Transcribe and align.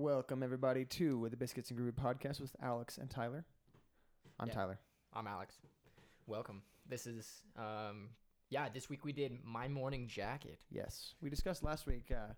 Welcome 0.00 0.42
everybody 0.42 0.86
to 0.86 1.28
the 1.30 1.36
Biscuits 1.36 1.70
and 1.70 1.78
Groovy 1.78 1.92
podcast 1.92 2.40
with 2.40 2.56
Alex 2.62 2.96
and 2.96 3.10
Tyler. 3.10 3.44
I'm 4.38 4.48
Yeah. 4.48 4.54
Tyler. 4.54 4.78
I'm 5.12 5.26
Alex. 5.26 5.58
Welcome. 6.26 6.62
This 6.86 7.06
is 7.06 7.42
um 7.54 8.08
yeah, 8.48 8.70
this 8.70 8.88
week 8.88 9.04
we 9.04 9.12
did 9.12 9.44
My 9.44 9.68
Morning 9.68 10.08
Jacket. 10.08 10.58
Yes, 10.70 11.12
we 11.20 11.28
discussed 11.28 11.62
last 11.62 11.84
week. 11.86 12.10
Uh, 12.10 12.32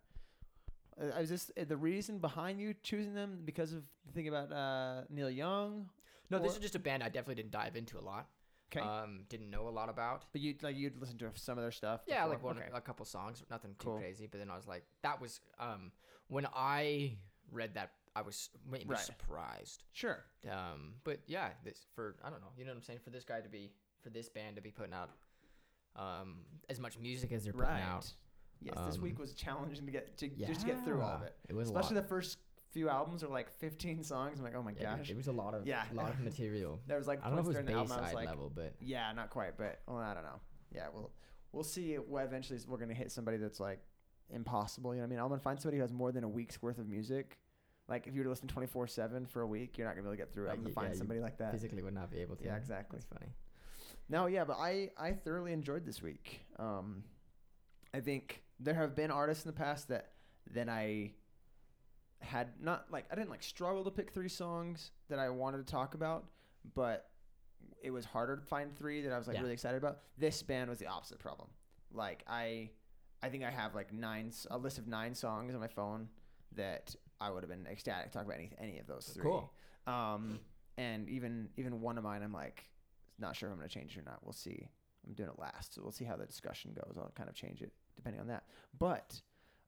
uh, 1.00 1.20
is 1.20 1.28
this 1.30 1.52
uh, 1.56 1.62
the 1.62 1.76
reason 1.76 2.18
behind 2.18 2.61
you 2.61 2.75
choosing 2.82 3.14
them 3.14 3.43
because 3.45 3.72
of 3.72 3.84
the 4.06 4.12
thing 4.12 4.26
about 4.26 4.50
uh, 4.50 5.02
Neil 5.08 5.30
Young? 5.30 5.88
No, 6.30 6.40
this 6.40 6.54
Or- 6.54 6.56
is 6.56 6.62
just 6.62 6.74
a 6.74 6.80
band 6.80 7.04
I 7.04 7.10
definitely 7.10 7.36
didn't 7.36 7.52
dive 7.52 7.76
into 7.76 7.96
a 7.96 8.02
lot. 8.02 8.26
Okay, 8.74 8.84
Um 8.84 9.24
didn't 9.29 9.50
know 9.50 9.68
a 9.68 9.70
lot 9.70 9.88
about. 9.88 10.24
but 10.32 10.40
you 10.40 10.56
like 10.62 10.74
you'd 10.76 10.98
listen 10.98 11.16
to 11.18 11.30
some 11.36 11.58
of 11.58 11.62
their 11.62 11.70
stuff. 11.70 12.00
Yeah, 12.08 12.22
before? 12.24 12.34
like 12.34 12.42
one 12.42 12.58
Okay. 12.58 12.68
a 12.74 12.80
couple 12.80 13.04
songs, 13.06 13.44
nothing 13.50 13.76
too 13.79 13.84
Cool. 13.86 13.98
crazy, 13.98 14.26
but 14.26 14.40
then 14.40 14.50
I 14.50 14.56
was 14.56 14.66
like 14.66 14.82
that 15.02 15.20
was 15.20 15.40
um 15.60 15.92
when 16.26 16.48
I 16.56 17.18
read 17.53 17.75
that 17.75 17.93
I 18.16 18.23
was 18.23 18.51
maybe 18.69 18.87
Right. 18.87 18.98
surprised. 19.01 19.84
Sure. 19.93 20.24
Um 20.51 20.95
but 21.05 21.20
yeah, 21.27 21.51
this 21.65 21.87
for 21.95 22.16
I 22.24 22.30
don't 22.30 22.41
know, 22.41 22.48
you 22.56 22.65
know 22.65 22.73
what 22.73 22.77
I'm 22.79 22.83
saying, 22.83 23.01
for 23.05 23.10
this 23.10 23.24
guy 23.24 23.41
to 23.41 23.48
be 23.48 23.73
for 24.02 24.10
this 24.10 24.29
band 24.29 24.56
to 24.56 24.62
be 24.62 24.70
putting 24.70 24.93
out 24.95 25.10
um 25.96 26.38
as 26.69 26.80
much 26.80 26.98
music 26.98 27.33
as 27.33 27.45
they're 27.45 27.52
putting 27.52 27.69
Right. 27.69 27.83
out. 27.83 28.10
Yes, 28.60 28.79
this 28.87 28.96
Um, 28.96 29.02
week 29.02 29.19
was 29.19 29.34
challenging 29.34 29.87
to 29.87 29.93
get 29.93 30.16
to 30.19 30.29
just 30.29 30.60
to 30.60 30.66
get 30.66 30.84
through 30.84 31.02
all 31.02 31.16
of 31.16 31.23
it. 31.23 31.37
it 31.48 31.55
was 31.55 31.69
a 31.69 31.73
especially 31.73 31.96
the 32.01 32.07
first 32.09 32.38
few 32.70 32.88
albums 32.88 33.23
are 33.23 33.29
like 33.29 33.51
15 33.51 34.02
songs. 34.02 34.38
I'm 34.38 34.45
like, 34.45 34.55
oh 34.55 34.62
my 34.62 34.73
Yeah, 34.73 34.96
gosh. 34.96 35.10
it 35.10 35.16
was 35.16 35.27
a 35.27 35.32
lot 35.32 35.52
of 35.55 35.66
Yeah. 35.66 35.84
a 35.91 35.95
lot 35.95 36.10
of 36.10 36.21
material. 36.30 36.80
There 36.87 36.96
was 36.96 37.07
like 37.07 37.21
I 37.21 37.27
don't 37.27 37.34
know 37.34 37.41
if 37.41 37.45
it 37.46 37.48
was 37.48 37.55
during 37.57 37.66
the 37.66 37.73
album 37.74 37.93
I 37.93 37.96
was 37.96 38.05
Bayside 38.10 38.15
like, 38.15 38.29
level, 38.29 38.51
but 38.55 38.74
Yeah, 38.80 39.12
not 39.12 39.30
quite, 39.30 39.57
but 39.59 39.82
well, 39.87 39.98
I 39.98 40.15
don't 40.15 40.23
know. 40.23 40.41
Yeah, 40.71 40.88
we'll 40.93 41.12
we'll 41.51 41.65
see. 41.65 41.96
What 41.96 42.24
eventually 42.24 42.59
we're 42.66 42.79
gonna 42.79 42.95
hit 42.95 43.10
somebody 43.12 43.37
that's 43.37 43.60
like 43.60 43.80
impossible. 44.32 44.95
You 44.95 45.00
know 45.00 45.06
what 45.06 45.09
I 45.09 45.10
mean? 45.10 45.18
I'm 45.20 45.28
gonna 45.28 45.41
find 45.41 45.60
somebody 45.60 45.78
who 45.78 45.82
has 45.82 45.92
more 45.92 46.12
than 46.12 46.24
a 46.24 46.28
week's 46.28 46.60
worth 46.62 46.78
of 46.78 46.88
music. 46.88 47.38
Like 47.88 48.06
if 48.06 48.14
you 48.14 48.20
were 48.20 48.24
to 48.24 48.30
listen 48.30 48.48
24 48.48 48.86
seven 48.86 49.27
for 49.27 49.42
a 49.42 49.46
week, 49.46 49.77
you're 49.77 49.86
not 49.86 49.92
gonna 49.95 50.02
be 50.02 50.09
able 50.09 50.16
to 50.16 50.23
get 50.23 50.32
through 50.32 50.46
it. 50.46 50.51
I'm 50.51 50.57
gonna 50.57 50.70
yeah, 50.70 50.74
find 50.74 50.96
somebody 50.96 51.20
like 51.20 51.38
that. 51.38 51.52
physically 51.52 51.82
would 51.82 51.95
not 51.95 52.10
be 52.10 52.18
able 52.20 52.37
to. 52.37 52.45
Yeah, 52.45 52.57
exactly. 52.57 52.98
That's 52.98 53.07
funny. 53.18 53.32
No, 54.09 54.26
yeah, 54.26 54.45
but 54.45 54.57
I 54.59 54.90
I 54.98 55.12
thoroughly 55.12 55.52
enjoyed 55.52 55.84
this 55.84 56.02
week. 56.02 56.40
Um, 56.59 57.04
I 57.95 58.01
think 58.01 58.42
there 58.60 58.74
have 58.74 58.95
been 58.95 59.10
artists 59.10 59.45
in 59.45 59.48
the 59.51 59.57
past 59.57 59.88
that 59.88 60.12
that 60.54 60.68
I 60.68 61.12
had 62.20 62.48
not 62.60 62.87
like 62.90 63.07
I 63.10 63.14
didn't 63.14 63.30
like 63.30 63.42
struggle 63.42 63.85
to 63.85 63.90
pick 63.90 64.12
three 64.12 64.28
songs 64.28 64.92
that 65.09 65.19
I 65.19 65.28
wanted 65.31 65.66
to 65.66 65.70
talk 65.70 65.94
about, 65.94 66.25
but 66.75 67.09
it 67.82 67.91
was 67.91 68.04
harder 68.04 68.37
to 68.37 68.42
find 68.42 68.76
three 68.76 69.03
that 69.03 69.12
I 69.12 69.19
was 69.19 69.26
like 69.26 69.34
Yeah. 69.34 69.42
really 69.42 69.53
excited 69.54 69.76
about. 69.76 69.98
This 70.16 70.42
band 70.42 70.70
was 70.70 70.78
the 70.78 70.87
opposite 70.87 71.19
problem. 71.19 71.48
Like 71.92 72.22
I 72.28 72.70
I 73.22 73.28
think 73.28 73.44
I 73.44 73.50
have 73.50 73.75
like 73.75 73.92
nine 73.92 74.32
a 74.50 74.59
list 74.59 74.78
of 74.78 74.87
nine 74.87 75.15
songs 75.15 75.54
on 75.54 75.60
my 75.60 75.69
phone 75.69 76.09
that 76.56 76.94
I 77.20 77.31
would 77.31 77.42
have 77.42 77.50
been 77.50 77.66
ecstatic 77.70 78.10
to 78.10 78.19
talk 78.19 78.26
about 78.26 78.38
any 78.38 78.50
any 78.59 78.78
of 78.78 78.87
those 78.87 79.06
three. 79.14 79.22
Cool. 79.22 79.53
Um, 79.87 80.41
and 80.78 81.09
even 81.09 81.48
even 81.56 81.81
one 81.81 81.98
of 81.98 82.04
mine, 82.04 82.22
I'm 82.22 82.32
like 82.32 82.64
not 83.19 83.37
sure 83.37 83.48
if 83.48 83.53
I'm 83.53 83.59
going 83.59 83.69
to 83.69 83.75
change 83.75 83.97
it 83.97 84.00
or 84.00 84.04
not. 84.04 84.20
We'll 84.22 84.32
see. 84.32 84.69
I'm 85.06 85.14
doing 85.14 85.28
it 85.31 85.38
last, 85.38 85.75
so 85.75 85.82
we'll 85.82 85.92
see 85.92 86.04
how 86.04 86.16
the 86.16 86.26
discussion 86.26 86.72
goes. 86.75 86.97
I'll 86.97 87.12
kind 87.16 87.28
of 87.28 87.34
change 87.34 87.60
it 87.60 87.72
depending 87.97 88.20
on 88.20 88.28
that. 88.28 88.44
But 88.78 89.20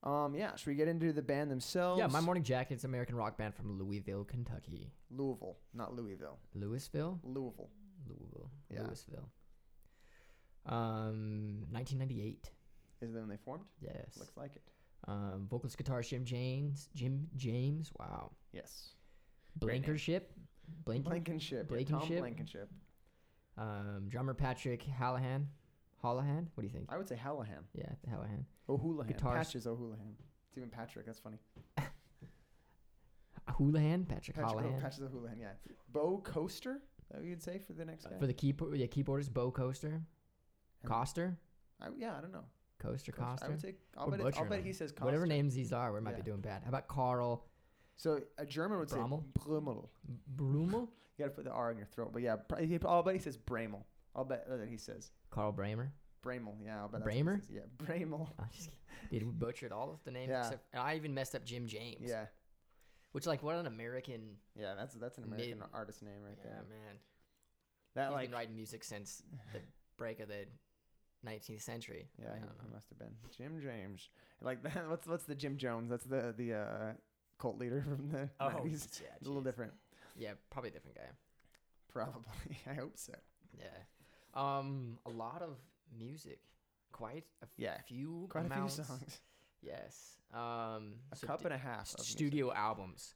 um, 0.02 0.34
yeah, 0.34 0.55
should 0.55 0.66
we 0.66 0.74
get 0.74 0.89
into 0.89 1.12
the 1.12 1.22
band 1.22 1.50
themselves? 1.50 1.98
Yeah, 1.98 2.06
My 2.06 2.20
Morning 2.20 2.42
Jacket's 2.42 2.84
an 2.84 2.91
American 2.91 3.16
rock 3.16 3.36
band 3.36 3.55
from 3.55 3.78
Louisville, 3.78 4.24
Kentucky. 4.24 4.92
Louisville, 5.11 5.56
not 5.72 5.94
Louisville. 5.94 6.39
Louisville? 6.55 7.18
Louisville. 7.22 7.70
Louisville. 8.06 8.50
Yeah. 8.70 8.83
Louisville. 8.83 9.28
Um, 10.66 11.66
1998. 11.70 12.50
Is 13.08 13.14
that 13.14 13.20
when 13.20 13.28
they 13.28 13.36
formed? 13.36 13.64
Yes. 13.80 14.16
Looks 14.19 14.36
like 14.36 14.56
it. 14.56 14.62
Um, 15.06 15.47
vocalist 15.50 15.78
guitarist 15.78 16.08
Jim 16.08 16.24
James. 16.24 16.88
Jim 16.94 17.28
James. 17.36 17.92
Wow. 17.98 18.30
Yes. 18.52 18.94
Blankership. 19.61 20.22
Blank. 20.84 21.05
Blankenship. 21.05 21.70
yeah, 21.70 21.84
Tom 21.84 21.98
Blankenship? 22.00 22.20
Blankenship. 22.20 22.70
Um, 23.58 24.06
drummer 24.08 24.34
Patrick 24.34 24.84
Hallahan. 25.01 25.45
Hallahan. 26.02 26.46
What 26.55 26.62
do 26.62 26.64
you 26.64 26.70
think? 26.70 26.86
I 26.89 26.96
would 26.96 27.08
say 27.08 27.17
Hallahan. 27.23 27.62
Yeah, 27.74 27.90
Hallahan. 28.11 28.45
O'Houlihan. 28.68 29.12
Guitar- 29.12 29.36
Patches 29.36 29.67
O'Houlihan. 29.67 30.14
It's 30.48 30.56
even 30.58 30.70
Patrick. 30.70 31.06
That's 31.06 31.18
funny. 31.18 31.39
Houlihan. 33.48 34.05
Patrick, 34.06 34.36
Patrick 34.36 34.64
Hallahan. 34.64 34.80
Patches 34.80 35.02
O'Houlihan. 35.02 35.39
Yeah. 35.39 35.52
Bo 35.92 36.18
Coaster. 36.24 36.80
That 37.12 37.23
you'd 37.23 37.42
say 37.42 37.58
for 37.58 37.74
the 37.74 37.84
next 37.84 38.06
guy. 38.06 38.18
For 38.18 38.27
the 38.27 38.33
keyboard, 38.33 38.77
yeah, 38.77 38.86
keyboardist 38.86 39.33
Bo 39.33 39.50
Coaster. 39.50 40.00
Koster. 40.86 41.36
I, 41.80 41.89
yeah, 41.98 42.17
I 42.17 42.20
don't 42.20 42.33
know. 42.33 42.45
Coaster 42.84 43.12
Coaster. 43.12 43.46
I 43.46 43.48
would 43.48 43.61
say. 43.61 43.74
I'll 43.96 44.11
bet, 44.11 44.20
it, 44.20 44.34
I'll 44.39 44.45
bet 44.48 44.62
he 44.64 44.72
says 44.72 44.90
Koster. 44.92 45.05
Whatever 45.06 45.27
names 45.27 45.55
these 45.55 45.72
are, 45.72 45.92
we 45.92 46.00
might 46.00 46.11
Yeah. 46.12 46.17
be 46.17 46.22
doing 46.22 46.40
bad. 46.40 46.62
How 46.62 46.68
about 46.68 46.89
Carl 46.89 47.45
So 47.96 48.20
a 48.39 48.45
German 48.46 48.78
would 48.78 48.89
Brummel? 48.89 49.24
say 49.36 49.42
Brummel. 49.46 49.90
Brummel? 50.36 50.89
You 51.17 51.24
gotta 51.24 51.30
put 51.30 51.44
the 51.44 51.50
R 51.52 51.70
in 51.70 51.77
your 51.78 51.86
throat. 51.86 52.11
But 52.12 52.23
yeah, 52.23 52.36
pr- 52.36 52.61
he, 52.62 52.78
I'll 52.84 53.02
bet 53.02 53.14
he 53.14 53.20
says 53.20 53.36
Bramel. 53.36 53.83
I'll 54.17 54.24
bet 54.24 54.48
that 54.48 54.68
he 54.68 54.77
says 54.77 55.11
Carl 55.30 55.52
Bramer? 55.52 55.90
Bramel. 56.24 56.55
Yeah, 56.64 56.80
I'll 56.80 56.89
bet 56.89 57.05
that's 57.05 57.17
what 57.17 57.24
Bramer? 57.27 57.40
says. 57.40 57.50
Yeah, 57.50 57.61
Bramel. 57.86 58.28
I'm 58.39 58.46
just 58.52 58.70
kidding. 59.11 59.28
Dude, 59.28 59.28
we 59.28 59.46
butchered 59.46 59.73
all 59.73 59.90
of 59.92 60.02
the 60.05 60.11
names. 60.11 60.30
Yeah. 60.30 60.40
Except, 60.44 60.64
and 60.73 60.83
I 60.83 60.96
even 60.96 61.14
messed 61.14 61.34
up 61.34 61.44
Jim 61.44 61.67
James. 61.67 62.08
Yeah, 62.11 62.27
Which, 63.12 63.27
like, 63.27 63.42
what 63.42 63.56
an 63.56 63.67
American. 63.67 64.36
yeah. 64.58 64.74
That's 64.77 64.94
that's 64.94 65.18
an 65.18 65.24
American 65.24 65.58
Mid- 65.61 65.68
artist 65.73 66.02
name 66.02 66.23
right 66.24 66.36
Yeah, 66.39 66.50
there. 66.50 66.62
man. 66.68 66.96
That 67.94 68.08
He's 68.08 68.12
like 68.14 68.28
been 68.30 68.34
writing 68.39 68.56
music 68.56 68.83
since 68.83 69.23
the 69.52 69.61
break 69.96 70.18
of 70.20 70.28
the 70.28 70.46
19th 71.24 71.62
century. 71.62 72.08
yeah, 72.20 72.29
I 72.33 72.35
he, 72.36 72.40
don't 72.40 72.51
he 72.67 72.73
must 72.74 72.89
have 72.90 72.98
been 72.98 73.14
Jim 73.36 73.61
James. 73.62 74.08
Like 74.40 74.62
that. 74.62 74.85
What's 74.89 75.07
what's 75.07 75.24
the 75.24 75.35
Jim 75.35 75.57
Jones? 75.57 75.90
That's 75.90 76.05
the 76.05 76.35
the 76.36 76.55
uh, 76.55 76.92
cult 77.39 77.58
leader 77.58 77.83
from 77.89 78.11
the 78.11 78.29
Oh, 78.40 78.48
90s. 78.64 79.01
yeah, 79.02 79.08
a 79.23 79.27
little 79.27 79.42
different. 79.42 79.73
Yeah, 80.17 80.33
probably 80.51 80.70
a 80.70 80.73
different 80.73 80.96
guy. 80.96 81.11
Probably. 81.92 82.57
I 82.70 82.74
hope 82.74 82.96
so. 82.96 83.12
Yeah. 83.58 83.64
Um, 84.35 84.98
a 85.07 85.11
lot 85.11 85.42
of 85.42 85.57
music. 85.96 86.40
Quite 86.92 87.24
a 87.42 87.45
f- 87.45 87.51
Yeah, 87.56 87.77
few 87.86 88.27
Quite 88.29 88.46
amounts. 88.46 88.79
a 88.79 88.85
few 88.85 88.95
songs. 88.96 89.20
Yes. 89.62 90.18
Um, 90.33 90.95
A 91.12 91.17
so 91.17 91.27
cup 91.27 91.39
d- 91.41 91.45
and 91.46 91.55
a 91.55 91.58
half. 91.58 91.92
Of 91.95 91.98
music. 92.01 92.12
studio 92.12 92.52
albums. 92.52 93.14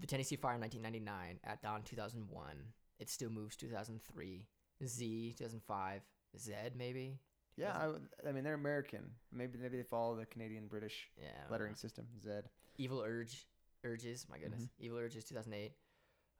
The 0.00 0.06
Tennessee 0.06 0.36
Fire 0.36 0.58
1999, 0.58 1.40
At 1.44 1.62
Dawn 1.62 1.82
2001, 1.82 2.56
It 3.00 3.10
Still 3.10 3.30
Moves 3.30 3.56
2003, 3.56 4.46
Z 4.86 5.34
2005, 5.36 6.02
Zed 6.38 6.74
maybe. 6.76 7.18
Yeah, 7.56 7.76
I, 7.76 8.28
I 8.28 8.32
mean 8.32 8.44
they're 8.44 8.54
American. 8.54 9.10
Maybe 9.32 9.58
maybe 9.58 9.76
they 9.76 9.82
follow 9.82 10.16
the 10.16 10.26
Canadian 10.26 10.66
British 10.68 11.08
Yeah. 11.20 11.28
I 11.28 11.42
don't 11.42 11.50
lettering 11.52 11.72
know. 11.72 11.76
system. 11.76 12.06
Z. 12.22 12.30
Evil 12.78 13.02
Urge, 13.06 13.46
Urges. 13.84 14.26
My 14.30 14.38
goodness. 14.38 14.62
Mm-hmm. 14.62 14.84
Evil 14.86 14.98
Urges 14.98 15.24
2008. 15.24 15.72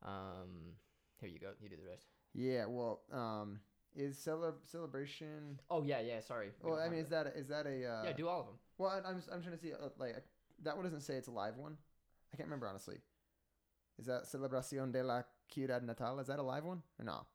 Um, 0.02 0.74
here 1.20 1.28
you 1.28 1.38
go. 1.38 1.50
You 1.60 1.68
do 1.68 1.76
the 1.76 1.84
rest. 1.88 2.06
Yeah. 2.34 2.64
Well, 2.66 3.02
um, 3.12 3.60
is 3.94 4.16
cele- 4.18 4.54
celebration? 4.64 5.60
Oh 5.68 5.82
yeah, 5.82 6.00
yeah. 6.00 6.20
Sorry. 6.20 6.50
We 6.62 6.70
Well, 6.70 6.74
don't 6.76 6.80
I 6.80 6.84
have 6.84 6.92
mean, 6.92 7.00
is 7.02 7.08
that 7.10 7.26
a, 7.36 7.42
that 7.48 7.66
a? 7.66 7.86
Uh, 7.86 8.02
yeah, 8.04 8.12
do 8.12 8.28
all 8.28 8.40
of 8.40 8.46
them. 8.46 8.54
Well, 8.78 8.90
I, 8.90 9.08
I'm 9.08 9.22
I'm 9.32 9.42
trying 9.42 9.56
to 9.56 9.60
see 9.60 9.72
uh, 9.72 9.88
like 9.98 10.16
that 10.62 10.76
one 10.76 10.84
doesn't 10.84 11.00
say 11.02 11.14
it's 11.14 11.28
a 11.28 11.32
live 11.32 11.56
one. 11.56 11.76
I 12.32 12.36
can't 12.36 12.46
remember 12.46 12.68
honestly. 12.68 12.96
Is 13.98 14.06
that 14.06 14.24
Celebración 14.24 14.92
de 14.92 15.02
la 15.04 15.22
Ciudad 15.52 15.82
Natal? 15.82 16.20
Is 16.20 16.28
that 16.28 16.38
a 16.38 16.42
live 16.42 16.64
one 16.64 16.82
or 16.98 17.04
no? 17.04 17.26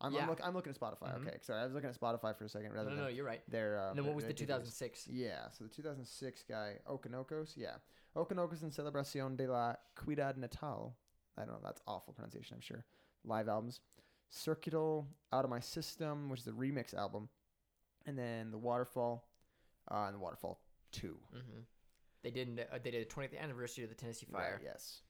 I'm 0.00 0.14
Yeah. 0.14 0.22
I'm, 0.22 0.28
look, 0.28 0.40
I'm 0.42 0.54
looking 0.54 0.70
at 0.72 0.78
Spotify. 0.80 1.14
Mhm. 1.18 1.26
Okay, 1.26 1.38
sorry, 1.42 1.60
I 1.60 1.64
was 1.64 1.74
looking 1.74 1.90
at 1.90 1.96
Spotify 1.98 2.34
for 2.36 2.44
a 2.44 2.48
second 2.48 2.72
rather 2.72 2.90
No, 2.90 2.96
no, 2.96 3.04
than 3.06 3.14
you're 3.14 3.24
right. 3.26 3.42
their. 3.50 3.78
Uh, 3.78 3.90
And 3.90 3.98
then 3.98 4.06
what 4.06 4.14
was 4.14 4.24
the 4.24 4.32
2006? 4.32 5.06
Yeah, 5.08 5.50
so 5.50 5.64
the 5.64 5.70
2006 5.70 6.42
guy, 6.44 6.78
Okonokos, 6.86 7.56
yeah. 7.56 7.76
Okonokos 8.16 8.62
and 8.62 8.72
Celebración 8.72 9.36
de 9.36 9.46
la 9.46 9.76
Ciudad 9.96 10.36
Natal. 10.36 10.96
I 11.36 11.44
don't 11.44 11.54
know, 11.54 11.60
that's 11.62 11.80
awful 11.86 12.12
pronunciation, 12.14 12.54
I'm 12.56 12.60
sure. 12.60 12.84
Live 13.24 13.48
albums. 13.48 13.80
Circuital, 14.32 15.06
Out 15.32 15.44
of 15.44 15.50
My 15.50 15.60
System, 15.60 16.28
which 16.30 16.40
is 16.40 16.46
a 16.46 16.52
remix 16.52 16.94
album. 16.94 17.28
And 18.06 18.16
then 18.18 18.50
The 18.50 18.58
Waterfall, 18.58 19.28
uh, 19.90 20.04
and 20.06 20.14
The 20.14 20.18
Waterfall 20.18 20.60
2. 20.92 21.18
Mm-hmm. 21.34 21.60
They 22.22 22.30
did. 22.30 22.66
Uh, 22.72 22.78
they 22.82 22.90
did 22.90 23.02
a 23.02 23.04
20th 23.10 23.38
anniversary 23.38 23.84
of 23.84 23.90
the 23.90 23.96
Tennessee 23.96 24.26
Fire, 24.30 24.54
Right, 24.56 24.62
yes. 24.64 25.02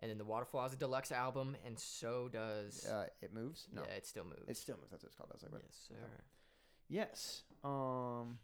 And 0.00 0.10
then 0.10 0.18
the 0.18 0.24
Waterfall 0.24 0.62
has 0.62 0.72
a 0.72 0.76
deluxe 0.76 1.12
album, 1.12 1.56
and 1.64 1.78
so 1.78 2.28
does. 2.28 2.84
Uh, 2.86 3.06
it 3.22 3.32
moves? 3.34 3.68
No. 3.72 3.82
Yeah, 3.86 3.94
it 3.94 4.06
still 4.06 4.24
moves. 4.24 4.48
It 4.48 4.56
still 4.56 4.76
moves, 4.76 4.90
that's 4.90 5.02
what 5.04 5.08
it's 5.08 5.16
called. 5.16 5.30
Like, 5.42 5.52
what? 5.52 5.62
yes, 5.64 5.86
sir. 5.88 5.94
Yes. 6.88 7.42
Um, 7.62 8.38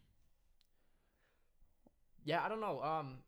Yeah, 2.25 2.45
I 2.45 2.49
don't 2.49 2.61
know. 2.61 2.83
Um, 2.83 3.19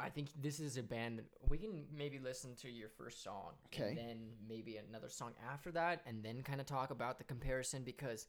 I 0.00 0.10
think 0.10 0.28
this 0.40 0.60
is 0.60 0.76
a 0.76 0.82
band 0.82 1.18
that 1.18 1.24
we 1.48 1.58
can 1.58 1.86
maybe 1.92 2.18
listen 2.18 2.54
to 2.62 2.68
your 2.70 2.88
first 2.88 3.22
song, 3.24 3.54
Okay. 3.66 3.88
and 3.88 3.98
then 3.98 4.18
maybe 4.48 4.76
another 4.76 5.08
song 5.08 5.32
after 5.52 5.72
that, 5.72 6.02
and 6.06 6.22
then 6.22 6.42
kind 6.42 6.60
of 6.60 6.66
talk 6.66 6.90
about 6.90 7.18
the 7.18 7.24
comparison 7.24 7.82
because, 7.82 8.26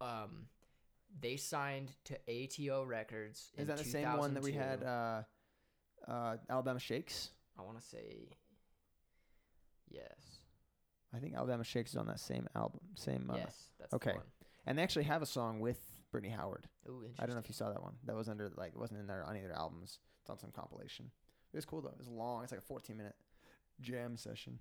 um, 0.00 0.48
they 1.20 1.36
signed 1.36 1.92
to 2.04 2.18
ATO 2.28 2.84
Records. 2.84 3.52
is 3.54 3.60
in 3.60 3.66
that 3.68 3.78
the 3.78 3.84
same 3.84 4.16
one 4.18 4.34
that 4.34 4.42
we 4.42 4.52
had, 4.52 4.80
2002. 4.80 4.86
uh, 6.10 6.10
uh, 6.12 6.36
Alabama 6.50 6.78
Shakes? 6.80 7.30
I 7.58 7.62
want 7.62 7.80
to 7.80 7.84
say. 7.84 8.28
Yes. 9.90 10.40
I 11.14 11.18
think 11.18 11.34
Alabama 11.34 11.64
Shakes 11.64 11.92
is 11.92 11.96
on 11.96 12.06
that 12.06 12.20
same 12.20 12.46
album. 12.54 12.80
Same. 12.94 13.30
Uh, 13.30 13.36
yes. 13.36 13.54
That's 13.78 13.94
okay. 13.94 14.10
The 14.12 14.16
one. 14.18 14.26
And 14.66 14.78
they 14.78 14.82
actually 14.82 15.04
have 15.04 15.22
a 15.22 15.26
song 15.26 15.60
with 15.60 15.78
Brittany 16.12 16.32
Howard. 16.32 16.68
Ooh, 16.88 17.04
I 17.18 17.26
don't 17.26 17.34
know 17.34 17.40
if 17.40 17.48
you 17.48 17.54
saw 17.54 17.70
that 17.70 17.82
one. 17.82 17.94
That 18.04 18.16
was 18.16 18.28
under 18.28 18.50
like 18.56 18.72
it 18.72 18.78
wasn't 18.78 19.00
in 19.00 19.06
there 19.06 19.24
on 19.24 19.30
any 19.30 19.40
of 19.40 19.48
their 19.48 19.58
albums. 19.58 19.98
It's 20.20 20.30
on 20.30 20.38
some 20.38 20.50
compilation. 20.50 21.10
It 21.52 21.56
was 21.56 21.64
cool 21.64 21.80
though. 21.80 21.88
It 21.88 21.98
was 21.98 22.08
long. 22.08 22.42
It's 22.42 22.52
like 22.52 22.60
a 22.60 22.64
14 22.64 22.96
minute 22.96 23.14
jam 23.80 24.16
session. 24.16 24.58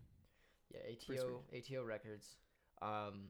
Yeah, 0.73 0.81
ATO 0.91 1.43
ATO 1.53 1.83
Records, 1.83 2.35
um, 2.81 3.29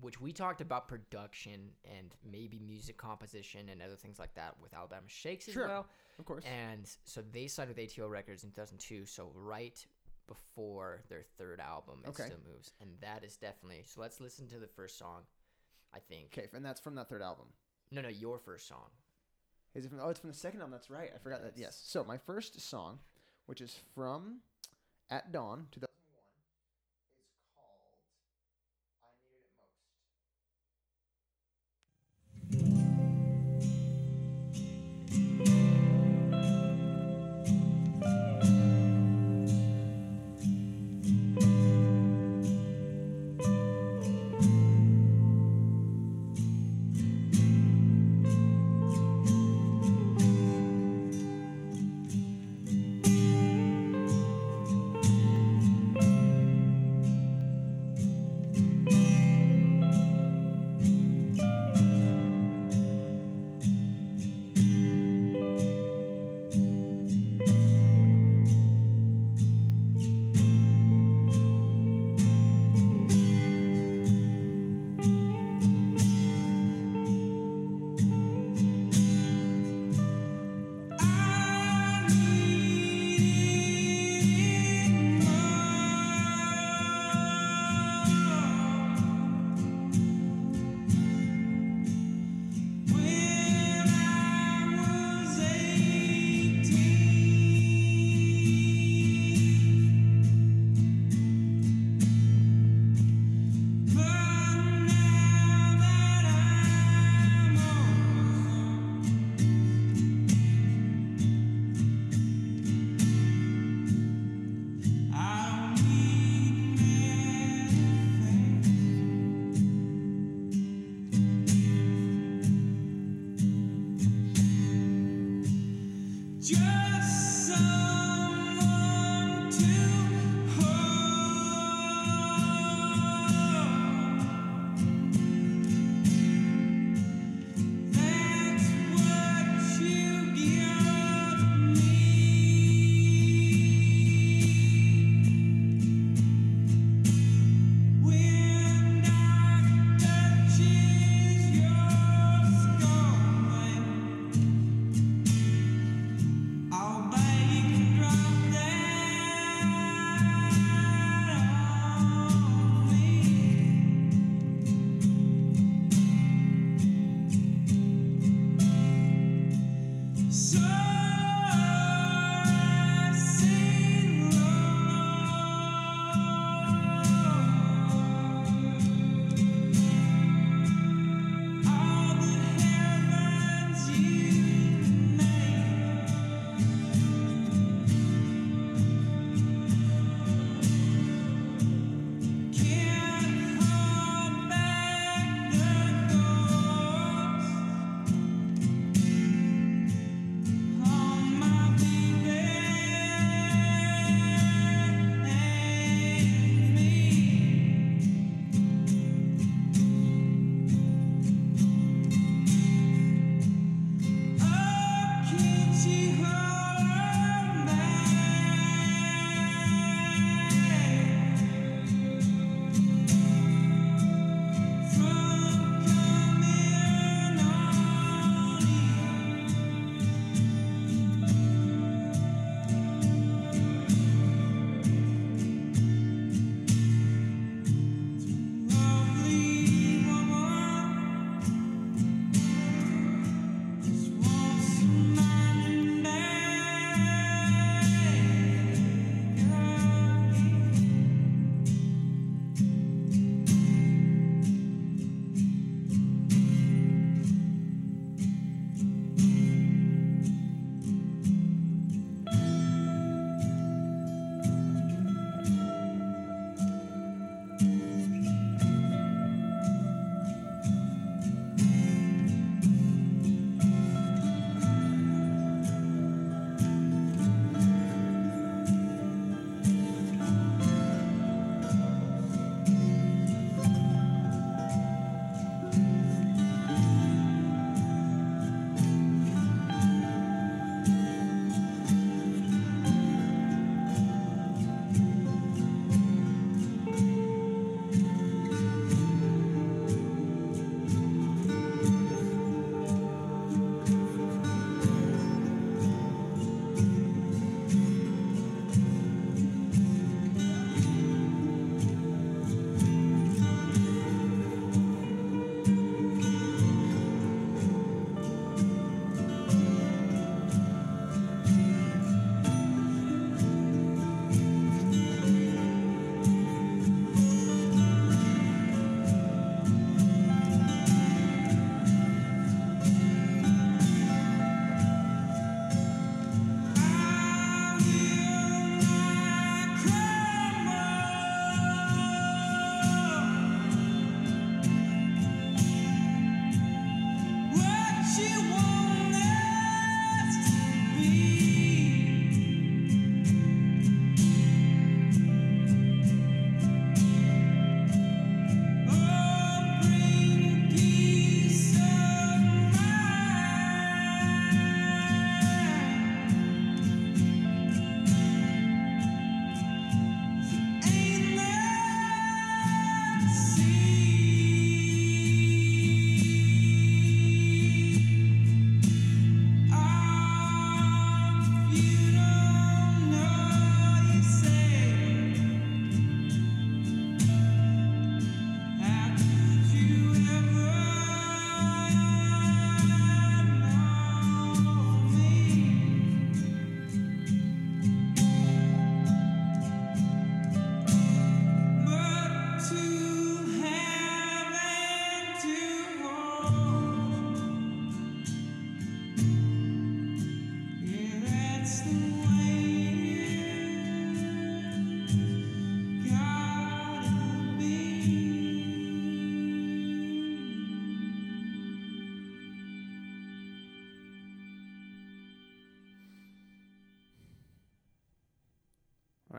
which 0.00 0.20
we 0.20 0.32
talked 0.32 0.60
about 0.60 0.88
production 0.88 1.70
and 1.84 2.14
maybe 2.30 2.58
music 2.58 2.96
composition 2.96 3.68
and 3.68 3.82
other 3.82 3.96
things 3.96 4.18
like 4.18 4.34
that 4.34 4.54
with 4.60 4.72
Alabama 4.74 5.06
Shakes 5.08 5.48
as 5.48 5.54
Sure. 5.54 5.66
well. 5.68 5.86
Of 6.18 6.24
course. 6.24 6.44
And 6.44 6.88
so 7.04 7.22
they 7.32 7.46
signed 7.48 7.68
with 7.68 7.78
ATO 7.78 8.08
Records 8.08 8.44
in 8.44 8.50
2002. 8.50 9.06
So 9.06 9.30
right 9.34 9.84
before 10.26 11.02
their 11.08 11.22
third 11.38 11.60
album, 11.60 12.02
it 12.04 12.10
Okay. 12.10 12.26
still 12.26 12.40
moves, 12.46 12.72
and 12.80 13.00
that 13.00 13.24
is 13.24 13.36
definitely. 13.36 13.82
So 13.84 14.00
let's 14.00 14.20
listen 14.20 14.46
to 14.48 14.58
the 14.58 14.68
first 14.68 14.98
song. 14.98 15.26
I 15.94 16.00
think. 16.00 16.36
Okay, 16.36 16.48
and 16.54 16.62
that's 16.62 16.80
from 16.80 16.96
that 16.96 17.08
third 17.08 17.22
album. 17.22 17.46
No, 17.90 18.02
no, 18.02 18.08
your 18.08 18.38
first 18.38 18.68
song. 18.68 18.90
Is 19.74 19.86
it 19.86 19.88
from? 19.88 20.00
Oh, 20.00 20.10
it's 20.10 20.20
from 20.20 20.28
the 20.28 20.36
second 20.36 20.60
album. 20.60 20.72
That's 20.72 20.90
right. 20.90 21.10
I 21.14 21.18
forgot 21.18 21.40
that. 21.42 21.52
Yes. 21.56 21.62
Yes. 21.68 21.76
So 21.82 22.04
my 22.04 22.18
first 22.18 22.60
song, 22.60 22.98
which 23.46 23.62
is 23.62 23.74
from 23.94 24.42
At 25.08 25.32
Dawn, 25.32 25.66
2001, 25.70 25.88
is 25.88 25.97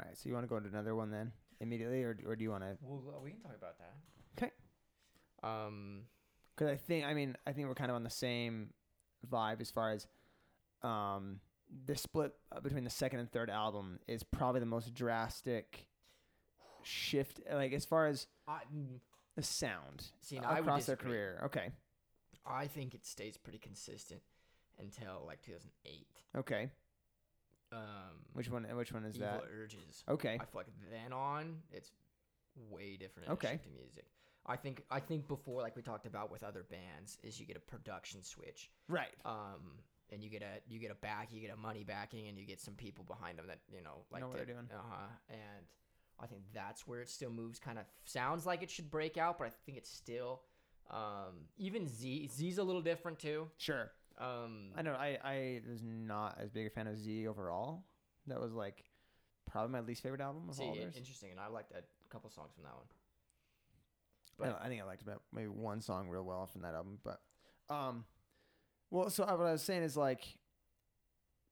right. 0.10 0.18
So 0.18 0.28
you 0.30 0.34
want 0.34 0.46
to 0.46 0.50
go 0.50 0.58
into 0.58 0.70
another 0.70 0.96
one 0.96 1.12
then 1.12 1.32
immediately, 1.62 2.04
or 2.04 2.18
or 2.26 2.36
do 2.36 2.44
you 2.44 2.52
want 2.52 2.64
to? 2.64 2.78
Well, 2.82 3.22
we 3.24 3.32
can 3.32 3.40
talk 3.42 3.56
about 3.58 3.78
that. 3.80 3.94
'Kay. 4.36 4.52
Um. 5.44 6.04
Because 6.56 6.74
I 6.74 6.78
think 6.78 7.06
I 7.06 7.14
mean 7.14 7.38
I 7.48 7.54
think 7.54 7.68
we're 7.68 7.76
kind 7.76 7.90
of 7.90 7.96
on 7.96 8.04
the 8.04 8.10
same 8.10 8.74
vibe 9.30 9.62
as 9.62 9.72
far 9.72 9.92
as 9.92 10.08
um 10.84 11.40
the 11.86 11.96
split 11.96 12.34
uh, 12.52 12.60
between 12.60 12.84
the 12.84 12.90
second 12.90 13.20
and 13.20 13.32
third 13.32 13.50
album 13.50 14.00
is 14.08 14.24
probably 14.24 14.60
the 14.60 14.66
most 14.66 14.94
drastic 14.94 15.88
shift. 16.84 17.40
Like 17.52 17.74
as 17.74 17.86
far 17.86 18.08
as 18.08 18.28
I, 18.48 18.60
the 19.36 19.44
sound 19.44 20.12
See, 20.22 20.38
I 20.40 20.56
would 20.56 20.60
across 20.62 20.86
their 20.86 20.96
career. 20.98 21.42
Okay. 21.46 21.72
I 22.46 22.68
think 22.68 22.96
it 22.96 23.06
stays 23.06 23.38
pretty 23.38 23.60
consistent 23.60 24.22
until 24.80 25.24
like 25.26 25.42
2008. 25.44 26.08
Okay. 26.38 26.70
Um. 27.72 27.80
Which 28.34 28.50
one? 28.50 28.64
Which 28.64 28.92
one 28.92 29.06
is 29.06 29.16
Evil 29.16 29.28
that? 29.28 29.44
Urges. 29.62 30.04
Okay. 30.10 30.34
I 30.36 30.46
feel 30.46 30.48
like 30.56 30.68
then 30.92 31.14
on, 31.14 31.58
it's 31.72 31.92
way 32.70 32.98
different. 32.98 33.30
Okay. 33.30 33.60
To 33.64 33.70
music. 33.70 34.06
I 34.46 34.56
think 34.56 34.84
I 34.90 35.00
think 35.00 35.28
before, 35.28 35.62
like 35.62 35.76
we 35.76 35.82
talked 35.82 36.06
about 36.08 36.32
with 36.32 36.44
other 36.44 36.64
bands, 36.70 37.18
is 37.24 37.40
you 37.40 37.46
get 37.46 37.58
a 37.58 37.60
production 37.60 38.24
switch, 38.24 38.72
Right. 38.88 39.14
um, 39.26 39.78
and 40.12 40.24
you 40.24 40.30
get 40.30 40.42
a 40.42 40.62
you 40.68 40.80
get 40.80 40.90
a 40.90 40.96
back, 40.96 41.30
you 41.32 41.40
get 41.42 41.52
a 41.54 41.58
money 41.58 41.84
backing, 41.84 42.28
and 42.28 42.38
you 42.40 42.46
get 42.46 42.60
some 42.60 42.74
people 42.74 43.06
behind 43.08 43.38
them 43.38 43.46
that 43.48 43.60
you 43.72 43.84
know 43.84 44.06
like 44.12 44.22
Know 44.22 44.30
what 44.30 44.38
they're 44.38 44.46
doing. 44.46 44.68
Uh 44.74 44.78
huh. 44.90 45.06
And 45.30 45.66
I 46.20 46.26
think 46.26 46.42
that's 46.54 46.88
where 46.88 47.02
it 47.02 47.10
still 47.10 47.30
moves. 47.30 47.60
Kind 47.60 47.78
of 47.78 47.86
sounds 48.06 48.46
like 48.48 48.64
it 48.64 48.72
should 48.72 48.90
break 48.90 49.18
out, 49.18 49.38
but 49.38 49.46
I 49.48 49.52
think 49.66 49.78
it's 49.78 49.92
still. 49.92 50.42
Um, 50.92 51.46
even 51.60 51.88
Z 51.88 52.32
Z's 52.34 52.58
a 52.58 52.64
little 52.64 52.82
different 52.82 53.20
too. 53.20 53.48
Sure. 53.58 53.92
Um, 54.20 54.72
I 54.76 54.82
know. 54.82 54.94
I 54.94 55.18
I 55.24 55.62
was 55.70 55.82
not 55.82 56.38
as 56.42 56.50
big 56.50 56.68
a 56.68 56.70
fan 56.70 56.88
of 56.88 56.98
Z 56.98 57.28
overall. 57.28 57.84
That 58.28 58.40
was 58.40 58.54
like 58.54 58.84
probably 59.50 59.72
my 59.72 59.80
least 59.82 60.04
favorite 60.04 60.22
album 60.22 60.50
of 60.50 60.56
see, 60.56 60.64
all 60.64 60.76
theirs. 60.76 60.96
interesting, 60.98 61.32
and 61.32 61.40
I 61.40 61.48
liked 61.48 61.72
a 61.72 61.84
couple 62.10 62.30
songs 62.30 62.52
from 62.54 62.64
that 62.64 62.76
one. 62.76 62.86
I, 64.42 64.66
I 64.66 64.70
think 64.70 64.82
I 64.82 64.86
liked 64.86 65.02
about 65.02 65.22
maybe 65.34 65.48
one 65.48 65.82
song 65.82 66.10
real 66.10 66.24
well 66.24 66.48
from 66.48 66.62
that 66.62 66.74
album, 66.74 67.00
but 67.04 67.22
um, 67.70 68.06
well, 68.92 69.10
so 69.10 69.24
uh, 69.24 69.36
what 69.36 69.48
I 69.48 69.52
was 69.52 69.62
saying 69.62 69.84
is 69.84 69.96
like 69.96 70.26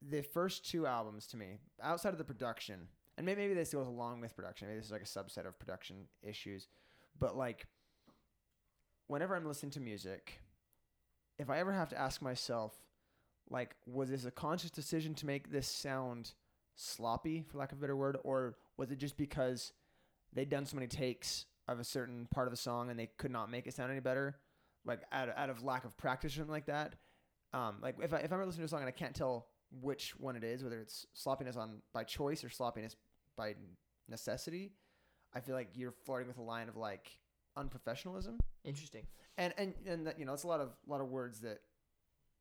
the 0.02 0.22
first 0.22 0.70
two 0.70 0.86
albums 0.86 1.28
to 1.28 1.38
me, 1.38 1.60
outside 1.82 2.10
of 2.10 2.18
the 2.18 2.24
production, 2.24 2.88
and 3.18 3.26
maybe, 3.26 3.42
maybe 3.42 3.54
this 3.54 3.74
goes 3.74 3.88
along 3.88 4.22
with 4.22 4.36
production. 4.36 4.68
Maybe 4.68 4.80
this 4.80 4.88
is 4.88 4.92
like 4.92 5.02
a 5.02 5.06
subset 5.06 5.46
of 5.46 5.58
production 5.60 6.08
issues, 6.22 6.68
but 7.20 7.36
like 7.38 7.66
whenever 9.08 9.36
I'm 9.36 9.46
listening 9.46 9.72
to 9.72 9.80
music, 9.80 10.40
if 11.40 11.50
I 11.50 11.60
ever 11.60 11.72
have 11.72 11.90
to 11.90 12.00
ask 12.00 12.22
myself, 12.22 12.74
like, 13.50 13.76
was 13.86 14.10
this 14.10 14.26
a 14.26 14.32
conscious 14.32 14.72
decision 14.72 15.14
to 15.16 15.26
make 15.26 15.52
this 15.52 15.68
sound 15.68 16.34
sloppy, 16.76 17.44
for 17.48 17.58
lack 17.58 17.72
of 17.72 17.78
a 17.78 17.82
better 17.82 17.96
word, 17.96 18.18
or 18.24 18.58
was 18.78 18.92
it 18.92 18.98
just 18.98 19.18
because 19.18 19.74
they'd 20.34 20.50
done 20.50 20.66
so 20.66 20.76
many 20.76 20.88
takes 20.88 21.46
of 21.68 21.80
a 21.80 21.84
certain 21.84 22.28
part 22.34 22.48
of 22.48 22.52
the 22.52 22.58
song 22.58 22.90
and 22.90 23.00
they 23.00 23.10
could 23.18 23.32
not 23.32 23.50
make 23.50 23.68
it 23.68 23.74
sound 23.74 23.92
any 23.92 24.00
better, 24.00 24.38
like 24.86 25.02
out 25.12 25.30
of, 25.30 25.36
out 25.38 25.50
of 25.50 25.64
lack 25.64 25.86
of 25.86 25.98
practice 25.98 26.34
or 26.34 26.38
something 26.38 26.52
like 26.52 26.68
that? 26.68 26.96
Um, 27.54 27.78
like 27.82 27.96
if 28.02 28.14
I 28.14 28.18
if 28.18 28.32
I'm 28.32 28.40
listening 28.40 28.62
to 28.62 28.66
a 28.66 28.68
song 28.68 28.82
and 28.82 28.90
I 28.90 28.92
can't 28.92 29.16
tell 29.16 29.48
which 29.82 30.12
one 30.20 30.36
it 30.36 30.44
is, 30.44 30.64
whether 30.64 30.80
it's 30.80 31.06
sloppiness 31.14 31.56
on 31.56 31.82
by 31.94 32.04
choice 32.04 32.44
or 32.44 32.50
sloppiness 32.50 32.96
by 33.38 33.56
necessity, 34.10 34.74
I 35.34 35.40
feel 35.40 35.56
like 35.56 35.70
you're 35.74 35.94
flirting 36.06 36.28
with 36.28 36.38
a 36.38 36.42
line 36.42 36.68
of 36.68 36.76
like 36.76 37.18
unprofessionalism 37.58 38.38
Interesting. 38.68 39.08
And 39.38 39.54
and 39.58 39.74
and 39.86 40.08
that, 40.08 40.20
you 40.20 40.26
know 40.26 40.34
it's 40.34 40.44
a 40.44 40.48
lot 40.48 40.60
of 40.60 40.70
lot 40.88 41.02
of 41.02 41.10
words 41.10 41.40
that 41.42 41.60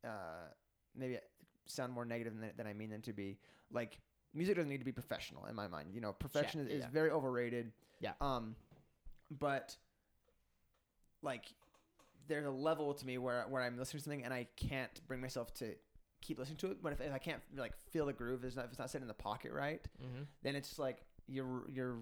uh 0.03 0.47
maybe 0.95 1.17
sound 1.65 1.93
more 1.93 2.05
negative 2.05 2.33
than, 2.39 2.51
than 2.57 2.67
I 2.67 2.73
mean 2.73 2.89
them 2.89 3.01
to 3.03 3.13
be. 3.13 3.37
Like 3.71 3.99
music 4.33 4.55
doesn't 4.55 4.69
need 4.69 4.79
to 4.79 4.85
be 4.85 4.91
professional 4.91 5.45
in 5.45 5.55
my 5.55 5.67
mind. 5.67 5.89
You 5.93 6.01
know, 6.01 6.13
perfection 6.13 6.61
is, 6.61 6.67
is 6.67 6.79
yeah. 6.81 6.89
very 6.91 7.11
overrated. 7.11 7.71
Yeah. 7.99 8.13
Um, 8.21 8.55
but 9.39 9.75
like 11.21 11.45
there's 12.27 12.45
a 12.45 12.51
level 12.51 12.93
to 12.93 13.05
me 13.05 13.17
where 13.17 13.45
where 13.49 13.61
I'm 13.61 13.77
listening 13.77 13.99
to 13.99 14.03
something 14.03 14.23
and 14.25 14.33
I 14.33 14.47
can't 14.55 15.01
bring 15.07 15.21
myself 15.21 15.53
to 15.55 15.75
keep 16.21 16.39
listening 16.39 16.57
to 16.57 16.71
it. 16.71 16.81
But 16.81 16.93
if, 16.93 17.01
if 17.01 17.13
I 17.13 17.17
can't 17.17 17.41
like 17.55 17.73
feel 17.91 18.05
the 18.05 18.13
groove, 18.13 18.43
it's 18.43 18.55
not 18.55 18.65
if 18.65 18.71
it's 18.71 18.79
not 18.79 18.89
sitting 18.89 19.03
in 19.03 19.07
the 19.07 19.13
pocket 19.13 19.51
right, 19.51 19.85
Mm-hmm. 20.01 20.23
then 20.43 20.55
it's 20.55 20.79
like 20.79 20.97
you're 21.27 21.63
you're 21.69 21.97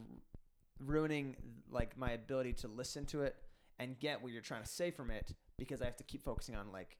ruining 0.79 1.35
like 1.71 1.97
my 1.97 2.11
ability 2.11 2.53
to 2.53 2.67
listen 2.67 3.05
to 3.05 3.23
it 3.23 3.35
and 3.79 3.99
get 3.99 4.21
what 4.21 4.31
you're 4.31 4.41
trying 4.41 4.63
to 4.63 4.69
say 4.69 4.91
from 4.91 5.11
it 5.11 5.33
because 5.57 5.81
I 5.81 5.85
have 5.85 5.97
to 5.97 6.03
keep 6.03 6.23
focusing 6.23 6.55
on 6.55 6.71
like 6.71 6.97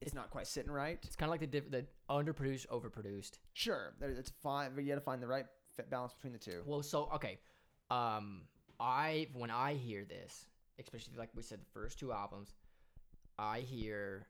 it's 0.00 0.14
not 0.14 0.30
quite 0.30 0.46
sitting 0.46 0.70
right. 0.70 0.98
It's 1.02 1.16
kind 1.16 1.28
of 1.28 1.30
like 1.30 1.40
the 1.40 1.46
diff- 1.46 1.70
the 1.70 1.86
underproduced, 2.10 2.66
overproduced. 2.68 3.32
Sure, 3.54 3.94
there, 3.98 4.10
it's 4.10 4.30
fine, 4.42 4.72
but 4.74 4.84
you 4.84 4.90
got 4.90 4.96
to 4.96 5.00
find 5.00 5.22
the 5.22 5.26
right 5.26 5.46
fit 5.74 5.88
balance 5.90 6.12
between 6.12 6.32
the 6.34 6.38
two. 6.38 6.62
Well, 6.66 6.82
so 6.82 7.08
okay, 7.14 7.38
um, 7.90 8.42
I 8.78 9.28
when 9.32 9.50
I 9.50 9.74
hear 9.74 10.04
this, 10.04 10.46
especially 10.78 11.14
like 11.16 11.30
we 11.34 11.42
said, 11.42 11.60
the 11.60 11.70
first 11.72 11.98
two 11.98 12.12
albums, 12.12 12.54
I 13.38 13.60
hear 13.60 14.26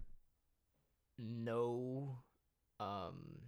no, 1.19 2.19
um, 2.79 3.41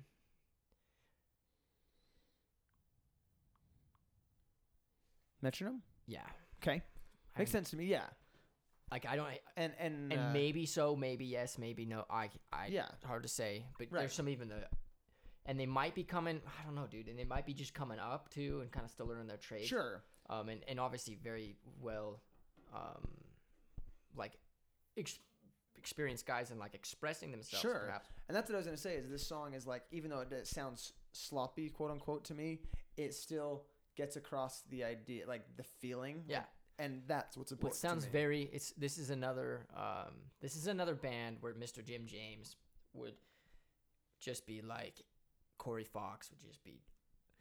Metronome, 5.42 5.83
yeah, 6.07 6.21
okay, 6.62 6.83
makes 7.37 7.50
I- 7.50 7.52
sense 7.52 7.71
to 7.71 7.76
me. 7.76 7.87
Yeah, 7.87 8.07
Like 8.90 9.07
I 9.07 9.16
don't, 9.16 9.28
and 9.57 9.73
and 9.78 10.12
and 10.12 10.21
uh, 10.21 10.30
maybe 10.33 10.64
so, 10.66 10.97
maybe 10.97 11.26
yes, 11.26 11.59
maybe 11.59 11.85
no. 11.85 12.04
I, 12.11 12.30
I, 12.52 12.66
Yeah. 12.68 12.88
hard 13.04 13.23
to 13.25 13.28
say. 13.28 13.66
But 13.78 13.88
Right. 13.90 14.00
there's 14.00 14.14
some 14.14 14.28
even 14.28 14.49
the, 14.49 14.66
and 15.47 15.61
they 15.61 15.66
might 15.66 15.95
be 15.95 16.04
coming. 16.04 16.40
I 16.59 16.64
don't 16.64 16.75
know, 16.75 16.87
dude, 16.87 17.09
and 17.09 17.18
they 17.18 17.25
might 17.25 17.45
be 17.47 17.52
just 17.52 17.75
coming 17.75 17.99
up 17.99 18.30
too, 18.30 18.61
and 18.62 18.73
kind 18.73 18.85
of 18.85 18.90
still 18.90 19.07
learning 19.07 19.26
their 19.26 19.37
trade. 19.37 19.66
sure, 19.66 20.02
um, 20.30 20.49
and, 20.49 20.62
and 20.68 20.80
obviously 20.80 21.16
very 21.23 21.57
well, 21.83 22.21
um, 22.75 23.07
like, 24.16 24.38
ex- 24.97 25.18
experienced 25.76 26.26
guys 26.26 26.50
and 26.50 26.59
like 26.59 26.75
expressing 26.75 27.30
themselves. 27.30 27.61
Sure. 27.61 27.85
perhaps. 27.87 28.09
and 28.28 28.37
that's 28.37 28.49
what 28.49 28.54
I 28.54 28.59
was 28.59 28.66
gonna 28.66 28.76
say. 28.78 28.95
Is 28.97 29.09
this 29.11 29.26
song 29.26 29.52
is 29.54 29.66
like 29.66 29.83
even 29.90 30.11
though 30.11 30.21
it, 30.21 30.33
it 30.33 30.47
sounds 30.47 30.95
sloppy, 31.12 31.68
quote 31.68 31.90
unquote, 31.90 32.25
to 32.26 32.35
me, 32.35 32.61
it 32.97 33.12
still 33.14 33.64
gets 33.97 34.16
across 34.16 34.62
the 34.71 34.83
idea, 34.85 35.26
like 35.26 35.42
the 35.57 35.62
feeling. 35.62 36.25
Yeah. 36.26 36.45
And 36.78 37.02
that's 37.06 37.37
what's 37.37 37.50
What 37.50 37.56
important. 37.58 37.80
to 37.82 37.88
sounds 37.88 38.04
very 38.06 38.42
it's 38.52 38.73
this 38.73 38.99
is 38.99 39.11
another 39.11 39.66
um 39.76 40.14
this 40.40 40.54
is 40.56 40.66
another 40.68 40.94
band 40.94 41.38
where 41.40 41.52
Mr. 41.54 41.85
Jim 41.85 42.06
James 42.06 42.56
would 42.94 43.14
just 44.20 44.47
be 44.47 44.61
like 44.62 45.02
Corey 45.58 45.85
Fox 45.85 46.30
would 46.30 46.40
just 46.40 46.62
be 46.64 46.80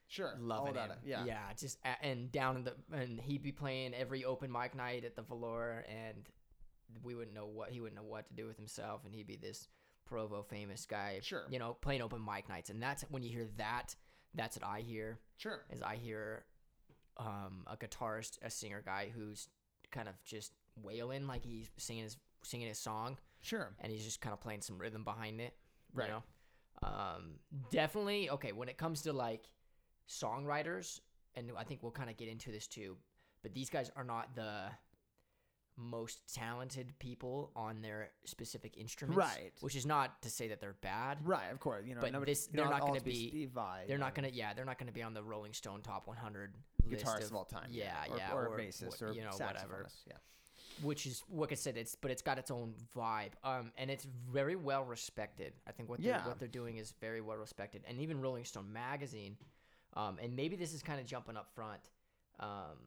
sure 0.08 0.34
loving 0.40 0.76
him. 0.76 0.92
it. 0.92 0.98
Yeah, 1.06 1.26
yeah, 1.26 1.54
just 1.58 1.78
a- 1.86 2.04
and 2.06 2.32
down 2.32 2.56
in 2.58 2.64
the 2.64 2.74
and 2.92 3.20
he'd 3.20 3.44
be 3.44 3.52
playing 3.52 3.94
every 3.94 4.26
open 4.26 4.52
mic 4.52 4.74
night 4.76 5.04
at 5.04 5.16
the 5.16 5.22
Velour, 5.22 5.86
and 5.88 6.28
we 7.04 7.14
wouldn't 7.16 7.36
know 7.36 7.46
what 7.48 7.70
he 7.70 7.80
wouldn't 7.82 7.96
know 8.02 8.08
what 8.08 8.28
to 8.30 8.34
do 8.34 8.48
with 8.48 8.58
himself, 8.58 9.06
and 9.06 9.14
he'd 9.14 9.28
be 9.28 9.36
this 9.36 9.68
Provo 10.06 10.42
famous 10.44 10.86
guy, 10.86 11.20
Sure. 11.22 11.44
you 11.50 11.60
know, 11.60 11.74
playing 11.74 12.02
open 12.02 12.24
mic 12.24 12.48
nights, 12.48 12.70
and 12.70 12.82
that's 12.82 13.04
when 13.10 13.22
you 13.24 13.30
hear 13.30 13.48
that. 13.58 13.96
That's 14.34 14.58
what 14.58 14.66
I 14.66 14.80
hear. 14.82 15.20
sure. 15.38 15.66
Is 15.70 15.82
I 15.82 15.96
hear 15.98 16.46
um, 17.18 17.64
a 17.68 17.76
guitarist, 17.78 18.38
a 18.42 18.50
singer 18.50 18.82
guy 18.84 19.12
who's 19.16 19.48
kind 19.92 20.08
of 20.08 20.16
just 20.24 20.52
wailing 20.82 21.28
like 21.28 21.44
he's 21.46 21.70
singing 21.78 22.04
his 22.04 22.18
singing 22.44 22.68
his 22.68 22.78
song, 22.80 23.18
Sure. 23.42 23.74
and 23.80 23.92
he's 23.92 24.04
just 24.04 24.22
kind 24.22 24.34
of 24.34 24.40
playing 24.40 24.62
some 24.62 24.78
rhythm 24.78 25.04
behind 25.04 25.42
it. 25.42 25.54
Right. 25.94 26.08
You 26.08 26.14
know? 26.14 26.24
Um, 26.84 27.40
definitely. 27.72 28.30
Okay. 28.30 28.52
When 28.52 28.70
it 28.70 28.78
comes 28.78 29.02
to 29.04 29.14
like 29.14 29.50
songwriters, 30.08 31.00
and 31.36 31.52
I 31.58 31.64
think 31.64 31.82
we'll 31.84 31.92
kind 31.92 32.10
of 32.10 32.18
get 32.18 32.28
into 32.30 32.52
this 32.52 32.68
too, 32.68 32.98
but 33.44 33.54
these 33.54 33.70
guys 33.70 33.92
are 33.96 34.04
not 34.04 34.36
the 34.36 34.66
most 35.78 36.34
talented 36.34 36.94
people 37.00 37.52
on 37.56 37.82
their 37.82 38.10
specific 38.26 38.76
instruments. 38.78 39.18
Right. 39.18 39.54
Which 39.62 39.76
is 39.76 39.86
not 39.86 40.22
to 40.24 40.30
say 40.30 40.48
that 40.50 40.60
they're 40.60 40.76
bad. 40.82 41.20
Right, 41.24 41.52
of 41.52 41.60
course. 41.60 41.86
You 41.86 41.96
know, 41.96 42.02
But 42.02 42.12
nobody, 42.12 42.32
this- 42.32 42.48
they're 42.48 42.64
don't 42.64 42.72
not 42.72 42.82
gonna 42.82 43.02
be- 43.02 43.30
Steve 43.30 43.52
Vai. 43.52 43.86
They're 43.88 43.98
not 43.98 44.16
gonna, 44.16 44.30
yeah, 44.30 44.54
they're 44.54 44.66
not 44.66 44.78
gonna 44.80 44.92
be 44.92 45.04
on 45.04 45.14
the 45.14 45.24
Rolling 45.24 45.54
Stone 45.54 45.82
Top 45.82 46.08
100 46.08 46.56
guitarists 46.88 47.18
of, 47.22 47.32
of 47.32 47.36
all 47.36 47.46
time. 47.46 47.68
Yeah, 47.70 47.94
or, 48.10 48.18
yeah, 48.18 48.34
or, 48.34 48.48
or 48.48 48.58
bassist, 48.60 49.02
or 49.02 49.12
you 49.14 49.22
know, 49.22 49.30
whatever. 49.32 49.88
Yeah. 50.08 50.14
which 50.82 51.06
is 51.08 51.24
like 51.30 51.52
I 51.52 51.56
said, 51.56 51.76
it's 51.78 51.96
but 51.96 52.12
it's 52.12 52.22
got 52.22 52.38
its 52.38 52.52
own 52.52 52.74
vibe, 52.96 53.32
um, 53.44 53.72
and 53.78 53.90
it's 53.92 54.06
very 54.32 54.56
well 54.56 54.84
respected. 54.84 55.54
I 55.68 55.72
think 55.72 55.90
what 55.90 56.00
they're, 56.02 56.10
Yeah. 56.14 56.28
what 56.28 56.40
they're 56.40 56.48
doing 56.48 56.78
is 56.78 56.94
very 57.02 57.20
well 57.22 57.38
respected, 57.38 57.84
and 57.88 58.00
even 58.00 58.22
Rolling 58.22 58.46
Stone 58.46 58.72
magazine, 58.72 59.38
um, 59.94 60.18
and 60.22 60.36
maybe 60.36 60.56
this 60.56 60.74
is 60.74 60.82
kind 60.84 61.00
of 61.00 61.06
jumping 61.08 61.36
up 61.36 61.50
front, 61.56 61.82
um, 62.40 62.78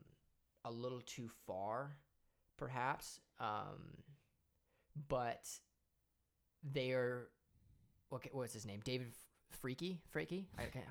a 0.65 0.71
little 0.71 1.01
too 1.01 1.29
far, 1.47 1.97
perhaps, 2.61 3.19
um, 3.41 3.97
but 5.09 5.49
they're 6.63 7.29
what 8.11 8.23
ca- 8.23 8.31
what's 8.33 8.53
his 8.53 8.67
name? 8.67 8.81
David 8.85 9.09
Freaky, 9.49 10.01
Freaky, 10.11 10.47
I 10.59 10.65
can't, 10.65 10.85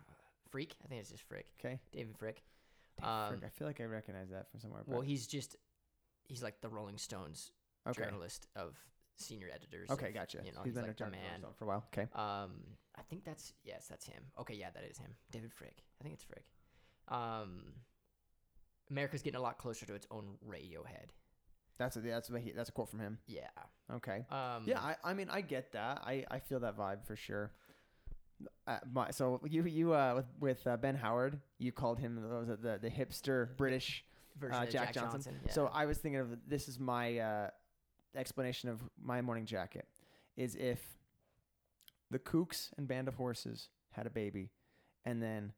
Freak. 0.49 0.75
I 0.83 0.87
think 0.87 0.99
it's 1.01 1.11
just 1.11 1.23
Frick. 1.23 1.45
Okay. 1.59 1.79
David 1.93 2.17
Fricke. 2.17 2.41
Um, 3.07 3.29
Frick, 3.29 3.43
I 3.45 3.49
feel 3.49 3.67
like 3.67 3.79
I 3.79 3.85
recognize 3.85 4.29
that 4.31 4.49
from 4.49 4.59
somewhere. 4.59 4.81
Well, 4.85 5.01
he's 5.01 5.27
just 5.27 5.55
he's 6.27 6.43
like 6.43 6.59
the 6.61 6.69
Rolling 6.69 6.97
Stones 6.97 7.51
okay. 7.87 8.03
journalist 8.03 8.47
of 8.55 8.75
senior 9.15 9.47
editors. 9.53 9.89
Okay, 9.91 10.07
of, 10.07 10.13
gotcha. 10.13 10.39
You 10.43 10.51
know, 10.51 10.59
he's 10.63 10.73
he's, 10.73 10.73
been 10.73 10.87
like 10.87 10.99
a 10.99 11.03
the 11.05 11.11
man. 11.11 11.45
for 11.57 11.65
a 11.65 11.67
while. 11.67 11.85
Okay. 11.93 12.07
Um, 12.15 12.51
I 12.97 13.03
think 13.09 13.23
that's 13.23 13.53
yes, 13.63 13.85
that's 13.87 14.05
him. 14.05 14.23
Okay, 14.39 14.55
yeah, 14.55 14.71
that 14.73 14.83
is 14.89 14.97
him. 14.97 15.11
David 15.31 15.51
Fricke. 15.51 15.83
I 16.01 16.03
think 16.03 16.15
it's 16.15 16.23
Frick. 16.23 16.45
um, 17.09 17.61
America's 18.89 19.21
getting 19.21 19.37
a 19.37 19.43
lot 19.43 19.59
closer 19.59 19.85
to 19.85 19.93
its 19.93 20.07
own 20.09 20.37
Radiohead. 20.47 21.11
That's 21.79 21.95
a 21.95 22.01
that's 22.01 22.29
a, 22.29 22.33
that's 22.55 22.69
a 22.69 22.71
quote 22.71 22.89
from 22.89 22.99
him. 22.99 23.17
Yeah. 23.25 23.47
Okay. 23.91 24.25
Um, 24.29 24.63
Yeah, 24.65 24.79
I, 24.79 24.95
I 25.03 25.13
mean 25.13 25.29
I 25.29 25.41
get 25.41 25.71
that. 25.71 26.03
I, 26.05 26.25
I 26.29 26.39
feel 26.39 26.59
that 26.59 26.77
vibe 26.77 27.05
for 27.05 27.15
sure. 27.15 27.51
Uh, 28.67 28.77
my, 28.93 29.09
so 29.11 29.41
you 29.49 29.63
you 29.63 29.93
uh 29.93 30.15
with 30.15 30.25
with 30.39 30.67
uh, 30.67 30.77
Ben 30.77 30.95
Howard, 30.95 31.39
you 31.57 31.71
called 31.71 31.97
him 31.97 32.19
was 32.21 32.47
the 32.47 32.77
the 32.81 32.89
hipster 32.89 33.55
British 33.57 34.05
version 34.37 34.55
uh, 34.55 34.65
Jack, 34.65 34.71
Jack, 34.71 34.93
Johnson. 34.93 35.11
Johnson. 35.11 35.39
yeah. 35.45 35.51
So 35.51 35.69
I 35.73 35.85
was 35.85 35.97
thinking 35.97 36.19
of 36.19 36.27
this 36.47 36.67
is 36.67 36.79
my 36.79 37.17
uh, 37.17 37.49
explanation 38.15 38.69
of 38.69 38.81
my 39.01 39.21
morning 39.21 39.45
jacket 39.45 39.87
is 40.37 40.55
if 40.55 40.79
the 42.11 42.19
Kooks 42.19 42.71
and 42.77 42.87
Band 42.87 43.07
of 43.07 43.15
Horses 43.15 43.69
had 43.91 44.05
a 44.05 44.09
baby, 44.09 44.51
and 45.05 45.21
then 45.21 45.53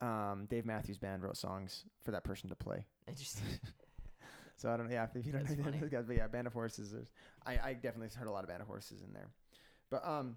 um, 0.00 0.46
Dave 0.48 0.66
Matthews 0.66 0.98
Band 0.98 1.22
wrote 1.22 1.36
songs 1.36 1.84
for 2.04 2.10
that 2.10 2.24
person 2.24 2.48
to 2.50 2.54
play. 2.54 2.84
Interesting. 3.08 3.44
So 4.56 4.70
I 4.70 4.76
don't 4.76 4.86
know. 4.88 4.94
Yeah, 4.94 5.06
if 5.14 5.26
you 5.26 5.32
don't 5.32 5.42
That's 5.44 5.56
know 5.56 5.64
funny. 5.64 5.78
those 5.78 5.90
guys, 5.90 6.04
but 6.06 6.16
yeah, 6.16 6.26
Band 6.28 6.46
of 6.46 6.52
Horses. 6.52 6.94
I 7.44 7.58
I 7.62 7.72
definitely 7.74 8.08
heard 8.16 8.28
a 8.28 8.30
lot 8.32 8.44
of 8.44 8.48
Band 8.48 8.62
of 8.62 8.68
Horses 8.68 9.02
in 9.02 9.12
there, 9.12 9.30
but 9.90 10.06
um, 10.06 10.36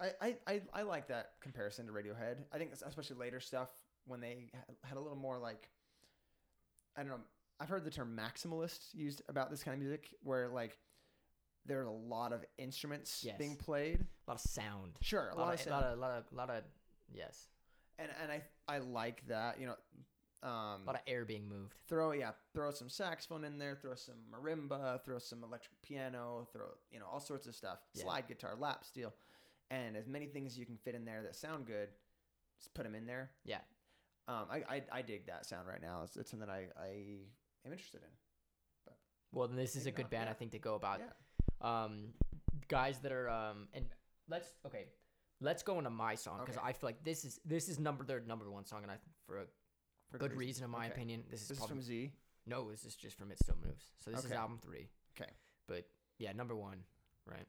I 0.00 0.10
I 0.20 0.36
I, 0.46 0.60
I 0.74 0.82
like 0.82 1.08
that 1.08 1.32
comparison 1.40 1.86
to 1.86 1.92
Radiohead. 1.92 2.38
I 2.52 2.58
think 2.58 2.72
especially 2.84 3.16
later 3.16 3.40
stuff 3.40 3.68
when 4.06 4.20
they 4.20 4.50
had 4.84 4.96
a 4.96 5.00
little 5.00 5.16
more 5.18 5.38
like, 5.38 5.68
I 6.96 7.02
don't 7.02 7.10
know. 7.10 7.20
I've 7.60 7.68
heard 7.68 7.84
the 7.84 7.90
term 7.90 8.18
maximalist 8.18 8.94
used 8.94 9.22
about 9.28 9.50
this 9.50 9.62
kind 9.62 9.74
of 9.74 9.80
music, 9.80 10.08
where 10.22 10.48
like 10.48 10.78
there's 11.66 11.86
a 11.86 11.90
lot 11.90 12.32
of 12.32 12.44
instruments 12.58 13.22
Yes. 13.22 13.36
being 13.38 13.54
played. 13.54 14.00
a 14.26 14.30
lot 14.30 14.34
of 14.36 14.40
sound. 14.50 14.92
Sure, 15.02 15.28
a, 15.28 15.36
lot, 15.36 15.52
of, 15.54 15.60
a 15.60 15.62
sound. 15.62 15.70
lot 15.70 15.84
of, 15.92 15.98
lot 15.98 16.10
of, 16.18 16.24
lot 16.32 16.50
of, 16.50 16.64
yes, 17.14 17.48
and 17.98 18.08
and 18.22 18.32
I 18.32 18.42
I 18.66 18.78
like 18.78 19.24
that. 19.28 19.60
You 19.60 19.66
know, 19.66 19.76
um, 20.42 20.50
a 20.50 20.86
lot 20.86 20.94
of 20.96 21.02
air 21.06 21.24
being 21.24 21.46
moved. 21.48 21.74
throw 21.88 22.12
yeah 22.12 22.30
throw 22.54 22.70
some 22.70 22.88
saxophone 22.88 23.44
in 23.44 23.58
there 23.58 23.74
throw 23.76 23.94
some 23.94 24.14
marimba 24.32 25.02
throw 25.04 25.18
some 25.18 25.44
electric 25.44 25.80
piano 25.82 26.46
throw 26.52 26.66
you 26.90 26.98
know 26.98 27.06
all 27.12 27.20
sorts 27.20 27.46
of 27.46 27.54
stuff 27.54 27.78
Yeah. 27.94 28.04
slide 28.04 28.26
guitar 28.28 28.54
lap 28.58 28.84
steel 28.84 29.12
and 29.70 29.96
as 29.96 30.06
many 30.08 30.26
things 30.26 30.52
as 30.52 30.58
you 30.58 30.66
can 30.66 30.76
fit 30.78 30.94
in 30.94 31.04
there 31.04 31.22
that 31.22 31.36
sound 31.36 31.66
good 31.66 31.88
just 32.58 32.72
put 32.74 32.84
them 32.84 32.94
in 32.94 33.06
there 33.06 33.30
Yeah. 33.44 33.60
um 34.28 34.46
i 34.50 34.62
i, 34.76 34.82
I 34.92 35.02
dig 35.02 35.26
that 35.26 35.44
sound 35.46 35.66
right 35.68 35.82
now 35.82 36.02
it's, 36.04 36.16
it's 36.16 36.30
something 36.30 36.48
i 36.48 36.68
i 36.80 36.88
am 37.66 37.72
interested 37.72 38.00
in 38.02 38.92
Well, 39.32 39.46
then 39.46 39.56
this 39.56 39.76
is 39.76 39.86
a 39.86 39.92
good 39.92 40.04
not, 40.04 40.10
band, 40.10 40.24
yeah. 40.26 40.30
I 40.30 40.34
think, 40.34 40.50
to 40.52 40.58
go 40.58 40.74
about. 40.74 40.98
yeah 41.00 41.84
Um, 41.84 42.14
guys 42.68 42.98
that 43.00 43.12
are 43.12 43.28
um, 43.30 43.68
and 43.74 43.84
let's 44.28 44.48
okay, 44.66 44.86
let's 45.40 45.62
go 45.62 45.78
into 45.78 45.90
my 45.90 46.14
song 46.16 46.38
because 46.40 46.56
Okay. 46.56 46.66
I 46.66 46.72
feel 46.72 46.88
like 46.88 47.04
this 47.04 47.24
is 47.24 47.38
this 47.44 47.68
is 47.68 47.78
number 47.78 48.02
their 48.04 48.20
number 48.26 48.50
one 48.50 48.64
song, 48.64 48.82
and 48.82 48.90
I 48.90 48.96
for 49.26 49.38
a 49.42 49.46
for 50.10 50.18
good 50.18 50.34
reason, 50.34 50.64
in 50.64 50.70
my 50.70 50.86
Okay. 50.86 50.92
opinion. 50.94 51.24
This 51.30 51.42
is 51.42 51.48
this 51.48 51.58
is 51.58 51.64
from 51.64 51.82
z 51.82 52.12
no, 52.46 52.70
this 52.70 52.84
is 52.84 52.96
just 52.96 53.16
from 53.16 53.30
It 53.30 53.38
Still 53.38 53.56
Moves. 53.64 53.92
So 53.98 54.10
this 54.10 54.24
is 54.24 54.32
album 54.32 54.58
three. 54.58 54.88
Okay. 55.16 55.30
But 55.66 55.84
yeah, 56.18 56.32
number 56.32 56.56
one, 56.56 56.82
right? 57.26 57.46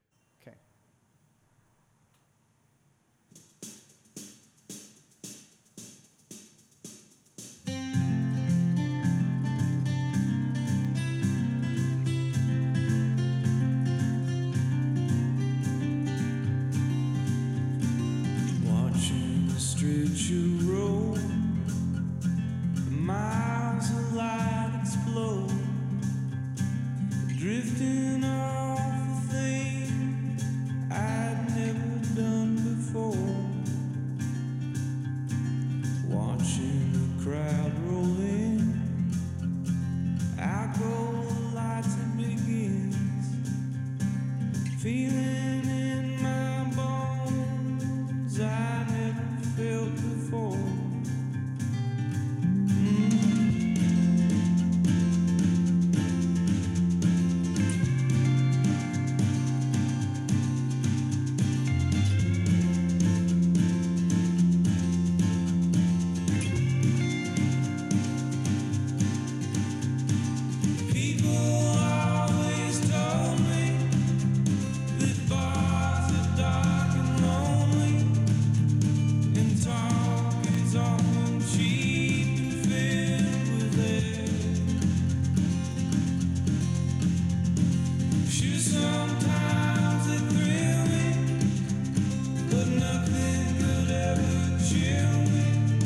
nothing 92.81 93.45
could 93.59 93.91
ever 93.91 94.59
chill 94.67 95.13
me 95.33 95.79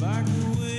like 0.00 0.26
the 0.26 0.60
wind. 0.60 0.75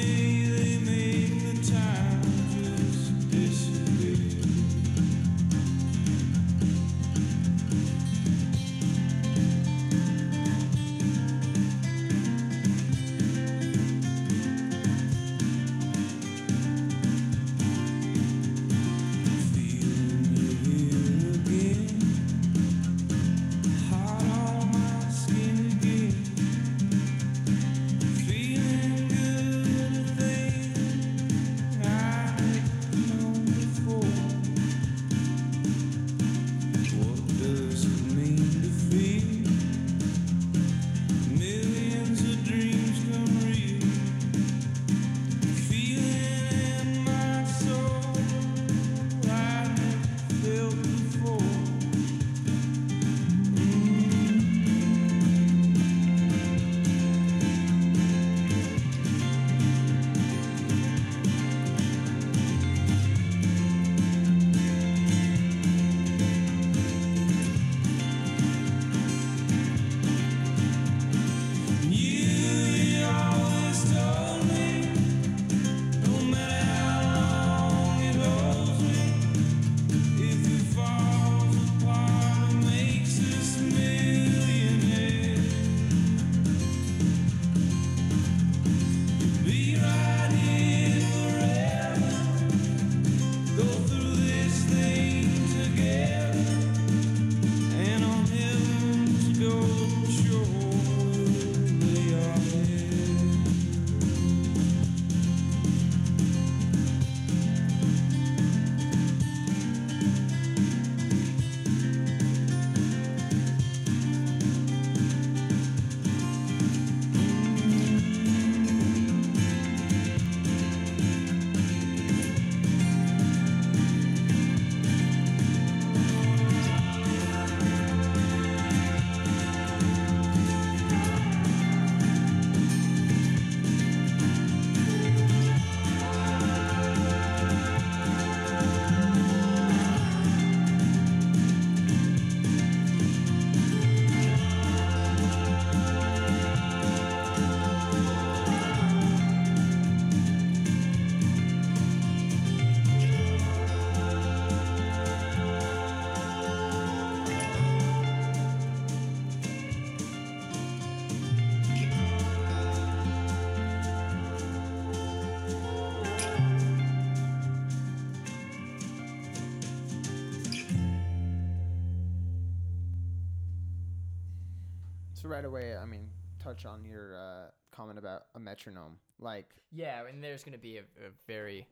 Right 175.37 175.45
away, 175.45 175.75
I 175.77 175.85
mean, 175.85 176.09
touch 176.39 176.65
on 176.65 176.83
your 176.83 177.15
uh, 177.15 177.47
comment 177.71 177.99
about 177.99 178.23
a 178.35 178.39
metronome. 178.39 178.97
Like, 179.19 179.53
Yeah, 179.71 180.05
and 180.07 180.23
there's 180.23 180.43
gonna 180.43 180.57
be 180.57 180.77
a, 180.77 180.81
a 180.81 181.09
very 181.27 181.67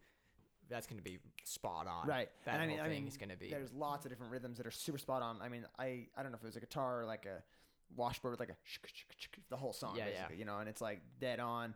that's 0.69 0.88
gonna 0.88 1.01
be 1.01 1.19
spot 1.43 1.88
on. 1.88 2.08
right? 2.08 2.30
That 2.45 2.56
and 2.56 2.63
I 2.63 2.67
mean, 2.67 2.80
I 2.80 2.84
thing 2.88 3.01
mean, 3.04 3.08
is 3.08 3.17
gonna 3.17 3.36
be 3.36 3.49
there's 3.49 3.71
lots 3.73 4.06
of 4.06 4.12
different 4.12 4.32
rhythms 4.32 4.58
that 4.58 4.65
are 4.67 4.71
super 4.71 4.97
spot 4.97 5.21
on. 5.21 5.41
I 5.41 5.49
mean, 5.49 5.65
I 5.80 6.08
I 6.15 6.23
don't 6.23 6.32
know 6.32 6.38
if 6.38 6.43
it 6.43 6.47
was 6.47 6.56
a 6.56 6.60
guitar 6.60 7.01
or 7.01 7.06
like 7.06 7.25
a 7.25 7.43
washboard 7.95 8.32
with 8.34 8.39
like 8.39 8.49
a 8.49 8.58
shk, 8.67 8.86
shk, 8.88 9.15
shk, 9.19 9.39
the 9.49 9.58
whole 9.58 9.73
song, 9.73 9.95
Yeah, 9.97 10.08
yeah. 10.12 10.36
you 10.36 10.45
know, 10.45 10.58
and 10.60 10.67
it's 10.69 10.82
like 10.82 11.01
dead 11.19 11.39
on. 11.39 11.75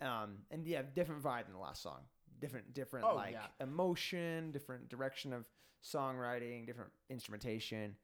Um, 0.00 0.38
and 0.50 0.66
yeah, 0.66 0.82
different 0.94 1.22
vibe 1.22 1.44
than 1.44 1.52
the 1.54 1.60
last 1.60 1.82
song. 1.82 2.00
Different, 2.40 2.74
different 2.74 3.06
Oh, 3.08 3.14
like 3.14 3.32
yeah. 3.32 3.46
emotion, 3.60 4.50
different 4.50 4.88
direction 4.88 5.32
of 5.32 5.44
songwriting, 5.84 6.66
different 6.66 6.90
instrumentation. 7.08 7.94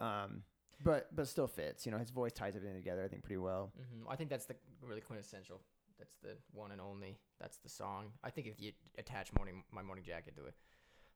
Um, 0.00 0.42
but 0.82 1.14
but 1.14 1.28
still 1.28 1.46
fits. 1.46 1.86
You 1.86 1.92
know, 1.92 1.98
his 1.98 2.10
voice 2.10 2.32
ties 2.32 2.56
everything 2.56 2.76
together. 2.76 3.04
I 3.04 3.08
think 3.08 3.22
pretty 3.22 3.38
well. 3.38 3.72
hmm 3.76 4.08
I 4.08 4.16
think 4.16 4.30
that's 4.30 4.46
the 4.46 4.56
really 4.82 5.00
quintessential. 5.00 5.60
That's 5.98 6.16
the 6.22 6.36
one 6.52 6.72
and 6.72 6.80
only. 6.80 7.18
That's 7.40 7.56
the 7.58 7.68
song. 7.68 8.12
I 8.22 8.30
think 8.30 8.46
if 8.46 8.60
you 8.60 8.72
attach 8.98 9.32
morning 9.34 9.64
my 9.72 9.82
morning 9.82 10.04
jacket 10.04 10.36
to 10.36 10.44
it, 10.44 10.54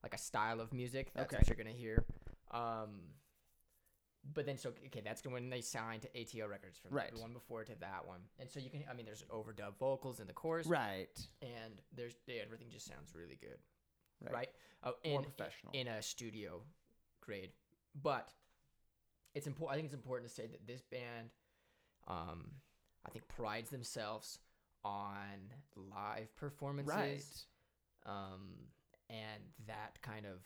like 0.02 0.14
a 0.14 0.18
style 0.18 0.60
of 0.60 0.72
music, 0.72 1.12
that's 1.14 1.26
Okay. 1.32 1.36
what 1.40 1.48
you're 1.48 1.56
gonna 1.56 1.76
hear. 1.76 2.04
Um, 2.50 3.00
but 4.34 4.44
then 4.46 4.56
so 4.58 4.72
okay, 4.86 5.00
that's 5.02 5.22
when 5.24 5.48
they 5.50 5.60
signed 5.60 6.02
to 6.02 6.08
ATO 6.20 6.46
Records 6.46 6.78
from 6.78 6.92
Right. 6.94 7.12
the 7.14 7.20
one 7.20 7.32
before 7.32 7.64
to 7.64 7.74
that 7.80 8.06
one, 8.06 8.20
and 8.38 8.50
so 8.50 8.60
you 8.60 8.70
can. 8.70 8.84
I 8.88 8.94
mean, 8.94 9.06
there's 9.06 9.22
overdub 9.30 9.76
vocals 9.78 10.20
in 10.20 10.26
the 10.26 10.32
chorus, 10.34 10.66
Right. 10.66 11.18
and 11.42 11.80
there's 11.92 12.14
yeah, 12.26 12.42
everything 12.42 12.70
just 12.70 12.86
sounds 12.86 13.14
really 13.14 13.36
good, 13.36 13.58
Right. 14.22 14.32
right? 14.32 14.48
Oh, 14.82 14.94
More 15.06 15.22
professional. 15.22 15.72
in 15.74 15.88
a 15.88 16.02
studio 16.02 16.62
grade. 17.20 17.52
But 18.02 18.32
it's 19.34 19.46
important. 19.46 19.74
I 19.74 19.76
think 19.76 19.86
it's 19.86 19.94
important 19.94 20.28
to 20.28 20.34
say 20.34 20.46
that 20.46 20.66
this 20.66 20.82
band, 20.82 21.30
um, 22.08 22.50
I 23.06 23.10
think 23.10 23.26
prides 23.28 23.70
themselves 23.70 24.38
on 24.84 25.52
live 25.76 26.34
performances, 26.36 27.46
right. 28.06 28.12
um, 28.12 28.48
and 29.08 29.42
that 29.66 30.00
kind 30.02 30.26
of 30.26 30.40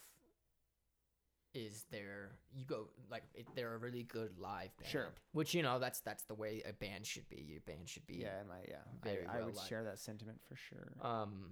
is 1.54 1.84
their 1.92 2.32
you 2.52 2.64
go 2.64 2.88
like 3.10 3.22
it, 3.34 3.46
they're 3.54 3.74
a 3.74 3.78
really 3.78 4.02
good 4.02 4.38
live 4.38 4.76
band. 4.76 4.90
Sure. 4.90 5.14
Which 5.32 5.54
you 5.54 5.62
know 5.62 5.78
that's 5.78 6.00
that's 6.00 6.24
the 6.24 6.34
way 6.34 6.62
a 6.68 6.72
band 6.72 7.06
should 7.06 7.28
be. 7.28 7.46
Your 7.48 7.60
band 7.60 7.88
should 7.88 8.06
be. 8.06 8.16
Yeah, 8.16 8.42
my 8.48 8.56
yeah. 8.68 8.76
very 9.02 9.26
I, 9.26 9.38
I 9.38 9.44
would 9.44 9.54
liked. 9.54 9.68
share 9.68 9.84
that 9.84 9.98
sentiment 9.98 10.38
for 10.48 10.56
sure. 10.56 10.92
Um, 11.00 11.50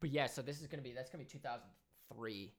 but 0.00 0.10
yeah, 0.10 0.26
so 0.26 0.42
this 0.42 0.60
is 0.60 0.66
gonna 0.66 0.82
be 0.82 0.92
that's 0.92 1.10
gonna 1.10 1.24
be 1.24 1.30
2003, 1.30 2.52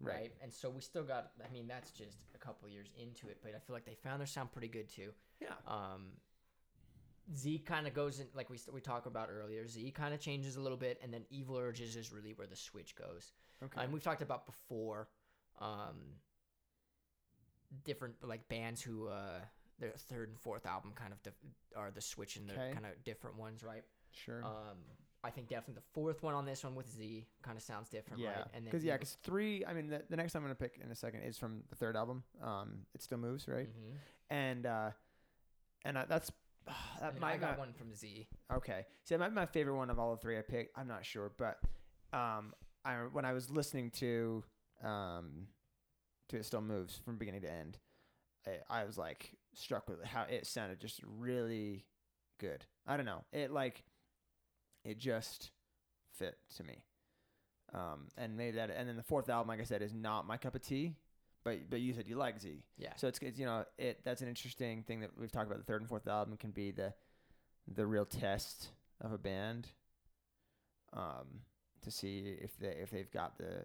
right? 0.00 0.14
Right. 0.14 0.32
And 0.42 0.52
so 0.52 0.70
we 0.70 0.80
still 0.80 1.04
got. 1.04 1.32
I 1.44 1.52
mean, 1.52 1.66
that's 1.66 1.90
just 1.90 2.18
couple 2.40 2.68
years 2.68 2.88
into 3.00 3.28
it, 3.28 3.38
but 3.42 3.54
I 3.54 3.58
feel 3.58 3.74
like 3.74 3.84
they 3.84 3.94
found 3.94 4.20
their 4.20 4.26
sound 4.26 4.52
pretty 4.52 4.68
good 4.68 4.88
too. 4.88 5.12
yeah. 5.40 5.54
Um, 5.66 6.12
Z 7.36 7.58
kind 7.60 7.86
of 7.86 7.94
goes 7.94 8.18
in 8.18 8.26
like 8.34 8.50
we 8.50 8.58
we 8.72 8.80
talked 8.80 9.06
about 9.06 9.28
earlier. 9.30 9.66
Z 9.66 9.90
kind 9.92 10.12
of 10.14 10.20
changes 10.20 10.56
a 10.56 10.60
little 10.60 10.78
bit, 10.78 10.98
and 11.02 11.12
then 11.14 11.24
Evil 11.30 11.56
Urges 11.58 11.94
is 11.94 12.12
really 12.12 12.32
where 12.32 12.46
the 12.48 12.56
switch 12.56 12.96
goes. 12.96 13.32
Okay. 13.62 13.82
And 13.82 13.92
we've 13.92 14.02
talked 14.02 14.22
about 14.22 14.46
before, 14.46 15.08
um, 15.60 16.16
different 17.84 18.14
like 18.22 18.48
bands 18.48 18.82
who 18.82 19.06
uh 19.08 19.38
their 19.78 19.92
third 19.92 20.28
and 20.28 20.38
fourth 20.38 20.66
album 20.66 20.92
kind 20.94 21.12
of 21.12 21.22
dif- 21.22 21.34
are 21.76 21.90
the 21.90 22.00
switch 22.00 22.36
and 22.36 22.48
the 22.48 22.54
Okay. 22.54 22.72
kind 22.72 22.84
of 22.84 23.02
different 23.04 23.36
ones, 23.36 23.62
right? 23.62 23.84
sure. 24.12 24.44
Um, 24.44 24.78
I 25.22 25.30
think 25.30 25.48
definitely 25.48 25.74
the 25.74 25.88
fourth 25.92 26.22
one 26.22 26.34
on 26.34 26.46
this 26.46 26.64
one 26.64 26.74
with 26.74 26.88
Z 26.90 27.26
kind 27.42 27.56
of 27.56 27.62
sounds 27.62 27.88
different, 27.90 28.22
yeah. 28.22 28.28
right? 28.30 28.44
And 28.54 28.64
Because 28.64 28.82
yeah, 28.84 28.94
because 28.94 29.18
three. 29.22 29.64
I 29.66 29.74
mean, 29.74 29.88
the, 29.88 30.02
the 30.08 30.16
next 30.16 30.34
I'm 30.34 30.42
gonna 30.42 30.54
pick 30.54 30.80
in 30.82 30.90
a 30.90 30.94
second 30.94 31.22
is 31.22 31.36
from 31.36 31.62
the 31.68 31.76
third 31.76 31.94
album. 31.96 32.22
Um, 32.42 32.86
it 32.94 33.02
still 33.02 33.18
moves, 33.18 33.46
right? 33.46 33.68
Mhm. 33.68 33.96
And 34.30 34.66
uh, 34.66 34.90
and 35.84 35.98
uh, 35.98 36.04
that's 36.08 36.32
that 36.66 36.74
And 37.00 37.14
then 37.16 37.20
might 37.20 37.34
I 37.34 37.36
got 37.36 37.50
not- 37.50 37.58
one 37.58 37.72
from 37.74 37.94
Z. 37.94 38.28
Okay. 38.52 38.86
See, 39.04 39.14
that 39.14 39.18
might 39.18 39.28
be 39.28 39.34
my 39.34 39.46
favorite 39.46 39.76
one 39.76 39.90
of 39.90 39.98
all 39.98 40.12
the 40.14 40.20
three 40.20 40.38
I 40.38 40.42
picked. 40.42 40.78
I'm 40.78 40.88
not 40.88 41.04
sure, 41.04 41.30
but 41.36 41.58
um, 42.12 42.54
I 42.84 42.94
when 43.12 43.24
I 43.26 43.32
was 43.34 43.50
listening 43.50 43.90
to 43.92 44.42
um, 44.82 45.48
to 46.30 46.36
it 46.38 46.44
still 46.46 46.62
moves 46.62 46.96
from 47.04 47.18
beginning 47.18 47.42
to 47.42 47.50
end, 47.52 47.78
I, 48.46 48.80
I 48.80 48.84
was 48.84 48.96
like 48.96 49.32
struck 49.52 49.88
with 49.88 50.02
how 50.02 50.22
it 50.22 50.46
sounded 50.46 50.80
just 50.80 51.00
really 51.04 51.84
good. 52.38 52.64
I 52.86 52.96
don't 52.96 53.04
know. 53.06 53.24
It 53.32 53.50
like 53.50 53.84
it 54.84 54.98
just 54.98 55.50
fit 56.18 56.36
to 56.56 56.64
me. 56.64 56.82
Um, 57.72 58.08
and 58.16 58.36
maybe 58.36 58.56
that, 58.56 58.70
and 58.70 58.88
then 58.88 58.96
the 58.96 59.02
fourth 59.02 59.28
album, 59.28 59.48
like 59.48 59.60
I 59.60 59.64
said, 59.64 59.82
is 59.82 59.94
not 59.94 60.26
my 60.26 60.36
cup 60.36 60.54
of 60.54 60.62
tea. 60.62 60.96
But 61.42 61.70
but 61.70 61.80
you 61.80 61.94
said 61.94 62.06
you 62.06 62.16
like 62.16 62.38
Z. 62.38 62.62
Yeah. 62.76 62.92
So 62.96 63.08
it's, 63.08 63.18
it's 63.20 63.38
you 63.38 63.46
know 63.46 63.64
it 63.78 64.00
that's 64.04 64.20
an 64.20 64.28
interesting 64.28 64.82
thing 64.82 65.00
that 65.00 65.10
we've 65.18 65.32
talked 65.32 65.46
about. 65.46 65.58
The 65.58 65.64
third 65.64 65.80
and 65.80 65.88
fourth 65.88 66.06
album 66.06 66.36
can 66.36 66.50
be 66.50 66.70
the 66.70 66.92
the 67.66 67.86
real 67.86 68.04
test 68.04 68.68
of 69.00 69.12
a 69.12 69.18
band. 69.18 69.68
Um, 70.92 71.42
to 71.82 71.90
see 71.90 72.36
if 72.42 72.58
they 72.58 72.76
if 72.82 72.90
they've 72.90 73.10
got 73.10 73.38
the 73.38 73.64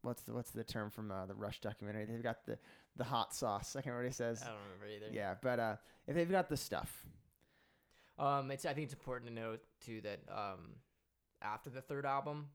what's 0.00 0.22
the 0.22 0.32
what's 0.32 0.50
the 0.52 0.64
term 0.64 0.90
from 0.90 1.10
uh, 1.10 1.26
the 1.26 1.34
Rush 1.34 1.60
documentary? 1.60 2.06
They've 2.06 2.22
got 2.22 2.46
the 2.46 2.58
the 2.96 3.04
hot 3.04 3.34
sauce. 3.34 3.76
I 3.76 3.80
can't 3.80 3.86
remember 3.88 4.04
what 4.04 4.12
he 4.12 4.14
says. 4.14 4.42
I 4.42 4.46
don't 4.46 4.56
remember 4.72 4.86
either. 5.04 5.14
Yeah, 5.14 5.34
but 5.42 5.58
uh, 5.60 5.76
if 6.06 6.14
they've 6.14 6.30
got 6.30 6.48
the 6.48 6.56
stuff, 6.56 7.04
Um, 8.18 8.50
it's 8.50 8.64
I 8.64 8.72
think 8.72 8.84
it's 8.84 8.94
important 8.94 9.28
to 9.28 9.34
note 9.34 9.60
too 9.86 10.00
that 10.02 10.20
um, 10.28 10.74
after 11.40 11.70
the 11.70 11.80
third 11.80 12.04
album, 12.04 12.48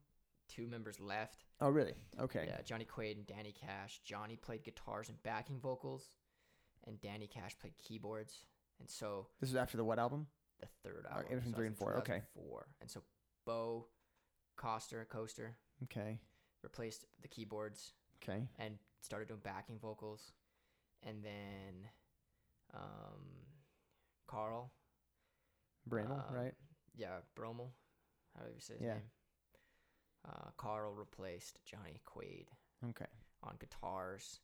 two 0.48 0.66
members 0.66 1.00
left. 1.00 1.44
oh 1.60 1.70
really? 1.70 1.94
Okay. 2.20 2.44
Yeah, 2.46 2.60
Johnny 2.62 2.84
Quaid 2.84 3.16
and 3.16 3.26
Danny 3.26 3.52
Cash. 3.52 4.00
Johnny 4.04 4.36
played 4.36 4.62
guitars 4.62 5.08
and 5.08 5.20
backing 5.22 5.58
vocals, 5.58 6.10
and 6.86 7.00
Danny 7.00 7.26
Cash 7.26 7.58
played 7.58 7.74
keyboards. 7.78 8.44
And 8.80 8.88
so 8.90 9.28
This 9.40 9.50
is 9.50 9.56
after 9.56 9.76
the 9.76 9.84
what 9.84 9.98
album? 9.98 10.26
the 10.60 10.66
third 10.84 11.06
Uh, 11.10 11.14
album, 11.14 11.34
between 11.36 11.52
so 11.52 11.56
three 11.56 11.66
and 11.66 11.76
four, 11.76 11.96
okay. 11.98 12.22
Four. 12.34 12.68
And 12.80 12.88
so 12.90 13.02
Bo 13.46 13.88
Koster, 14.56 15.04
Coaster, 15.10 15.56
Okay. 15.84 16.20
replaced 16.62 17.06
the 17.20 17.28
keyboards 17.28 17.94
Okay. 18.22 18.46
and 18.58 18.78
started 19.00 19.26
doing 19.28 19.40
backing 19.40 19.78
vocals, 19.80 20.32
and 21.02 21.24
then 21.24 21.88
um, 22.74 23.46
Carl, 24.28 24.72
Bramble, 25.86 26.22
um, 26.28 26.34
right? 26.34 26.54
Yeah, 26.94 27.18
Broemel. 27.36 27.70
How 28.36 28.44
do 28.44 28.52
you 28.54 28.60
say 28.60 28.74
his 28.74 28.82
Yeah. 28.82 28.94
name? 28.94 29.10
Uh, 30.24 30.50
Carl 30.56 30.92
replaced 30.92 31.64
Johnny 31.64 32.00
Quaid 32.06 32.48
Okay. 32.84 33.06
on 33.42 33.56
guitars. 33.56 34.40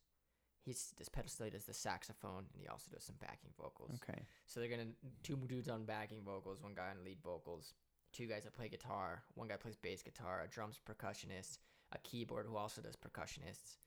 He's 0.65 0.91
this 0.97 1.07
pedal 1.09 1.29
steel 1.29 1.49
does 1.49 1.65
the 1.65 1.73
saxophone, 1.73 2.49
and 2.53 2.61
he 2.61 2.67
also 2.67 2.91
does 2.91 3.03
some 3.05 3.15
backing 3.15 3.51
vocals. 3.57 3.91
Okay. 4.03 4.27
So 4.45 4.59
they're 4.59 4.69
gonna 4.69 4.93
two 5.23 5.37
dudes 5.47 5.69
on 5.69 5.85
backing 5.85 6.23
vocals, 6.23 6.61
one 6.61 6.75
guy 6.75 6.89
on 6.89 7.03
lead 7.03 7.21
vocals, 7.21 7.73
two 8.11 8.27
guys 8.27 8.43
that 8.43 8.53
play 8.53 8.67
guitar, 8.67 9.23
one 9.35 9.47
guy 9.47 9.55
plays 9.57 9.77
bass 9.77 10.03
guitar, 10.03 10.41
a 10.41 10.47
drums 10.47 10.79
percussionist, 10.85 11.59
a 11.91 11.97
keyboard 11.99 12.45
who 12.45 12.57
also 12.57 12.81
does 12.81 12.95
percussionists. 12.97 13.77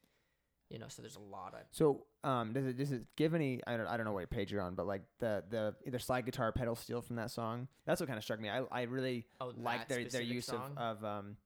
You 0.72 0.78
know, 0.78 0.86
so 0.88 1.02
there's 1.02 1.16
a 1.16 1.20
lot 1.20 1.52
of 1.52 1.60
So, 1.70 2.06
um, 2.24 2.54
does 2.54 2.64
it 2.64 2.78
does 2.78 2.92
it 2.92 3.02
give 3.14 3.34
any? 3.34 3.60
I 3.66 3.76
don't 3.76 3.86
I 3.86 3.98
don't 3.98 4.06
know 4.06 4.12
what 4.12 4.30
page 4.30 4.50
you're 4.50 4.62
on, 4.62 4.74
but 4.74 4.86
like 4.86 5.02
the 5.18 5.44
the 5.50 5.74
either 5.86 5.98
slide 5.98 6.24
guitar 6.24 6.48
or 6.48 6.52
pedal 6.52 6.74
steel 6.74 7.02
from 7.02 7.16
that 7.16 7.30
song. 7.30 7.68
That's 7.84 8.00
what 8.00 8.06
kind 8.06 8.16
of 8.16 8.24
struck 8.24 8.40
me. 8.40 8.48
I 8.48 8.62
I 8.72 8.82
really 8.82 9.26
oh 9.38 9.52
like 9.54 9.86
their 9.88 10.02
their 10.04 10.22
use 10.22 10.46
song, 10.46 10.72
of 10.78 10.98
of 10.98 11.04
um. 11.04 11.36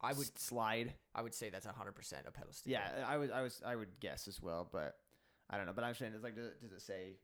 I 0.00 0.12
would 0.12 0.38
slide. 0.38 0.94
I 1.12 1.22
would 1.22 1.34
say 1.34 1.50
that's 1.50 1.66
hundred 1.66 1.96
percent 1.96 2.22
a 2.28 2.30
pedal 2.30 2.52
steel. 2.52 2.74
Yeah, 2.74 3.04
I 3.04 3.16
was 3.16 3.32
I 3.32 3.42
was 3.42 3.60
I 3.66 3.74
would 3.74 3.98
guess 3.98 4.28
as 4.28 4.40
well, 4.40 4.68
but 4.70 4.94
I 5.50 5.56
don't 5.56 5.66
know. 5.66 5.72
But 5.74 5.82
I'm 5.82 5.94
saying 5.94 6.12
it's 6.14 6.22
like 6.22 6.36
does 6.36 6.46
it, 6.46 6.62
does 6.62 6.70
it 6.70 6.82
say 6.82 7.16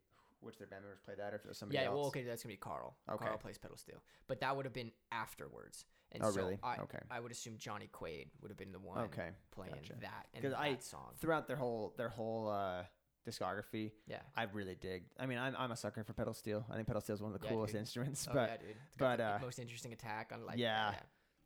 which 0.45 0.59
their 0.59 0.67
band 0.67 0.83
members 0.83 1.01
played 1.05 1.19
that 1.19 1.33
or 1.33 1.37
if 1.37 1.47
was 1.47 1.59
somebody 1.59 1.79
yeah. 1.79 1.87
else? 1.87 1.97
Well, 1.97 2.07
okay, 2.07 2.23
that's 2.23 2.43
gonna 2.43 2.53
be 2.53 2.57
Carl. 2.59 2.97
Okay. 3.11 3.25
Carl 3.25 3.39
plays 3.39 3.59
pedal 3.59 3.77
steel, 3.77 4.03
but 4.29 4.41
that 4.41 4.55
would 4.57 4.65
have 4.65 4.73
been 4.75 4.93
afterwards. 5.13 5.85
And 6.13 6.23
Oh, 6.23 6.31
so 6.31 6.41
really? 6.43 6.59
I, 6.63 6.77
Okay. 6.79 6.99
I 7.11 7.19
would 7.21 7.33
assume 7.33 7.57
Johnny 7.59 7.89
Quaid 7.93 8.27
would 8.41 8.51
have 8.51 8.59
been 8.59 8.73
the 8.73 8.79
one 8.79 8.99
Okay, 9.05 9.31
playing 9.51 9.75
gotcha. 9.75 9.95
that 10.01 10.27
and 10.35 10.45
that 10.45 10.59
I- 10.59 10.77
song. 10.79 11.15
Throughout 11.19 11.47
their 11.49 11.57
whole 11.57 11.95
their 11.97 12.09
whole 12.09 12.49
uh, 12.49 12.85
discography, 13.27 13.91
Yeah. 14.07 14.21
I 14.37 14.45
really 14.45 14.75
dig. 14.77 15.05
I 15.19 15.27
mean, 15.27 15.39
I'm 15.39 15.55
I'm 15.59 15.73
a 15.73 15.77
sucker 15.77 16.05
for 16.05 16.13
pedal 16.13 16.35
steel. 16.35 16.65
I 16.71 16.75
think 16.77 16.87
pedal 16.87 17.01
steel 17.03 17.15
is 17.15 17.23
one 17.23 17.33
of 17.35 17.41
the 17.41 17.45
Yeah, 17.47 17.53
coolest 17.53 17.73
dude. 17.73 17.81
instruments, 17.81 18.27
Oh 18.31 18.35
but 18.35 18.51
yeah, 18.51 18.57
dude. 18.59 18.71
It's 18.71 18.79
but, 18.99 19.17
the 19.17 19.25
uh, 19.25 19.39
most 19.43 19.59
interesting 19.59 19.93
attack 19.93 20.31
on 20.33 20.47
like 20.47 20.59
yeah. 20.59 20.95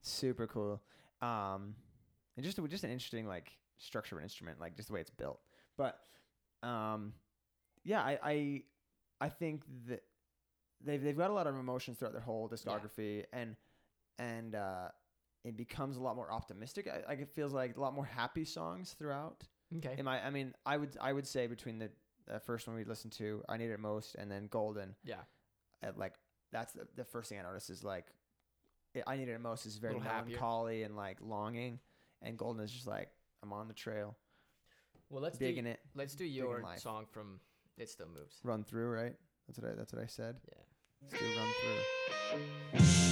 super 0.03 0.47
cool. 0.47 0.83
Um, 1.23 1.75
and 2.37 2.45
just 2.45 2.59
just 2.69 2.85
an 2.85 2.91
interesting 2.91 3.27
like 3.27 3.53
structure 3.79 4.17
of 4.17 4.19
an 4.19 4.25
instrument, 4.25 4.61
like 4.61 4.77
just 4.77 4.89
the 4.89 4.95
way 4.95 5.01
it's 5.01 5.11
built. 5.11 5.41
But 5.77 5.99
um, 6.63 7.15
yeah, 7.85 8.03
I 8.03 8.19
I, 8.23 8.63
I 9.21 9.29
think 9.29 9.63
that 9.89 10.03
they've 10.85 11.03
they've 11.03 11.17
got 11.17 11.31
a 11.31 11.35
lot 11.35 11.47
of 11.47 11.55
emotions 11.57 11.99
throughout 11.99 12.13
their 12.13 12.21
whole 12.23 12.49
discography, 12.49 13.25
and 13.33 13.57
and 14.19 14.55
uh, 14.55 14.89
it 15.45 15.57
becomes 15.57 15.97
a 15.97 16.01
lot 16.01 16.17
more 16.17 16.31
optimistic. 16.33 16.89
I, 16.89 17.09
like 17.09 17.21
it 17.21 17.31
feels 17.35 17.53
like 17.53 17.77
a 17.77 17.81
lot 17.81 17.95
more 17.95 18.05
happy 18.05 18.45
songs 18.45 18.95
throughout. 18.99 19.45
Okay. 19.77 19.97
Am 19.99 20.09
I? 20.09 20.25
I 20.25 20.31
mean, 20.31 20.55
I 20.65 20.77
would 20.77 20.97
I 21.01 21.13
would 21.13 21.27
say 21.27 21.47
between 21.47 21.79
the 21.79 21.91
uh, 22.31 22.39
first 22.39 22.67
one 22.67 22.77
we 22.77 22.85
listened 22.85 23.13
to, 23.15 23.43
I 23.49 23.57
Need 23.57 23.71
It 23.71 23.81
Most, 23.81 24.15
and 24.15 24.31
then 24.31 24.47
Golden, 24.49 24.95
Yeah. 25.05 25.17
at 25.83 25.99
like 25.99 26.15
that's 26.53 26.73
the, 26.73 26.87
the 26.97 27.05
first 27.05 27.29
thing 27.29 27.39
I 27.39 27.43
noticed 27.43 27.69
is 27.71 27.85
like 27.85 28.07
it, 28.95 29.05
I 29.07 29.17
Need 29.17 29.29
It 29.29 29.41
Most 29.41 29.67
is 29.67 29.77
very 29.77 29.95
Little 29.95 30.09
happier. 30.09 30.37
melancholy 30.37 30.83
and 30.85 30.97
like 30.97 31.19
longing, 31.21 31.81
and 32.23 32.39
Golden 32.39 32.63
is 32.63 32.71
just 32.73 32.87
like 32.87 33.11
I'm 33.43 33.53
on 33.53 33.69
the 33.69 33.75
trail, 33.75 34.17
Well, 35.11 35.23
let's 35.23 35.39
digging 35.39 35.65
do, 35.65 35.71
it. 35.71 35.81
Let's 35.95 36.15
do 36.15 36.25
your 36.25 36.65
song 36.79 37.07
from 37.11 37.41
It 37.79 37.89
still 37.89 38.09
moves. 38.09 38.41
Run 38.43 38.65
through, 38.65 38.91
right? 38.91 39.15
That's 39.47 39.59
what 39.59 39.71
I. 39.71 39.75
That's 39.75 39.93
what 39.93 40.03
I 40.03 40.07
said. 40.07 40.37
Yeah. 40.49 40.63
Let's 41.03 41.19
do 41.19 41.27
run 41.39 42.83
through. 42.83 43.08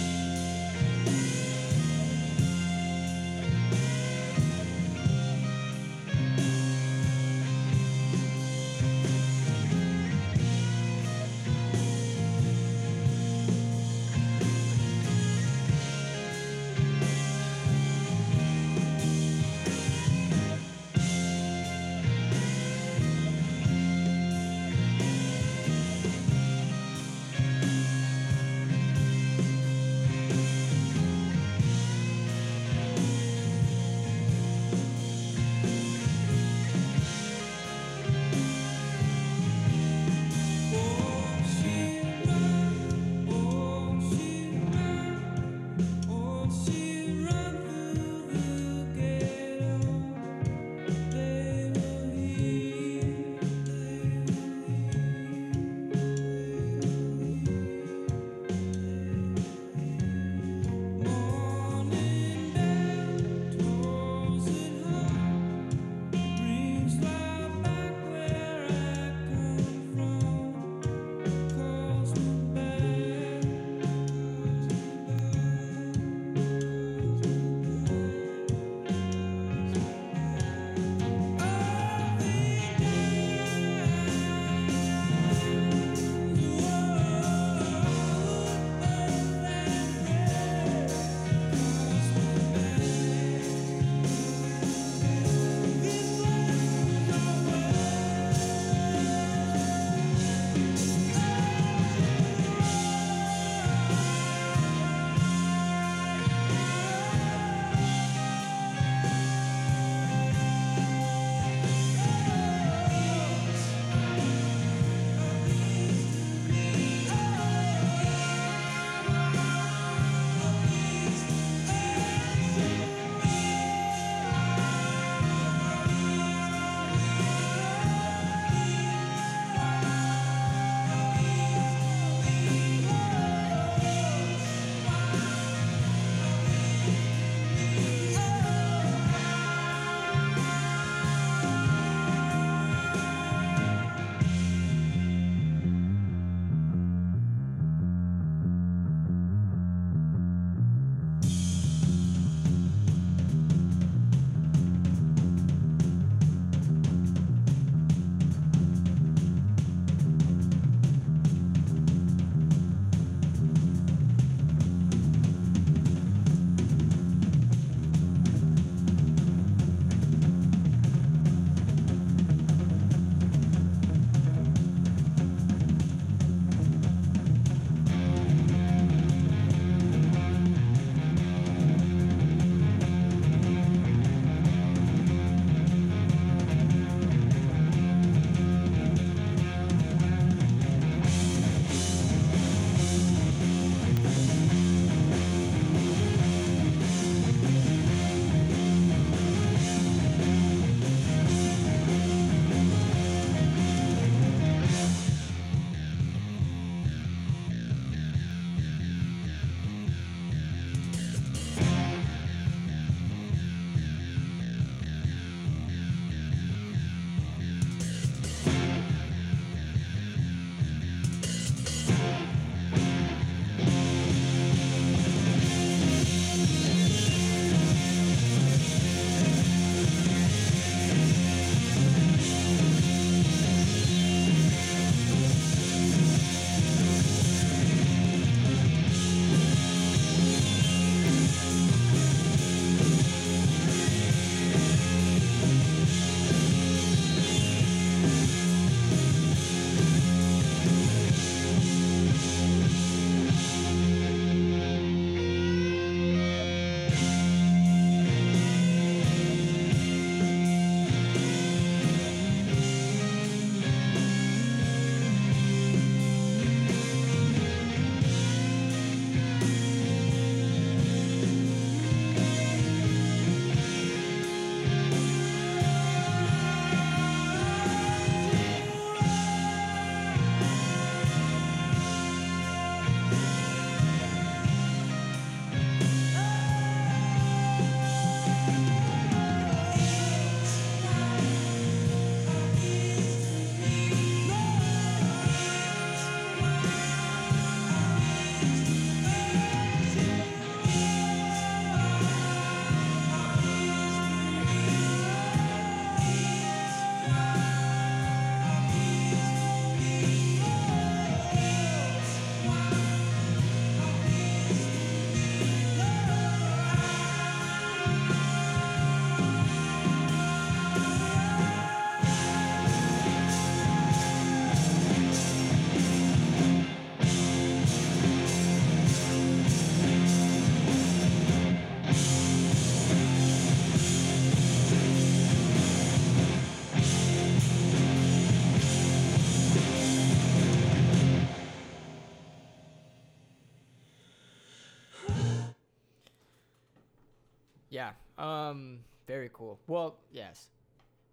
Um. 348.18 348.80
Very 349.06 349.30
cool. 349.32 349.58
Well, 349.68 349.98
yes. 350.10 350.48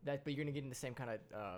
That, 0.05 0.23
but 0.23 0.33
you're 0.33 0.43
gonna 0.43 0.53
get 0.53 0.63
in 0.63 0.69
the 0.69 0.75
same 0.75 0.93
kind 0.93 1.11
of 1.11 1.19
uh, 1.35 1.57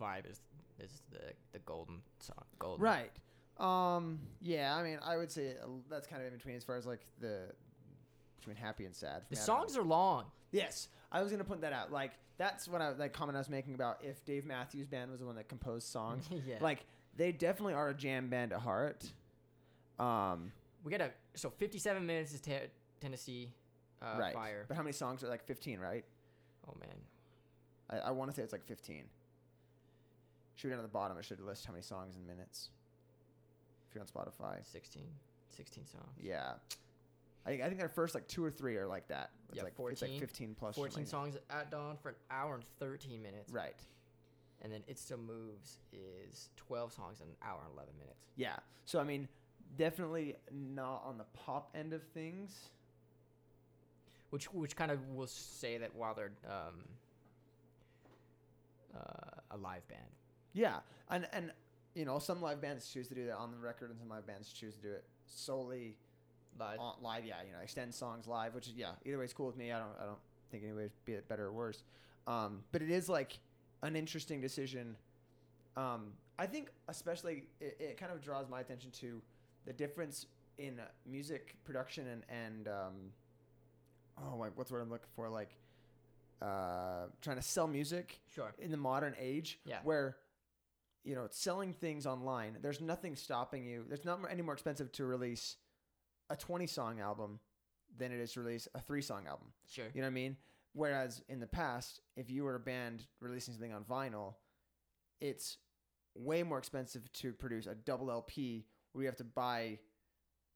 vibe 0.00 0.30
as 0.30 0.40
as 0.82 1.02
the 1.10 1.32
the 1.52 1.58
golden 1.60 1.96
song. 2.20 2.44
Golden. 2.58 2.82
Right. 2.82 3.10
Um. 3.58 4.20
Yeah. 4.40 4.74
I 4.76 4.82
mean, 4.82 4.98
I 5.02 5.16
would 5.16 5.30
say 5.30 5.50
uh, 5.62 5.66
that's 5.90 6.06
kind 6.06 6.22
of 6.22 6.28
in 6.28 6.34
between 6.34 6.56
as 6.56 6.64
far 6.64 6.76
as 6.76 6.86
like 6.86 7.00
the 7.20 7.46
between 8.38 8.56
happy 8.56 8.84
and 8.84 8.94
sad. 8.94 9.22
The 9.28 9.36
me, 9.36 9.40
I 9.42 9.46
don't 9.46 9.56
know. 9.56 9.62
songs 9.62 9.76
are 9.76 9.82
long. 9.82 10.24
Yes, 10.52 10.88
I 11.10 11.22
was 11.22 11.32
gonna 11.32 11.44
point 11.44 11.62
that 11.62 11.72
out. 11.72 11.90
Like 11.92 12.12
that's 12.38 12.68
what 12.68 12.80
I 12.80 12.92
that 12.92 13.12
comment 13.12 13.36
I 13.36 13.40
was 13.40 13.48
making 13.48 13.74
about 13.74 13.98
if 14.02 14.24
Dave 14.24 14.44
Matthews 14.44 14.86
Band 14.86 15.10
was 15.10 15.20
the 15.20 15.26
one 15.26 15.36
that 15.36 15.48
composed 15.48 15.88
songs. 15.88 16.28
yeah. 16.46 16.56
Like 16.60 16.84
they 17.16 17.32
definitely 17.32 17.74
are 17.74 17.88
a 17.88 17.94
jam 17.94 18.28
band 18.28 18.52
at 18.52 18.60
heart. 18.60 19.04
Um. 19.98 20.52
we 20.82 20.90
got 20.90 21.00
a 21.00 21.10
so 21.34 21.50
57 21.50 22.04
minutes 22.04 22.34
is 22.34 22.40
te- 22.40 22.68
Tennessee 23.00 23.50
uh, 24.04 24.18
right. 24.18 24.34
Fire. 24.34 24.64
But 24.68 24.76
how 24.76 24.82
many 24.82 24.92
songs 24.92 25.22
are 25.24 25.28
like 25.28 25.44
15? 25.44 25.78
Right. 25.80 26.04
Oh 26.68 26.74
man. 26.80 26.96
I, 27.90 28.08
I 28.08 28.10
want 28.12 28.30
to 28.30 28.36
say 28.36 28.42
it's 28.42 28.52
like 28.52 28.64
15. 28.66 29.04
Should 30.56 30.68
be 30.68 30.70
down 30.70 30.78
at 30.78 30.82
the 30.82 30.88
bottom. 30.88 31.18
It 31.18 31.24
should 31.24 31.40
list 31.40 31.66
how 31.66 31.72
many 31.72 31.82
songs 31.82 32.16
in 32.16 32.26
minutes. 32.26 32.68
If 33.88 33.94
you're 33.94 34.02
on 34.02 34.08
Spotify. 34.08 34.64
16. 34.70 35.02
16 35.56 35.86
songs. 35.86 36.04
Yeah. 36.20 36.52
I, 37.46 37.52
I 37.52 37.56
think 37.66 37.78
their 37.78 37.88
first 37.88 38.14
like 38.14 38.26
two 38.28 38.44
or 38.44 38.50
three 38.50 38.76
are 38.76 38.86
like 38.86 39.08
that. 39.08 39.30
It's 39.48 39.56
Yeah, 39.58 39.64
like 39.64 39.74
it's 39.92 40.02
like 40.02 40.10
14 40.10 40.20
15 40.20 40.54
plus. 40.58 40.74
14 40.76 40.92
something. 40.92 41.06
songs 41.06 41.36
at 41.50 41.70
dawn 41.70 41.96
for 42.02 42.10
an 42.10 42.14
hour 42.30 42.54
and 42.54 42.64
13 42.80 43.22
minutes. 43.22 43.52
Right. 43.52 43.74
And 44.62 44.72
then 44.72 44.82
It 44.88 44.98
Still 44.98 45.18
Moves 45.18 45.78
is 45.92 46.48
12 46.56 46.92
songs 46.92 47.20
and 47.20 47.28
an 47.28 47.36
hour 47.42 47.58
and 47.66 47.74
11 47.74 47.92
minutes. 47.98 48.24
Yeah. 48.36 48.56
So 48.86 48.98
I 48.98 49.04
mean, 49.04 49.28
definitely 49.76 50.36
not 50.52 51.02
on 51.04 51.18
the 51.18 51.24
pop 51.34 51.70
end 51.74 51.92
of 51.92 52.02
things. 52.14 52.70
Which 54.34 54.52
which 54.52 54.74
kind 54.74 54.90
of 54.90 54.98
will 55.10 55.28
say 55.28 55.78
that 55.78 55.94
while 55.94 56.12
they're 56.12 56.32
um, 56.48 56.82
uh, 58.92 59.52
a 59.52 59.56
live 59.56 59.86
band. 59.86 60.00
Yeah, 60.54 60.78
and 61.08 61.28
and 61.32 61.52
you 61.94 62.04
know 62.04 62.18
some 62.18 62.42
live 62.42 62.60
bands 62.60 62.88
choose 62.92 63.06
to 63.06 63.14
do 63.14 63.26
that 63.26 63.36
on 63.36 63.52
the 63.52 63.58
record, 63.58 63.90
and 63.90 63.98
some 64.00 64.08
live 64.08 64.26
bands 64.26 64.52
choose 64.52 64.74
to 64.74 64.80
do 64.82 64.90
it 64.90 65.04
solely 65.26 65.96
Live. 66.58 66.80
on 66.80 66.94
live. 67.00 67.24
Yeah, 67.24 67.36
you 67.46 67.52
know, 67.52 67.60
extend 67.62 67.94
songs 67.94 68.26
live, 68.26 68.56
which 68.56 68.66
is 68.66 68.74
yeah, 68.74 68.88
either 69.04 69.18
way 69.20 69.24
is 69.24 69.32
cool 69.32 69.46
with 69.46 69.56
me. 69.56 69.70
I 69.70 69.78
don't 69.78 69.94
I 70.02 70.04
don't 70.04 70.18
think 70.50 70.64
any 70.64 70.72
way 70.72 70.88
be 71.04 71.12
it 71.12 71.28
better 71.28 71.46
or 71.46 71.52
worse. 71.52 71.84
Um, 72.26 72.64
but 72.72 72.82
it 72.82 72.90
is 72.90 73.08
like 73.08 73.38
an 73.82 73.94
interesting 73.94 74.40
decision. 74.40 74.96
Um, 75.76 76.08
I 76.40 76.46
think 76.46 76.70
especially 76.88 77.44
it, 77.60 77.76
it 77.78 77.96
kind 77.98 78.10
of 78.10 78.20
draws 78.20 78.48
my 78.48 78.58
attention 78.58 78.90
to 78.98 79.22
the 79.64 79.72
difference 79.72 80.26
in 80.58 80.80
music 81.06 81.54
production 81.64 82.08
and 82.08 82.22
and 82.28 82.66
um, 82.66 82.94
oh 84.18 84.36
my, 84.38 84.48
what's 84.54 84.70
the 84.70 84.74
word 84.74 84.82
I'm 84.82 84.90
looking 84.90 85.08
for 85.16 85.28
like 85.28 85.56
uh, 86.42 87.06
trying 87.22 87.36
to 87.36 87.42
sell 87.42 87.66
music 87.66 88.20
Sure. 88.34 88.52
in 88.58 88.70
the 88.70 88.76
modern 88.76 89.14
age 89.18 89.58
Yeah. 89.64 89.78
where 89.84 90.16
you 91.04 91.14
know 91.14 91.26
selling 91.30 91.72
things 91.72 92.06
online 92.06 92.56
there's 92.62 92.80
nothing 92.80 93.14
stopping 93.16 93.64
you 93.64 93.84
there's 93.88 94.04
not 94.04 94.20
any 94.30 94.42
more 94.42 94.54
expensive 94.54 94.90
to 94.92 95.04
release 95.04 95.56
a 96.30 96.36
20 96.36 96.66
song 96.66 96.98
album 97.00 97.38
than 97.96 98.10
it 98.10 98.18
is 98.20 98.32
to 98.32 98.40
release 98.40 98.66
a 98.74 98.80
three 98.80 99.02
song 99.02 99.26
album 99.26 99.48
Sure. 99.70 99.84
you 99.94 100.00
know 100.00 100.06
what 100.06 100.12
i 100.12 100.14
mean 100.14 100.36
whereas 100.72 101.22
in 101.28 101.40
the 101.40 101.46
past 101.46 102.00
if 102.16 102.30
you 102.30 102.42
were 102.44 102.54
a 102.54 102.60
band 102.60 103.04
releasing 103.20 103.52
something 103.54 103.72
on 103.72 103.84
vinyl 103.84 104.34
it's 105.20 105.58
way 106.14 106.42
more 106.42 106.58
expensive 106.58 107.10
to 107.12 107.32
produce 107.34 107.66
a 107.66 107.74
double 107.74 108.10
lp 108.10 108.64
where 108.92 109.02
you 109.02 109.06
have 109.08 109.16
to 109.16 109.24
buy 109.24 109.78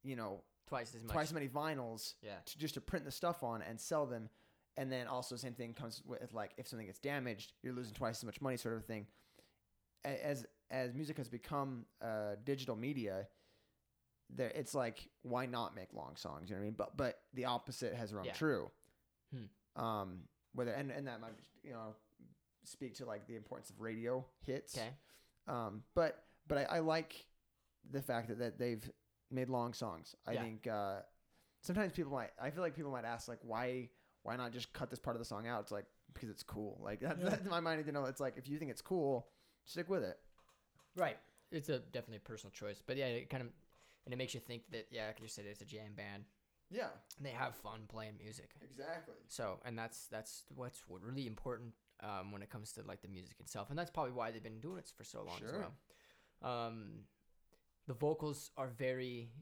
you 0.02 0.16
know 0.16 0.40
Twice 0.68 0.94
as 0.94 1.02
much. 1.02 1.12
twice 1.12 1.28
as 1.28 1.32
many 1.34 1.48
vinyls 1.48 2.14
Yeah. 2.22 2.36
to 2.44 2.58
just 2.58 2.74
to 2.74 2.80
print 2.80 3.04
the 3.04 3.10
stuff 3.10 3.42
on 3.42 3.62
and 3.62 3.80
sell 3.80 4.06
them 4.06 4.28
and 4.76 4.92
then 4.92 5.06
also 5.08 5.34
same 5.36 5.54
thing 5.54 5.74
comes 5.74 6.02
with 6.06 6.32
like 6.34 6.52
if 6.56 6.68
something 6.68 6.86
gets 6.86 6.98
damaged 7.00 7.52
you're 7.62 7.72
losing 7.74 7.94
twice 7.94 8.18
as 8.18 8.24
much 8.24 8.40
money 8.40 8.56
sort 8.56 8.76
of 8.76 8.84
thing 8.84 9.06
A- 10.04 10.24
as 10.26 10.46
as 10.70 10.94
music 10.94 11.16
has 11.16 11.28
become 11.28 11.86
uh, 12.02 12.36
digital 12.44 12.76
media 12.76 13.26
there 14.30 14.52
it's 14.54 14.74
like 14.74 15.08
why 15.22 15.46
not 15.46 15.74
make 15.74 15.92
long 15.94 16.14
songs 16.16 16.50
you 16.50 16.54
know 16.54 16.60
what 16.60 16.64
i 16.64 16.68
mean 16.68 16.74
but 16.76 16.96
but 16.96 17.18
the 17.32 17.46
opposite 17.46 17.94
has 17.94 18.12
rung 18.12 18.26
Yeah. 18.26 18.32
true 18.34 18.70
Hmm. 19.34 19.82
um 19.82 20.20
whether 20.54 20.70
and, 20.72 20.90
and 20.90 21.06
that 21.06 21.20
might 21.20 21.34
you 21.62 21.72
know 21.72 21.94
speak 22.64 22.94
to 22.96 23.06
like 23.06 23.26
the 23.26 23.36
importance 23.36 23.70
of 23.70 23.80
radio 23.80 24.24
hits 24.46 24.76
Okay. 24.76 24.90
um, 25.46 25.82
but 25.94 26.24
but 26.46 26.58
I, 26.58 26.76
I 26.76 26.78
like 26.80 27.26
the 27.90 28.02
fact 28.02 28.28
that, 28.28 28.38
that 28.38 28.58
they've 28.58 28.90
made 29.30 29.48
long 29.48 29.72
songs. 29.74 30.14
I 30.26 30.32
Yeah. 30.32 30.42
think 30.42 30.66
uh, 30.66 31.00
sometimes 31.62 31.92
people 31.92 32.12
might. 32.12 32.30
I 32.40 32.50
feel 32.50 32.62
like 32.62 32.74
people 32.74 32.90
might 32.92 33.04
ask 33.04 33.28
like 33.28 33.40
why 33.42 33.90
why 34.22 34.36
not 34.36 34.52
just 34.52 34.72
cut 34.72 34.90
this 34.90 34.98
part 34.98 35.16
of 35.16 35.20
the 35.20 35.24
song 35.26 35.46
out? 35.46 35.62
It's 35.62 35.72
like 35.72 35.86
because 36.12 36.28
it's 36.30 36.42
cool. 36.42 36.80
Like 36.82 37.00
that, 37.00 37.18
Yeah. 37.18 37.28
that's 37.30 37.46
my 37.46 37.60
mind. 37.60 37.84
You 37.86 37.92
know, 37.92 38.04
it's 38.04 38.20
like 38.20 38.36
if 38.36 38.48
you 38.48 38.58
think 38.58 38.70
it's 38.70 38.82
cool, 38.82 39.28
stick 39.64 39.88
with 39.88 40.02
it. 40.02 40.18
Right. 40.96 41.18
It's 41.50 41.68
a 41.68 41.78
definitely 41.78 42.16
a 42.16 42.20
personal 42.28 42.50
choice, 42.52 42.82
but 42.86 42.96
yeah, 42.96 43.06
it 43.06 43.30
kind 43.30 43.42
of 43.42 43.48
and 44.04 44.12
it 44.12 44.16
makes 44.16 44.34
you 44.34 44.40
think 44.40 44.62
that 44.72 44.86
yeah, 44.90 45.06
like 45.06 45.20
you 45.20 45.28
said, 45.28 45.44
it's 45.46 45.60
a 45.60 45.64
jam 45.64 45.92
band 45.96 46.24
Yeah, 46.70 46.88
and 47.16 47.24
they 47.26 47.30
have 47.30 47.54
fun 47.56 47.82
playing 47.88 48.14
music. 48.22 48.50
exactly. 48.62 49.14
So 49.28 49.58
and 49.64 49.78
that's 49.78 50.06
that's 50.08 50.44
what's 50.54 50.82
really 50.88 51.26
important 51.26 51.72
um, 52.02 52.32
when 52.32 52.42
it 52.42 52.50
comes 52.50 52.72
to 52.72 52.82
like 52.82 53.00
the 53.02 53.08
music 53.08 53.36
itself, 53.40 53.70
and 53.70 53.78
that's 53.78 53.90
probably 53.90 54.12
why 54.12 54.30
they've 54.30 54.42
been 54.42 54.60
doing 54.60 54.78
it 54.78 54.92
for 54.96 55.04
so 55.04 55.22
long 55.22 55.38
Sure. 55.38 55.48
as 55.48 55.54
well. 56.42 56.60
Um, 56.66 57.04
the 57.88 57.94
vocals 57.94 58.50
are 58.56 58.68
very 58.68 59.32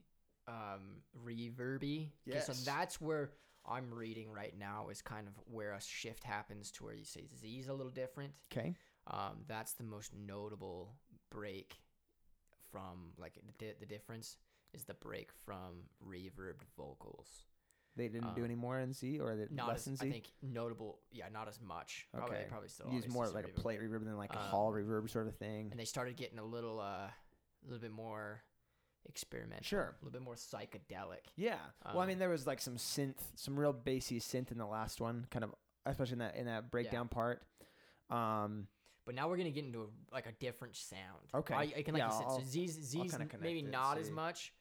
um, 0.49 1.03
reverby. 1.27 2.13
'cause 2.31 2.47
So 2.47 2.53
that's 2.71 3.01
where 3.01 3.33
I'm 3.67 3.93
reading 3.93 4.31
right 4.31 4.57
now 4.57 4.89
is 4.91 5.03
kind 5.03 5.27
of 5.27 5.35
where 5.47 5.73
a 5.73 5.81
shift 5.81 6.23
happens 6.25 6.71
to 6.73 6.85
where 6.85 6.95
you 6.95 7.05
say 7.05 7.27
Z's 7.37 7.67
a 7.69 7.75
little 7.75 7.93
different. 7.93 8.33
Okay. 8.53 8.77
Um, 9.09 9.45
that's 9.49 9.73
the 9.75 9.83
most 9.85 10.15
notable 10.15 10.97
break 11.31 11.77
from 12.71 13.13
like 13.19 13.35
the, 13.59 13.75
the 13.81 13.87
difference 13.87 14.37
is 14.73 14.85
the 14.85 14.95
break 14.95 15.33
from 15.33 15.89
reverbed 16.07 16.63
vocals. 16.77 17.47
They 17.97 18.09
didn't 18.09 18.35
do 18.35 18.43
Um, 18.43 18.45
any 18.45 18.55
more 18.55 18.79
in 18.79 18.93
Z 18.93 19.19
or 19.21 19.35
the 19.37 19.49
Not 19.51 19.69
less 19.69 19.81
as, 19.83 19.87
in 19.89 19.97
Z. 19.97 20.07
I 20.07 20.11
think 20.13 20.27
notable, 20.43 21.01
yeah, 21.11 21.29
not 21.31 21.49
as 21.49 21.61
much. 21.61 22.07
Probably, 22.13 22.37
Okay. 22.37 22.47
probably 22.49 22.69
still 22.69 22.91
Use 22.93 23.09
more 23.09 23.29
like 23.31 23.47
a 23.47 23.49
plate 23.49 23.81
reverb 23.81 24.05
than 24.05 24.17
like 24.17 24.33
a 24.33 24.39
Um, 24.39 24.49
hall 24.51 24.71
reverb 24.71 25.09
sort 25.11 25.27
of 25.29 25.37
thing. 25.37 25.71
and 25.73 25.81
they 25.81 25.85
started 25.87 26.17
getting 26.17 26.39
a 26.39 26.45
little, 26.45 26.79
uh, 26.79 27.11
a 27.67 27.71
little 27.71 27.81
bit 27.83 27.93
more 27.93 28.43
experimental. 29.09 29.65
Sure. 29.65 29.95
a 30.01 30.05
little 30.05 30.19
bit 30.19 30.23
more 30.23 30.35
psychedelic. 30.35 31.27
Yeah. 31.37 31.59
well, 31.85 31.99
I 32.01 32.03
Um, 32.03 32.09
mean, 32.09 32.19
there 32.19 32.29
was 32.29 32.47
like 32.47 32.61
some 32.61 32.77
synth, 32.77 33.19
some 33.35 33.59
real 33.59 33.73
bassy 33.73 34.21
synth 34.21 34.51
in 34.53 34.59
the 34.59 34.67
last 34.67 35.01
one, 35.01 35.27
kind 35.31 35.45
of, 35.45 35.55
especially 35.85 36.15
in 36.15 36.19
that 36.21 36.37
in 36.37 36.47
that 36.47 36.71
breakdown 36.71 37.09
part. 37.09 37.43
Um, 38.11 38.69
But 39.05 39.15
now 39.15 39.29
we're 39.29 39.37
gonna 39.37 39.51
get 39.53 39.65
into 39.65 39.83
a, 39.83 39.87
like 40.13 40.27
a 40.27 40.33
different 40.33 40.75
sound. 40.77 41.31
Okay. 41.35 41.55
I, 41.55 41.61
I 41.77 41.83
can 41.83 41.95
like 41.95 42.01
Yeah, 42.03 42.09
I'll- 42.11 42.41
Z's 42.45 42.73
Z's 42.73 42.93
kinda 42.95 43.15
m- 43.15 43.29
connect 43.29 43.43
maybe 43.43 43.61
it, 43.61 43.71
not 43.71 43.99
as 43.99 44.11
much. 44.11 44.53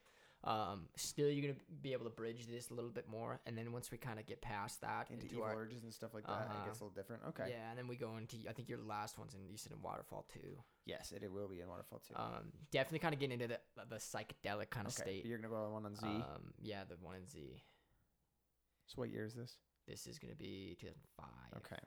Um, 0.45 0.87
still, 0.95 1.27
you're 1.29 1.41
gonna 1.41 1.59
be 1.81 1.93
able 1.93 2.05
to 2.05 2.11
bridge 2.11 2.45
this 2.45 2.69
a 2.69 2.73
little 2.75 2.91
bit 2.91 3.09
more, 3.09 3.39
and 3.47 3.57
then 3.57 3.71
once 3.71 3.89
we 3.91 3.97
kind 3.97 4.19
of 4.19 4.27
get 4.27 4.41
past 4.41 4.81
that 4.81 5.07
into, 5.09 5.23
into, 5.23 5.35
evil 5.37 5.45
our 5.45 5.55
urges 5.55 5.83
and 5.83 5.91
stuff 5.93 6.13
like 6.13 6.25
that, 6.27 6.31
Uh-huh. 6.33 6.61
it 6.61 6.65
gets 6.67 6.79
a 6.79 6.83
little 6.83 6.95
different. 6.95 7.23
Okay. 7.29 7.47
yeah, 7.49 7.69
and 7.71 7.79
then 7.79 7.87
we 7.87 7.95
go 7.95 8.17
into 8.17 8.37
I 8.47 8.53
think 8.53 8.69
your 8.69 8.77
last 8.77 9.17
one's 9.17 9.33
in 9.33 9.41
you 9.49 9.57
said 9.57 9.71
in 9.71 9.81
Waterfall 9.81 10.25
II. 10.35 10.51
Yes, 10.85 11.11
it, 11.11 11.23
it 11.23 11.31
will 11.31 11.47
be 11.47 11.61
in 11.61 11.67
Waterfall 11.67 12.01
II. 12.09 12.15
Um, 12.15 12.51
definitely 12.71 12.99
kind 12.99 13.13
of 13.15 13.19
getting 13.19 13.41
into 13.41 13.47
the 13.47 13.85
the 13.89 13.95
psychedelic 13.95 14.69
kind 14.69 14.85
of 14.85 14.93
okay. 14.93 15.01
state. 15.01 15.25
You're 15.25 15.39
gonna 15.39 15.49
go 15.49 15.65
on 15.65 15.73
one 15.73 15.85
on 15.85 15.95
Z. 15.95 16.05
Um, 16.05 16.53
yeah, 16.61 16.83
the 16.87 16.95
one 17.01 17.15
in 17.15 17.27
Z. 17.27 17.63
so 18.85 18.93
what 18.97 19.09
year 19.09 19.25
is 19.25 19.33
this? 19.33 19.57
This 19.87 20.05
is 20.05 20.19
gonna 20.19 20.35
be 20.35 20.77
2005. 20.79 21.27
Okay. 21.57 21.81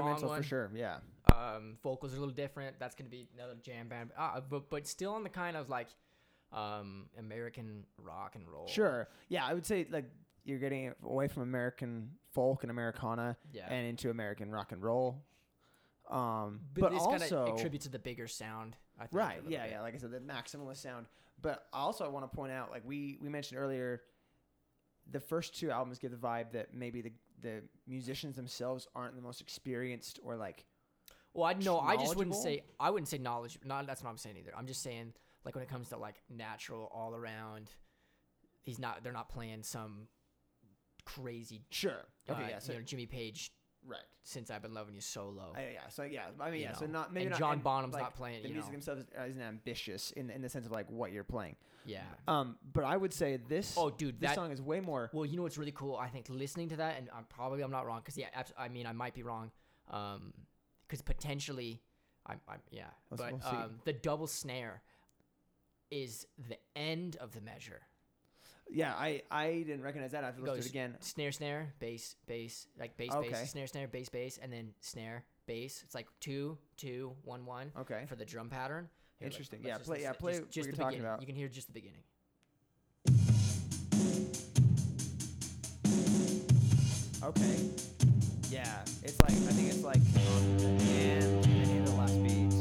Experimental 0.00 0.34
for 0.34 0.42
sure. 0.42 0.70
Yeah. 0.74 0.98
Um, 1.34 1.76
vocals 1.82 2.12
are 2.12 2.16
a 2.16 2.20
little 2.20 2.34
different. 2.34 2.78
That's 2.78 2.94
gonna 2.94 3.10
be 3.10 3.28
another 3.34 3.54
jam 3.62 3.88
band, 3.88 4.10
uh, 4.18 4.40
but 4.40 4.70
but 4.70 4.86
still 4.86 5.12
on 5.14 5.22
the 5.22 5.28
kind 5.28 5.56
of 5.56 5.68
like, 5.68 5.88
um, 6.52 7.06
American 7.18 7.84
rock 7.98 8.34
and 8.34 8.48
roll. 8.48 8.66
Sure. 8.66 9.08
Yeah, 9.28 9.44
I 9.46 9.54
would 9.54 9.66
say 9.66 9.86
like 9.90 10.06
you're 10.44 10.58
getting 10.58 10.92
away 11.04 11.28
from 11.28 11.42
American 11.44 12.10
folk 12.32 12.62
and 12.64 12.70
Americana 12.70 13.36
Yeah. 13.52 13.68
and 13.68 13.86
into 13.86 14.10
American 14.10 14.50
rock 14.50 14.72
and 14.72 14.82
roll. 14.82 15.22
Um, 16.10 16.60
but, 16.74 16.82
but, 16.82 16.92
this 16.92 17.02
kind 17.02 17.22
also 17.22 17.46
of 17.46 17.54
attributes 17.58 17.86
to 17.86 17.92
the 17.92 17.98
bigger 17.98 18.26
sound. 18.26 18.76
I 18.98 19.06
think, 19.06 19.14
right, 19.14 19.40
yeah, 19.48 19.62
bit. 19.62 19.72
yeah. 19.72 19.80
Like 19.80 19.94
I 19.94 19.98
said, 19.98 20.10
the 20.10 20.18
maximalist 20.18 20.78
sound. 20.78 21.06
But 21.40 21.66
also, 21.72 22.04
I 22.04 22.08
want 22.08 22.30
to 22.30 22.36
point 22.36 22.52
out, 22.52 22.70
like 22.70 22.82
we 22.84 23.18
we 23.20 23.28
mentioned 23.28 23.58
earlier, 23.58 24.02
the 25.10 25.20
first 25.20 25.58
two 25.58 25.70
albums 25.70 25.98
give 25.98 26.10
the 26.10 26.16
vibe 26.16 26.52
that 26.52 26.74
maybe 26.74 27.00
the 27.00 27.12
the 27.42 27.62
musicians 27.86 28.36
themselves 28.36 28.86
aren't 28.94 29.16
the 29.16 29.22
most 29.22 29.40
experienced 29.40 30.18
or 30.22 30.36
like 30.36 30.64
Well, 31.34 31.44
I 31.44 31.54
no, 31.54 31.78
I 31.80 31.96
just 31.96 32.16
wouldn't 32.16 32.36
say 32.36 32.62
I 32.80 32.90
wouldn't 32.90 33.08
say 33.08 33.18
knowledge. 33.18 33.58
Not 33.64 33.86
that's 33.86 34.02
not 34.02 34.08
what 34.08 34.12
I'm 34.12 34.18
saying 34.18 34.36
either. 34.38 34.52
I'm 34.56 34.66
just 34.66 34.82
saying 34.82 35.12
like 35.44 35.54
when 35.54 35.62
it 35.62 35.68
comes 35.68 35.88
to 35.88 35.96
like 35.96 36.22
natural 36.30 36.90
all 36.94 37.14
around, 37.14 37.70
he's 38.62 38.78
not. 38.78 39.02
They're 39.02 39.12
not 39.12 39.28
playing 39.28 39.62
some 39.62 40.08
crazy. 41.04 41.62
sure. 41.70 42.04
Okay, 42.30 42.44
uh, 42.44 42.48
yeah. 42.48 42.58
So 42.58 42.72
you 42.72 42.78
know, 42.78 42.84
Jimmy 42.84 43.06
Page. 43.06 43.52
right. 43.86 44.00
Since 44.24 44.50
I've 44.50 44.62
been 44.62 44.74
loving 44.74 44.94
you 44.94 45.00
solo. 45.00 45.52
Uh, 45.56 45.60
yeah, 45.60 45.88
so 45.88 46.04
yeah, 46.04 46.26
I 46.40 46.50
mean, 46.50 46.60
yeah, 46.60 46.74
so 46.74 46.86
not 46.86 47.12
maybe 47.12 47.24
and 47.24 47.30
not. 47.32 47.40
John 47.40 47.52
and, 47.54 47.62
Bonham's 47.64 47.94
like, 47.94 48.04
not 48.04 48.14
playing, 48.14 48.44
The 48.44 48.50
music 48.50 48.70
know. 48.70 48.72
themselves 48.72 49.04
isn't 49.28 49.42
ambitious 49.42 50.12
in 50.12 50.30
in 50.30 50.42
the 50.42 50.48
sense 50.48 50.64
of 50.64 50.70
like 50.70 50.88
what 50.90 51.10
you're 51.10 51.24
playing. 51.24 51.56
Yeah. 51.84 52.02
Um, 52.28 52.56
but 52.72 52.84
I 52.84 52.96
would 52.96 53.12
say 53.12 53.38
this. 53.48 53.74
Oh, 53.76 53.90
dude, 53.90 54.20
this 54.20 54.30
that 54.30 54.34
song 54.36 54.50
is 54.52 54.60
way 54.60 54.80
more. 54.80 55.10
Well, 55.12 55.26
you 55.26 55.36
know 55.36 55.42
what's 55.42 55.58
really 55.58 55.72
cool? 55.72 55.96
I 55.96 56.08
think 56.08 56.26
listening 56.28 56.68
to 56.70 56.76
that, 56.76 56.96
and 56.98 57.08
I'm 57.14 57.24
probably 57.28 57.62
I'm 57.62 57.70
not 57.70 57.86
wrong 57.86 58.00
because 58.00 58.16
yeah, 58.16 58.26
abs- 58.34 58.52
I 58.58 58.68
mean 58.68 58.86
I 58.86 58.92
might 58.92 59.14
be 59.14 59.22
wrong, 59.22 59.50
um, 59.90 60.32
because 60.86 61.02
potentially, 61.02 61.80
I'm, 62.26 62.40
I'm 62.48 62.60
yeah, 62.70 62.84
Let's- 63.10 63.22
but 63.22 63.32
we'll 63.52 63.62
um, 63.62 63.70
the 63.84 63.92
double 63.92 64.26
snare 64.26 64.82
is 65.90 66.26
the 66.48 66.56
end 66.76 67.16
of 67.16 67.32
the 67.32 67.40
measure. 67.40 67.80
Yeah, 68.70 68.94
I 68.94 69.22
I 69.30 69.64
didn't 69.66 69.82
recognize 69.82 70.12
that. 70.12 70.22
I 70.24 70.26
have 70.28 70.36
to 70.36 70.42
It 70.42 70.44
listen 70.44 70.54
to 70.54 70.58
goes 70.60 70.66
it 70.66 70.70
again. 70.70 70.96
Snare, 71.00 71.32
snare, 71.32 71.74
bass, 71.78 72.16
bass, 72.26 72.66
like 72.78 72.96
bass, 72.96 73.12
Okay. 73.12 73.28
bass, 73.30 73.50
snare, 73.50 73.66
snare, 73.66 73.88
bass, 73.88 74.08
bass, 74.08 74.38
and 74.42 74.50
then 74.52 74.72
snare, 74.80 75.24
bass. 75.46 75.82
It's 75.84 75.94
like 75.94 76.06
two, 76.20 76.56
two, 76.78 77.12
one, 77.24 77.44
one 77.44 77.70
Okay. 77.80 78.04
for 78.06 78.16
the 78.16 78.24
drum 78.24 78.48
pattern. 78.48 78.88
Here, 79.22 79.30
Interesting. 79.30 79.60
let's 79.62 79.68
Yeah, 79.68 79.84
play- 79.84 79.96
listen- 79.98 80.02
yeah, 80.02 80.12
play 80.18 80.32
just, 80.32 80.42
what 80.42 80.50
just 80.50 80.66
you're 80.66 80.76
talking 80.76 81.00
about. 81.00 81.20
You 81.20 81.26
can 81.26 81.36
hear 81.36 81.48
just 81.48 81.68
the 81.68 81.72
beginning. 81.72 82.02
Okay. 87.22 87.70
Yeah, 88.50 88.82
it's 89.02 89.20
like 89.20 89.30
I 89.30 89.52
think 89.54 89.68
it's 89.68 89.82
like 89.82 89.96
on 89.96 90.56
the 90.56 90.84
end 90.84 91.46
and 91.46 91.66
then 91.66 91.84
the 91.84 91.92
last 91.92 92.20
beat. 92.22 92.52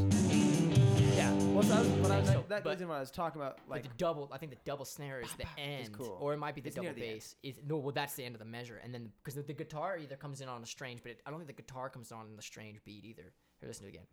Yeah. 1.15 1.33
Well, 1.51 1.63
so 1.63 1.73
I 1.73 1.79
was, 1.79 1.87
what 1.89 2.11
I 2.11 2.19
was, 2.19 2.27
so- 2.29 2.45
that 2.49 2.63
but- 2.63 2.71
goes 2.73 2.81
in 2.81 2.87
what 2.87 2.97
I 2.97 2.99
was 2.99 3.11
talking 3.11 3.41
about. 3.41 3.57
Like 3.67 3.83
Like, 3.83 3.91
the 3.91 3.97
double, 3.97 4.29
I 4.31 4.37
think 4.37 4.51
the 4.51 4.57
double 4.63 4.85
snare 4.85 5.19
is 5.21 5.29
the 5.33 5.45
end, 5.59 5.91
cool. 5.93 6.17
or 6.21 6.33
it 6.33 6.37
might 6.37 6.53
be 6.55 6.61
the 6.61 6.67
It's 6.67 6.75
double 6.75 6.93
the 6.93 6.99
bass. 7.01 7.35
Is 7.43 7.59
no, 7.67 7.77
well, 7.77 7.91
that's 7.91 8.13
the 8.13 8.23
end 8.23 8.35
of 8.35 8.39
the 8.39 8.45
measure, 8.45 8.79
and 8.83 8.93
then 8.93 9.11
because 9.23 9.35
the, 9.35 9.41
the 9.41 9.53
guitar 9.53 9.97
either 9.97 10.15
comes 10.15 10.41
in 10.41 10.47
on 10.47 10.61
a 10.61 10.65
strange, 10.67 11.01
but 11.01 11.13
it, 11.13 11.21
I 11.25 11.31
don't 11.31 11.39
think 11.39 11.47
the 11.55 11.61
guitar 11.61 11.89
comes 11.89 12.11
on 12.11 12.27
in 12.27 12.35
the 12.35 12.41
strange 12.43 12.83
beat 12.83 13.03
either. 13.03 13.33
Here, 13.59 13.67
listen 13.67 13.83
to 13.83 13.87
it 13.89 13.93
again. 13.95 14.05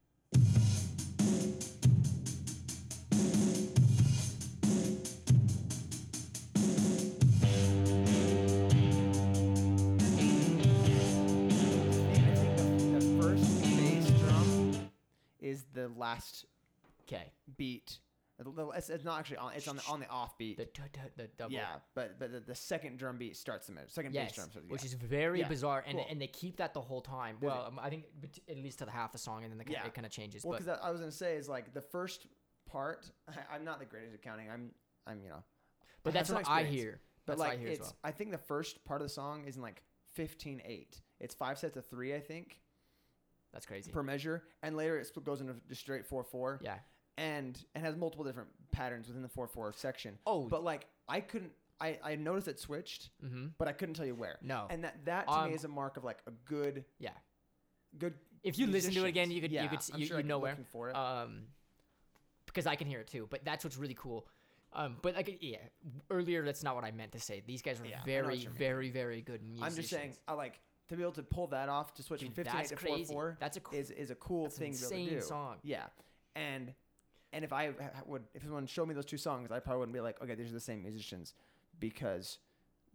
The 15.95 15.99
last 15.99 16.45
Okay, 17.07 17.33
beat. 17.57 17.99
It's, 18.77 18.89
it's 18.89 19.05
not 19.05 19.19
actually 19.19 19.39
on. 19.39 19.53
It's 19.57 19.67
on 19.67 19.77
the 19.77 19.83
on 19.89 19.99
the 19.99 20.09
off 20.09 20.39
beat. 20.39 20.59
the 20.59 20.67
d- 20.67 20.83
d- 20.93 21.01
the 21.17 21.29
double. 21.39 21.53
yeah, 21.55 21.77
but 21.97 22.21
but 22.21 22.31
the, 22.31 22.39
the 22.39 22.55
second 22.55 22.97
drum 22.99 23.19
beat 23.19 23.37
starts 23.37 23.67
the 23.67 23.73
measure. 23.73 23.89
Second 23.89 24.15
Yes, 24.15 24.29
bass 24.29 24.35
drum 24.37 24.51
starts. 24.53 24.69
which 24.69 24.85
is 24.85 24.93
very 24.95 25.41
Yeah, 25.41 25.49
bizarre, 25.49 25.83
and 25.87 25.97
cool. 25.97 26.07
and 26.09 26.21
they 26.23 26.29
keep 26.29 26.59
that 26.59 26.73
the 26.73 26.81
whole 26.81 27.01
time. 27.01 27.39
Well, 27.41 27.65
um, 27.67 27.81
I 27.83 27.91
think 27.91 28.05
bet- 28.21 28.39
at 28.49 28.57
least 28.63 28.79
to 28.79 28.85
the 28.85 28.93
half 28.93 29.11
the 29.11 29.19
song, 29.19 29.43
and 29.43 29.51
then 29.51 29.59
the, 29.59 29.65
ki- 29.65 29.73
Yeah. 29.73 29.87
it 29.87 29.95
kind 29.95 30.07
of 30.07 30.13
changes. 30.13 30.45
Well, 30.45 30.53
but 30.53 30.65
because 30.67 30.81
I 30.85 30.91
was 30.91 31.01
gonna 31.01 31.11
say 31.11 31.35
is 31.35 31.49
like 31.49 31.75
the 31.75 31.81
first 31.81 32.27
part. 32.71 33.11
I, 33.29 33.33
I'm 33.57 33.65
not 33.65 33.81
the 33.81 33.87
greatest 33.87 34.15
at 34.15 34.23
counting. 34.23 34.49
I'm 34.49 34.71
I'm 35.05 35.21
you 35.21 35.31
know. 35.31 35.43
but 36.05 36.11
I 36.15 36.19
have 36.19 36.21
that's 36.21 36.29
some 36.29 36.37
what 36.37 36.49
I 36.49 36.61
experience. 36.61 36.77
hear. 36.83 37.01
But 37.27 37.33
that's 37.33 37.41
like 37.41 37.49
what 37.49 37.57
I 37.57 37.61
hear 37.61 37.69
it's 37.71 37.81
as 37.81 37.87
well. 37.87 37.97
I 38.05 38.11
think 38.13 38.31
the 38.31 38.39
first 38.39 38.85
part 38.85 39.01
of 39.03 39.07
the 39.09 39.13
song 39.13 39.47
is 39.47 39.57
in 39.57 39.63
like 39.63 39.83
15 40.13 40.63
8. 40.65 41.01
It's 41.19 41.35
five 41.35 41.59
sets 41.59 41.77
of 41.77 41.87
3 41.87 42.15
I 42.15 42.21
think 42.21 42.61
That's 43.59 43.67
crazy. 43.67 43.91
per 43.91 44.05
measure 44.05 44.45
and 44.63 44.77
later 44.77 44.99
it 44.99 45.11
goes 45.25 45.41
into 45.41 45.55
just 45.69 45.81
straight 45.81 46.07
4 46.07 46.23
4 46.23 46.61
yeah. 46.63 46.77
and 47.17 47.61
and 47.75 47.85
has 47.85 47.97
multiple 47.97 48.25
different 48.25 48.49
patterns 48.71 49.09
within 49.09 49.23
the 49.23 49.29
4 49.29 49.49
4 49.49 49.73
section. 49.73 50.17
Oh, 50.25 50.47
But 50.49 50.63
like 50.63 50.87
I 51.09 51.19
couldn't 51.21 51.51
I 51.81 51.99
I 52.05 52.15
noticed 52.15 52.47
it 52.47 52.61
switched, 52.61 53.11
mm-hmm. 53.25 53.49
but 53.59 53.67
I 53.67 53.73
couldn't 53.73 53.97
tell 53.97 54.07
you 54.07 54.15
where. 54.15 54.39
No. 54.43 54.67
And 54.71 54.85
that 54.85 55.05
that 55.07 55.27
to 55.27 55.33
Um, 55.33 55.49
me 55.49 55.55
is 55.55 55.65
a 55.65 55.69
mark 55.69 55.97
of 55.97 56.05
like 56.05 56.19
a 56.29 56.31
good 56.45 56.85
yeah. 57.01 57.11
good 57.99 58.15
If 58.45 58.61
you 58.61 58.69
listen 58.69 58.93
to 58.95 59.05
it 59.05 59.09
again, 59.09 59.33
you 59.33 59.41
could 59.41 59.51
yeah, 59.51 59.65
you 59.65 59.69
could 59.69 59.81
I'm 59.93 59.99
you, 60.01 60.07
sure 60.07 60.19
you 60.19 60.23
know 60.23 60.39
where. 60.39 60.57
for 60.71 60.91
it. 60.91 60.97
um, 60.97 61.49
because 62.47 62.67
I 62.67 62.77
can 62.77 62.87
hear 62.87 63.01
it 63.01 63.09
too. 63.09 63.27
But 63.29 63.45
that's 63.45 63.65
what's 63.65 63.77
really 63.77 63.95
cool. 63.95 64.29
Um, 64.73 64.97
but 65.03 65.17
like 65.17 65.39
yeah, 65.41 65.59
earlier 66.11 66.45
that's 66.45 66.63
not 66.63 66.75
what 66.75 66.85
I 66.85 66.91
meant 66.91 67.13
to 67.13 67.21
say. 67.21 67.43
These 67.45 67.63
guys 67.63 67.81
are 67.81 67.87
Yeah, 67.87 68.01
I 68.05 68.21
know 68.21 68.29
what 68.29 68.39
very, 68.39 68.47
very, 68.47 68.91
very 68.91 69.23
good 69.23 69.43
musicians. 69.43 69.73
I'm 69.73 69.77
just 69.77 69.91
saying 69.91 70.15
I 70.27 70.35
like 70.35 70.61
to 70.89 70.97
be 70.97 71.03
able 71.03 71.13
to 71.13 71.23
pull 71.23 71.47
that 71.49 71.69
off 71.69 71.95
to 71.95 72.03
switch 72.03 72.21
Dude, 72.21 72.29
from 72.35 72.45
15 72.45 72.57
that's 72.57 72.69
to 72.71 72.77
4 72.77 72.95
crazy. 72.97 73.13
4 73.15 73.37
That's 73.41 73.57
a 73.57 73.61
cr- 73.61 73.75
is 73.77 73.91
is 73.91 74.11
a 74.11 74.15
cool 74.15 74.49
thing 74.49 74.75
to 74.75 74.89
be 74.89 74.95
able 74.97 75.09
to 75.09 75.15
do. 75.17 75.21
song. 75.23 75.57
Yeah, 75.63 75.87
and 76.37 76.73
and 77.33 77.45
if 77.45 77.53
I 77.53 77.73
would, 78.07 78.23
if 78.35 78.43
someone 78.43 78.67
showed 78.67 78.89
me 78.89 78.95
those 78.95 79.05
two 79.05 79.19
songs, 79.19 79.51
I 79.53 79.61
probably 79.61 79.81
wouldn't 79.81 79.95
be 79.95 80.01
like, 80.01 80.23
okay, 80.23 80.35
these 80.35 80.49
are 80.51 80.55
the 80.55 80.61
same 80.61 80.83
musicians, 80.83 81.35
because 81.79 82.39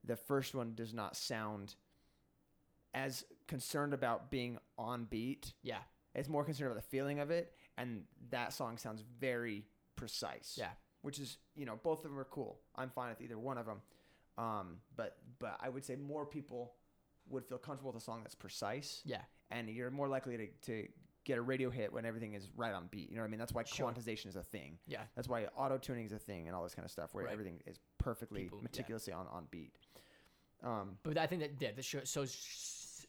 the 0.03 0.15
first 0.15 0.55
one 0.55 0.73
does 0.75 0.93
not 0.93 1.15
sound 1.15 1.75
as 2.93 3.23
concerned 3.47 3.93
about 3.93 4.31
being 4.31 4.57
on 4.77 5.05
beat. 5.05 5.53
Yeah, 5.63 5.77
It's 6.15 6.29
more 6.29 6.43
concerned 6.43 6.71
about 6.71 6.81
the 6.81 6.87
feeling 6.89 7.19
of 7.19 7.31
it, 7.31 7.53
and 7.77 8.03
that 8.29 8.53
song 8.53 8.77
sounds 8.77 9.03
very 9.19 9.65
precise. 9.95 10.55
yeah, 10.59 10.71
which 11.01 11.19
is 11.19 11.37
you 11.55 11.65
know 11.65 11.79
both 11.83 11.99
of 12.03 12.09
them 12.11 12.19
are 12.19 12.23
cool. 12.25 12.59
I'm 12.75 12.89
fine 12.89 13.09
with 13.09 13.21
either 13.21 13.37
one 13.37 13.57
of 13.57 13.65
them, 13.67 13.81
um, 14.37 14.77
but 14.95 15.17
but 15.39 15.57
I 15.61 15.69
would 15.69 15.85
say 15.85 15.95
more 15.95 16.25
people 16.25 16.73
would 17.33 17.45
feel 17.45 17.57
comfortable 17.57 17.91
with 17.91 18.01
a 18.01 18.05
song 18.05 18.21
that's 18.23 18.35
precise 18.35 19.01
yeah. 19.05 19.21
and 19.51 19.69
you're 19.69 19.91
more 19.91 20.07
likely 20.07 20.37
to, 20.37 20.47
to 20.67 20.87
get 21.25 21.37
a 21.37 21.41
radio 21.41 21.69
hit 21.69 21.91
when 21.91 22.05
everything 22.05 22.33
is 22.33 22.47
right 22.55 22.73
on 22.73 22.87
beat. 22.91 23.09
You 23.09 23.15
know 23.15 23.21
what 23.21 23.27
I 23.27 23.31
mean? 23.31 23.39
That's 23.39 23.53
why 23.53 23.63
Sure. 23.63 23.89
quantization 23.91 24.27
is 24.27 24.35
a 24.35 24.43
thing. 24.43 24.77
Yeah. 24.87 25.03
That's 25.15 25.27
why 25.27 25.45
auto 25.55 25.77
tuning 25.77 26.05
is 26.05 26.11
a 26.11 26.19
thing 26.19 26.47
and 26.47 26.55
all 26.55 26.63
this 26.63 26.75
kind 26.75 26.85
of 26.85 26.91
stuff 26.91 27.13
where 27.13 27.25
Right. 27.25 27.33
everything 27.33 27.61
is 27.65 27.79
perfectly 27.97 28.43
People- 28.43 28.59
yeah. 28.59 28.63
meticulously 28.63 29.13
on, 29.13 29.27
on 29.27 29.47
beat. 29.51 29.73
Um, 30.61 30.97
But 31.03 31.17
I 31.17 31.27
think 31.27 31.41
that 31.41 31.51
yeah, 31.59 31.71
this 31.71 31.85
show, 31.85 32.03
shows 32.03 32.33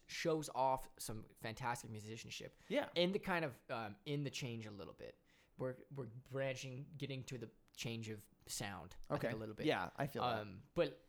shows 0.07 0.51
off 0.55 0.89
some 0.99 1.25
fantastic 1.43 1.91
musicianship 1.91 2.55
yeah. 2.69 2.87
in 2.95 3.11
the 3.13 3.19
kind 3.19 3.45
of 3.45 3.53
um, 3.71 3.95
in 4.07 4.23
the 4.23 4.31
change 4.31 4.67
a 4.67 4.71
little 4.71 4.95
bit. 4.99 5.15
We're 5.59 5.75
we're 5.97 6.09
branching, 6.31 6.85
getting 6.99 7.23
to 7.25 7.39
the 7.39 7.49
change 7.77 8.11
of 8.11 8.19
sound. 8.47 8.97
Okay. 9.11 9.31
a 9.31 9.37
little 9.37 9.55
bit. 9.55 9.67
Yeah, 9.67 9.89
I 9.97 10.07
feel 10.07 10.23
that. 10.23 10.41
Um, 10.41 10.59
but 10.75 11.01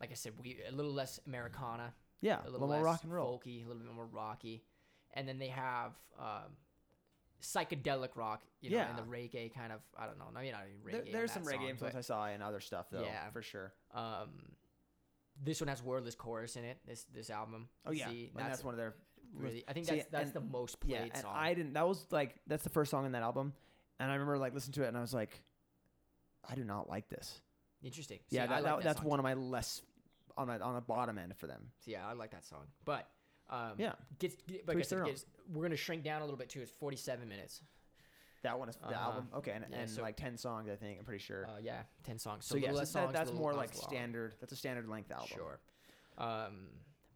like 0.00 0.10
I 0.10 0.14
said, 0.14 0.32
we 0.42 0.58
a 0.68 0.72
little 0.72 0.92
less 0.92 1.20
Americana, 1.26 1.94
Yeah, 2.24 2.38
a 2.38 2.40
a 2.40 2.50
little 2.50 2.52
little 2.52 2.66
more 2.68 2.76
less 2.78 2.84
rock 2.84 3.00
and 3.04 3.12
roll. 3.12 3.38
folky, 3.38 3.64
a 3.64 3.68
little 3.68 3.82
bit 3.82 3.94
more 3.94 4.06
rocky, 4.06 4.64
and 5.12 5.28
then 5.28 5.38
they 5.38 5.48
have 5.48 5.92
um, 6.18 6.56
psychedelic 7.42 8.16
rock, 8.16 8.42
you 8.60 8.70
know, 8.70 8.78
and 8.78 8.96
the 8.98 9.02
reggae 9.02 9.52
kind 9.54 9.72
of. 9.72 9.80
I 9.98 10.06
don't 10.06 10.18
know. 10.18 10.24
I 10.34 10.42
mean, 10.42 10.52
not 10.52 10.62
even 10.68 10.80
reggae. 11.00 11.04
There, 11.04 11.12
there's 11.12 11.32
some 11.32 11.44
reggae 11.44 11.68
influence 11.68 11.94
I 11.94 12.00
saw 12.00 12.26
in 12.28 12.40
other 12.42 12.60
stuff 12.60 12.86
though, 12.90 13.02
Yeah. 13.02 13.28
for 13.30 13.42
sure. 13.42 13.72
Um, 13.94 14.30
this 15.44 15.60
one 15.60 15.68
has 15.68 15.82
wordless 15.82 16.14
chorus 16.14 16.56
in 16.56 16.64
it. 16.64 16.78
This 16.86 17.04
this 17.14 17.28
album. 17.30 17.68
Oh 17.86 17.92
yeah, 17.92 18.08
See, 18.08 18.30
and 18.36 18.46
that's, 18.50 18.64
one 18.64 18.72
of 18.74 18.78
their 18.78 18.94
really. 19.36 19.64
I 19.68 19.72
think 19.72 19.86
see, 19.86 19.96
that's 19.96 20.08
that's 20.10 20.24
and- 20.26 20.34
the 20.34 20.40
most 20.40 20.80
played 20.80 20.92
yeah. 20.92 21.02
And 21.12 21.16
song. 21.22 21.32
I 21.36 21.54
didn't. 21.54 21.74
That 21.74 21.86
was 21.86 22.06
like 22.10 22.36
that's 22.46 22.64
the 22.64 22.70
first 22.70 22.90
song 22.90 23.04
in 23.04 23.12
that 23.12 23.22
album, 23.22 23.52
and 24.00 24.10
I 24.10 24.14
remember 24.14 24.38
like 24.38 24.54
listening 24.54 24.74
to 24.74 24.84
it 24.84 24.88
and 24.88 24.96
I 24.96 25.00
was 25.00 25.12
like, 25.12 25.42
I 26.48 26.54
do 26.54 26.64
not 26.64 26.88
like 26.88 27.08
this. 27.08 27.40
Interesting. 27.82 28.20
See, 28.30 28.36
Yeah, 28.36 28.46
that, 28.46 28.62
like 28.62 28.76
that, 28.76 28.82
that's 28.82 29.02
one 29.02 29.18
of 29.18 29.24
my 29.24 29.34
less 29.34 29.82
on 30.36 30.50
a 30.50 30.58
on 30.58 30.74
the 30.74 30.80
bottom 30.80 31.18
end 31.18 31.36
for 31.36 31.46
them. 31.46 31.70
So, 31.80 31.90
yeah, 31.90 32.06
I 32.06 32.12
like 32.12 32.30
that 32.32 32.44
song. 32.44 32.66
But 32.84 33.08
um, 33.50 33.74
Yeah. 33.78 33.92
gets, 34.18 34.36
get, 34.46 34.66
To 34.66 34.72
like 34.72 34.78
I 34.78 34.82
said, 34.82 35.04
gets, 35.04 35.26
we're 35.52 35.62
gonna 35.62 35.76
shrink 35.76 36.02
down 36.02 36.22
a 36.22 36.24
little 36.24 36.38
bit 36.38 36.48
too. 36.48 36.60
It's 36.62 36.70
47 36.72 37.28
minutes. 37.28 37.62
That 38.42 38.58
one 38.58 38.68
is 38.68 38.76
the 38.76 38.86
Uh-huh. 38.86 38.94
album. 39.10 39.28
Okay, 39.34 39.52
and, 39.52 39.64
Yeah, 39.70 39.76
and 39.78 39.90
so- 39.90 40.02
like 40.02 40.16
ten 40.16 40.36
songs, 40.36 40.68
I 40.70 40.76
think. 40.76 40.98
I'm 40.98 41.04
pretty 41.04 41.22
sure. 41.22 41.46
Uh, 41.46 41.58
yeah, 41.62 41.82
10 42.04 42.18
songs. 42.18 42.46
so 42.46 42.54
So, 42.54 42.58
yeah, 42.58 42.72
so 42.72 42.78
that, 42.80 42.86
songs, 42.88 43.12
that's 43.12 43.32
more 43.32 43.52
like 43.54 43.70
as 43.72 43.78
long. 43.80 43.88
standard. 43.90 44.34
That's 44.40 44.52
a 44.52 44.56
standard 44.56 44.88
length 44.88 45.10
album. 45.10 45.28
Sure. 45.28 45.60
Um, 46.18 46.68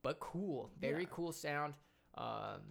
but 0.03 0.21
cool. 0.21 0.71
Very 0.79 1.03
Yeah. 1.05 1.09
cool 1.11 1.33
sound. 1.33 1.75
Um, 2.15 2.63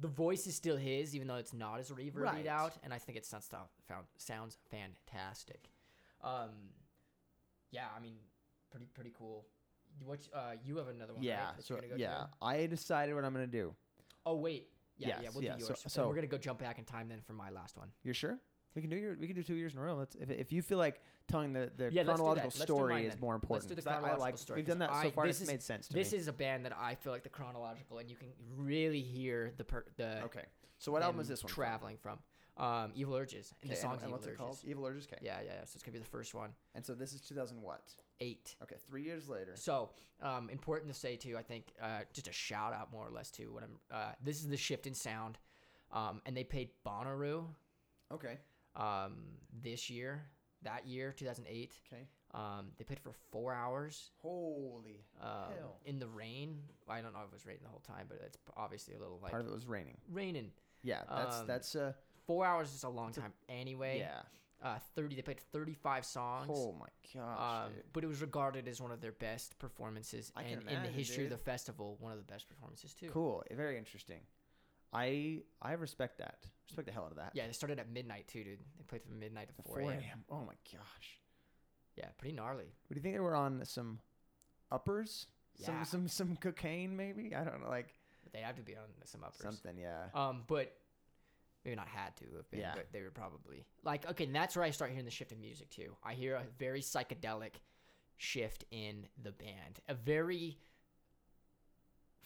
the 0.00 0.08
voice 0.08 0.46
is 0.46 0.54
still 0.56 0.76
his, 0.76 1.14
even 1.14 1.28
though 1.28 1.36
it's 1.36 1.52
not 1.52 1.78
as 1.80 1.90
reverb 1.90 2.16
Right. 2.22 2.46
out, 2.46 2.76
and 2.82 2.92
I 2.92 2.98
think 2.98 3.16
it 3.16 3.24
sounds 3.24 3.46
found, 3.46 3.68
sounds 4.16 4.56
fantastic. 4.70 5.68
Um, 6.20 6.72
yeah, 7.70 7.88
I 7.96 8.00
mean, 8.00 8.18
pretty 8.74 8.86
pretty 8.94 9.12
cool. 9.16 9.44
what? 10.04 10.18
Uh, 10.34 10.52
you 10.64 10.76
have 10.78 10.88
another 10.88 11.14
one. 11.14 11.22
yeah. 11.22 11.50
that 11.56 11.64
So 11.64 11.76
go 11.76 11.82
yeah? 11.96 12.26
I 12.42 12.66
decided 12.66 13.14
what 13.14 13.24
I'm 13.24 13.32
gonna 13.32 13.46
do. 13.46 13.74
Oh 14.26 14.34
wait. 14.36 14.68
Yeah, 14.96 15.20
yeah. 15.22 15.28
We'll 15.34 15.42
yeah, 15.44 15.54
do 15.56 15.60
so- 15.62 15.68
yours. 15.68 15.80
and 15.84 15.92
so- 15.92 16.08
we're 16.08 16.14
gonna 16.14 16.26
go 16.26 16.38
jump 16.38 16.58
back 16.60 16.78
in 16.78 16.84
time 16.84 17.08
then 17.08 17.20
for 17.26 17.32
my 17.32 17.50
last 17.50 17.76
one. 17.76 17.88
You're 18.02 18.14
sure? 18.14 18.38
We 18.74 18.80
can 18.80 18.90
do 18.90 18.96
your. 18.96 19.16
We 19.16 19.28
can 19.28 19.36
do 19.36 19.44
two 19.44 19.54
years 19.54 19.72
in 19.72 19.78
a 19.78 19.82
row. 19.82 19.94
Let's, 19.94 20.16
if, 20.16 20.30
if 20.30 20.52
you 20.52 20.60
feel 20.60 20.78
like 20.78 21.00
telling 21.28 21.52
the, 21.52 21.70
the 21.76 21.92
Yeah, 21.92 22.02
chronological. 22.02 22.48
Let's 22.48 22.62
story 22.62 22.94
mine 22.94 23.04
is 23.04 23.20
more 23.20 23.34
Let's 23.34 23.44
important. 23.44 23.68
do 23.68 23.74
the 23.76 23.82
'cause 23.82 23.86
I- 23.86 23.90
I, 23.90 24.00
chronological 24.00 24.20
like 24.24 24.38
story, 24.38 24.58
we've 24.58 24.66
done 24.66 24.78
that 24.80 25.02
so 25.02 25.10
far. 25.12 25.26
this 25.28 25.40
is- 25.40 25.46
made 25.46 25.62
sense 25.62 25.86
to 25.88 25.94
This 25.94 26.10
me. 26.10 26.18
is 26.18 26.26
a 26.26 26.32
band 26.32 26.64
that 26.64 26.76
I 26.76 26.96
feel 26.96 27.12
like 27.12 27.22
the 27.22 27.28
chronological, 27.28 27.98
and 27.98 28.10
you 28.10 28.16
can 28.16 28.28
really 28.56 29.00
hear 29.00 29.52
the 29.56 29.62
per, 29.64 29.84
the 29.96 30.22
okay. 30.24 30.44
So 30.78 30.90
what 30.90 31.02
album 31.02 31.20
is 31.20 31.28
this 31.28 31.44
one? 31.44 31.52
traveling 31.52 31.98
from. 31.98 32.18
Um, 32.56 32.90
Evil 32.96 33.14
Urges, 33.16 33.52
and 33.62 33.70
the 33.70 33.74
song's 33.76 33.94
and, 34.02 34.02
Evil 34.08 34.12
what's 34.12 34.26
it 34.26 34.36
called? 34.36 34.58
Evil 34.64 34.86
Urges. 34.86 35.06
Okay. 35.06 35.18
Yeah, 35.22 35.40
yeah, 35.40 35.52
yeah. 35.54 35.64
So 35.64 35.72
it's 35.76 35.82
gonna 35.84 35.92
be 35.92 35.98
the 36.00 36.04
first 36.04 36.34
one. 36.34 36.50
And 36.74 36.84
so 36.84 36.94
this 36.94 37.12
is 37.12 37.20
2000 37.20 37.60
what? 37.62 37.82
Eight. 38.20 38.54
Okay, 38.62 38.76
three 38.88 39.02
years 39.02 39.28
later. 39.28 39.52
So, 39.56 39.90
um, 40.22 40.48
important 40.50 40.92
to 40.92 40.98
say 40.98 41.16
too. 41.16 41.36
I 41.36 41.42
think 41.42 41.72
uh, 41.82 42.00
just 42.12 42.28
a 42.28 42.32
shout 42.32 42.72
out 42.72 42.92
more 42.92 43.06
or 43.06 43.10
less 43.10 43.30
to 43.32 43.46
what 43.52 43.62
I'm. 43.64 43.76
Uh, 43.90 44.12
this 44.22 44.38
is 44.40 44.48
the 44.48 44.56
shift 44.56 44.86
in 44.86 44.94
sound, 44.94 45.38
um, 45.92 46.22
and 46.26 46.36
they 46.36 46.44
paid 46.44 46.70
Bonnaroo 46.86 47.44
Okay. 48.12 48.38
um, 48.76 49.14
this 49.62 49.90
year. 49.90 50.22
That 50.62 50.86
year, 50.86 51.12
2008. 51.12 51.74
Okay. 51.92 52.02
Um, 52.32 52.68
they 52.78 52.84
played 52.84 52.98
for 52.98 53.12
four 53.30 53.52
hours 53.52 54.10
Holy. 54.22 55.04
um, 55.20 55.28
Hell. 55.58 55.76
in 55.84 55.98
the 55.98 56.08
rain. 56.08 56.58
I 56.88 57.00
don't 57.02 57.12
know 57.12 57.20
if 57.20 57.26
it 57.26 57.32
was 57.32 57.44
raining 57.46 57.62
the 57.64 57.68
whole 57.68 57.82
time, 57.86 58.06
but 58.08 58.18
it's 58.24 58.38
obviously 58.56 58.94
a 58.94 58.98
little 58.98 59.20
like 59.22 59.30
Part 59.30 59.42
of 59.42 59.48
it 59.48 59.54
was 59.54 59.66
raining. 59.66 59.98
raining. 60.10 60.50
Yeah, 60.82 61.02
that's 61.08 61.36
Um, 61.40 61.46
that's 61.46 61.74
uh 61.76 61.92
Four 62.26 62.46
hours 62.46 62.72
is 62.74 62.82
a 62.84 62.88
long 62.88 63.08
It's 63.10 63.18
a- 63.18 63.22
time 63.22 63.34
anyway. 63.50 63.98
yeah. 63.98 64.22
Uh, 64.64 64.78
30. 64.96 65.16
They 65.16 65.22
played 65.22 65.40
35 65.52 66.06
songs. 66.06 66.50
Oh 66.50 66.74
my 66.80 66.86
gosh. 67.14 67.66
Um, 67.66 67.72
but 67.92 68.02
it 68.02 68.06
was 68.06 68.22
regarded 68.22 68.66
as 68.66 68.80
one 68.80 68.90
of 68.92 69.00
their 69.02 69.12
best 69.12 69.58
performances, 69.58 70.32
I 70.34 70.42
and 70.42 70.60
in 70.60 70.66
the 70.66 70.72
imagine, 70.72 70.94
history 70.94 71.24
of 71.24 71.30
the 71.30 71.36
festival, 71.36 71.96
one 72.00 72.12
of 72.12 72.18
the 72.18 72.24
best 72.24 72.48
performances 72.48 72.94
too. 72.94 73.10
Cool. 73.10 73.44
Very 73.52 73.76
interesting. 73.76 74.20
I 74.92 75.42
I 75.60 75.72
respect 75.72 76.18
that. 76.18 76.46
Respect 76.68 76.86
the 76.86 76.92
hell 76.92 77.04
out 77.04 77.10
of 77.10 77.16
that. 77.18 77.32
Yeah, 77.34 77.46
they 77.46 77.52
started 77.52 77.78
at 77.78 77.90
midnight 77.90 78.26
too, 78.26 78.42
dude. 78.42 78.60
They 78.78 78.84
played 78.84 79.02
from 79.02 79.18
midnight 79.20 79.48
to 79.48 79.62
4 79.64 79.80
a.m. 79.80 80.24
Oh 80.30 80.40
my 80.40 80.54
gosh. 80.72 81.18
Yeah, 81.96 82.06
pretty 82.16 82.34
gnarly. 82.34 82.64
What 82.64 82.94
do 82.94 82.96
you 82.96 83.02
think 83.02 83.14
they 83.14 83.20
were 83.20 83.34
on 83.36 83.64
some 83.64 83.98
uppers? 84.72 85.26
Yeah. 85.56 85.66
Some 85.66 85.84
some 85.84 86.08
some 86.08 86.36
cocaine 86.36 86.96
maybe? 86.96 87.34
I 87.34 87.44
don't 87.44 87.60
know, 87.62 87.68
like 87.68 87.92
But 88.22 88.32
they 88.32 88.40
have 88.40 88.56
to 88.56 88.62
be 88.62 88.76
on 88.76 88.84
some 89.04 89.22
uppers. 89.24 89.42
something, 89.42 89.76
yeah. 89.78 90.06
Um, 90.14 90.44
but 90.46 90.72
maybe 91.64 91.76
not 91.76 91.88
had 91.88 92.14
to 92.16 92.24
have 92.36 92.50
been, 92.50 92.60
Yeah. 92.60 92.74
but 92.74 92.92
they 92.92 93.02
were 93.02 93.10
probably 93.10 93.64
like 93.84 94.08
okay. 94.10 94.24
And 94.24 94.34
that's 94.34 94.56
where 94.56 94.64
I 94.64 94.70
start 94.70 94.90
hearing 94.90 95.04
the 95.04 95.10
shift 95.10 95.32
in 95.32 95.40
music 95.40 95.70
too. 95.70 95.96
I 96.02 96.14
hear 96.14 96.34
a 96.36 96.44
very 96.58 96.80
psychedelic 96.82 97.54
shift 98.16 98.64
in 98.70 99.06
the 99.22 99.32
band. 99.32 99.80
A 99.88 99.94
very 99.94 100.58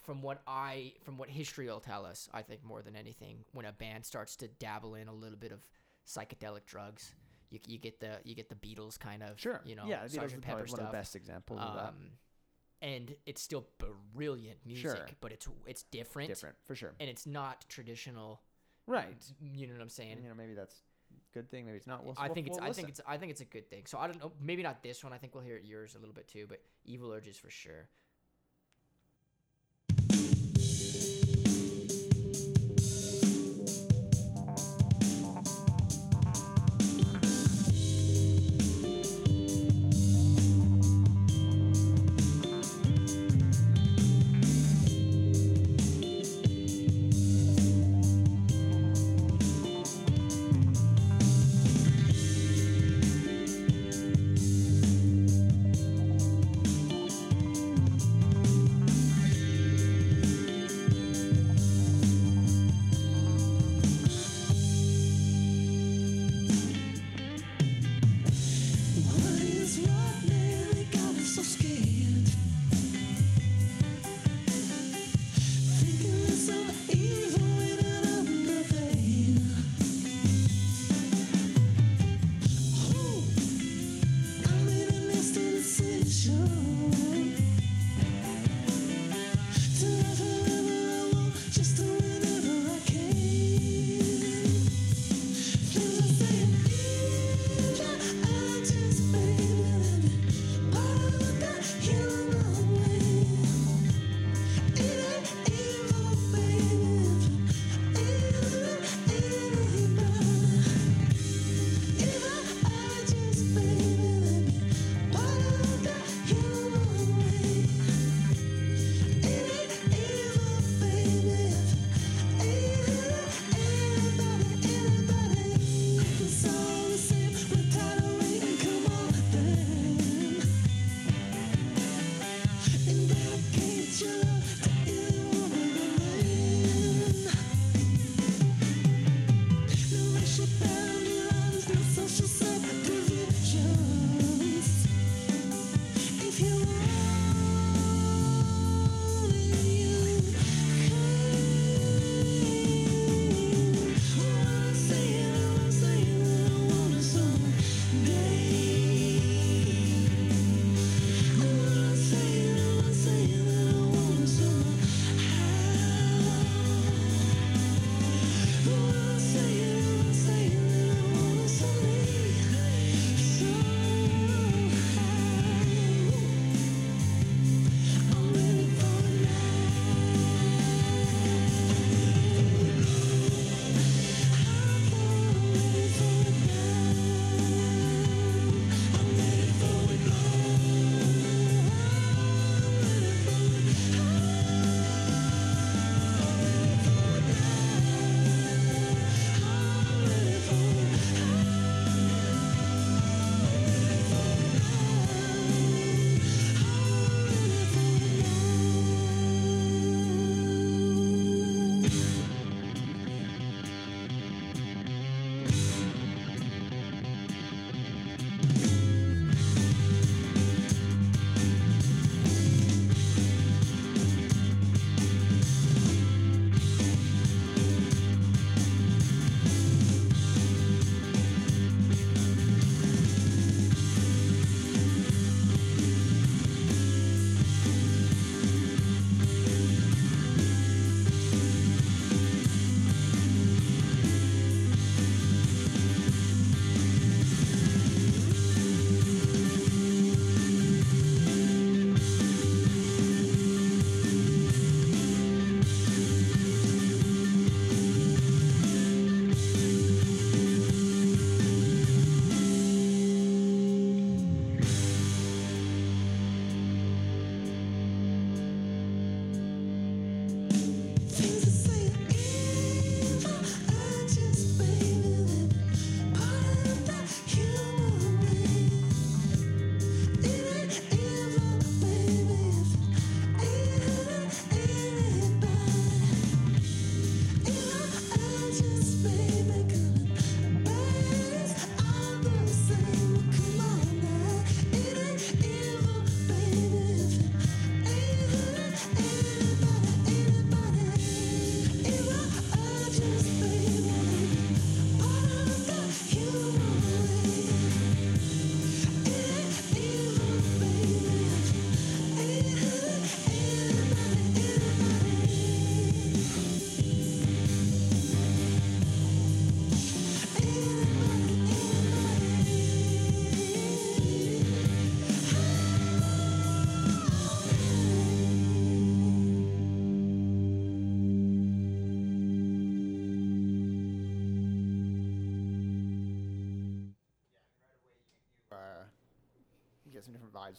from 0.05 0.23
what 0.23 0.43
I 0.47 0.95
from 1.03 1.19
what 1.19 1.29
history 1.29 1.67
will 1.67 1.81
tell 1.81 2.07
us, 2.07 2.29
I 2.33 2.43
think 2.43 2.65
more 2.65 2.83
than 2.83 2.97
anything, 2.97 3.45
when 3.53 3.67
a 3.67 3.73
band 3.73 4.05
starts 4.07 4.37
to 4.37 4.49
dabble 4.49 4.95
in 4.95 5.09
a 5.09 5.13
little 5.15 5.39
bit 5.39 5.53
of 5.53 5.61
psychedelic 6.07 6.65
drugs, 6.67 7.15
you, 7.51 7.59
you 7.67 7.79
get 7.79 8.01
the 8.01 8.19
you 8.25 8.35
get 8.35 8.49
the 8.49 8.55
Beatles 8.55 8.99
kind 8.99 9.23
of 9.23 9.39
Sure. 9.39 9.61
you 9.65 9.77
know 9.77 9.85
yeah, 9.87 10.05
Sgt. 10.05 10.41
Pepper 10.41 10.57
probably 10.57 10.71
one 10.73 10.81
of 10.81 10.87
the 10.87 10.93
best 10.93 11.15
examples 11.17 11.61
of 11.61 11.75
that. 11.75 11.89
Um, 11.89 12.11
and 12.81 13.17
it's 13.27 13.43
still 13.43 13.67
brilliant 14.15 14.59
music, 14.65 14.91
Sure. 14.97 15.07
but 15.21 15.33
it's 15.33 15.49
it's 15.67 15.83
different, 15.85 16.29
Different, 16.29 16.57
for 16.65 16.75
sure. 16.77 16.95
and 17.01 17.11
it's 17.11 17.27
not 17.27 17.65
traditional. 17.69 18.41
Right. 18.89 19.23
You 19.41 19.67
know 19.67 19.75
what 19.75 19.83
I'm 19.83 19.89
saying? 19.91 20.17
You 20.23 20.31
know, 20.31 20.35
maybe 20.35 20.55
that's 20.55 20.75
a 20.75 21.35
good 21.35 21.51
thing. 21.51 21.67
Maybe 21.67 21.77
it's 21.77 21.87
not. 21.87 22.05
We'll, 22.05 22.15
I 22.17 22.27
we'll- 22.27 22.35
think 22.35 22.47
it's 22.47 22.59
we'll 22.59 22.69
I 22.69 22.73
think 22.73 22.89
it's 22.89 23.01
I 23.07 23.19
think 23.19 23.31
it's 23.31 23.43
a 23.43 23.45
good 23.45 23.69
thing. 23.69 23.85
So 23.87 23.99
I 23.99 24.07
don't 24.07 24.19
know, 24.19 24.33
maybe 24.41 24.63
not 24.63 24.83
this 24.83 25.05
one. 25.05 25.13
I 25.13 25.19
think 25.19 25.35
we'll 25.35 25.45
hear 25.45 25.57
it 25.57 25.65
yours 25.65 25.95
a 25.95 25.99
little 25.99 26.15
bit 26.15 26.27
too, 26.27 26.47
but 26.49 26.63
Evil 26.87 27.13
Urges 27.13 27.37
for 27.37 27.51
sure. 27.51 27.89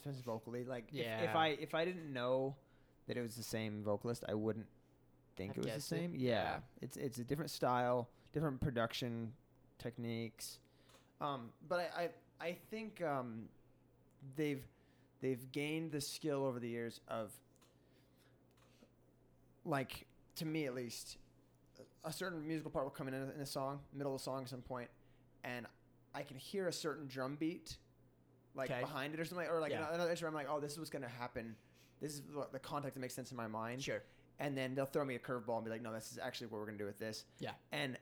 Some 0.02 0.12
different 0.12 0.16
vibes, 0.16 0.20
especially 0.20 0.22
vocally. 0.24 0.64
Like 0.64 0.84
if, 0.92 1.06
if 1.30 1.36
I 1.36 1.48
if 1.48 1.74
I 1.74 1.84
didn't 1.84 2.12
know 2.12 2.56
that 3.06 3.16
it 3.16 3.22
was 3.22 3.34
the 3.36 3.42
same 3.42 3.82
vocalist, 3.82 4.24
I 4.28 4.34
wouldn't 4.34 4.66
think 5.36 5.54
Have 5.54 5.58
it 5.58 5.58
was 5.58 5.66
the 5.66 5.72
guessed 5.72 5.92
it? 5.92 5.96
same. 5.96 6.14
Yeah. 6.16 6.30
Yeah. 6.42 6.56
it's 6.82 6.96
it's 6.96 7.18
a 7.18 7.24
different 7.24 7.50
style, 7.50 8.08
different 8.32 8.60
production 8.60 9.32
techniques. 9.78 10.58
Um, 11.20 11.50
but 11.68 11.92
I 11.96 12.02
I, 12.40 12.46
I 12.48 12.56
think 12.70 13.02
um, 13.02 13.48
they've 14.36 14.62
they've 15.20 15.50
gained 15.52 15.92
the 15.92 16.00
skill 16.00 16.44
over 16.44 16.58
the 16.60 16.68
years 16.68 17.00
of 17.08 17.30
like 19.64 20.06
to 20.36 20.46
me 20.46 20.66
at 20.66 20.74
least 20.74 21.18
a 22.04 22.12
certain 22.12 22.46
musical 22.46 22.70
part 22.70 22.84
will 22.84 22.90
come 22.90 23.08
in 23.08 23.14
in 23.14 23.22
a, 23.22 23.30
in 23.34 23.40
a 23.40 23.46
song 23.46 23.80
middle 23.92 24.14
of 24.14 24.20
the 24.20 24.24
song 24.24 24.42
at 24.42 24.48
some 24.48 24.62
point 24.62 24.88
and 25.44 25.66
i 26.14 26.22
can 26.22 26.36
hear 26.38 26.66
a 26.68 26.72
certain 26.72 27.06
drum 27.06 27.36
beat 27.38 27.76
like 28.54 28.68
'Kay. 28.68 28.80
behind 28.80 29.14
it 29.14 29.20
or 29.20 29.24
something 29.24 29.46
or 29.48 29.60
like 29.60 29.70
Yeah. 29.72 29.92
another 29.92 30.10
instrument 30.10 30.34
i'm 30.36 30.44
like 30.44 30.52
oh 30.54 30.60
this 30.60 30.72
is 30.72 30.78
what's 30.78 30.90
going 30.90 31.02
to 31.02 31.08
happen 31.08 31.54
this 32.00 32.14
is 32.14 32.22
what 32.32 32.52
the 32.52 32.58
context 32.58 32.94
that 32.94 33.00
makes 33.00 33.14
sense 33.14 33.30
in 33.30 33.36
my 33.36 33.46
mind 33.46 33.82
Sure. 33.82 34.02
and 34.38 34.56
then 34.56 34.74
they'll 34.74 34.86
throw 34.86 35.04
me 35.04 35.14
a 35.14 35.18
curveball 35.18 35.56
and 35.56 35.64
be 35.64 35.70
like 35.70 35.82
no 35.82 35.92
this 35.92 36.10
is 36.12 36.18
actually 36.18 36.48
what 36.48 36.58
we're 36.60 36.66
going 36.66 36.78
to 36.78 36.82
do 36.82 36.86
with 36.86 36.98
this 36.98 37.24
Yeah. 37.38 37.52
and 37.72 37.96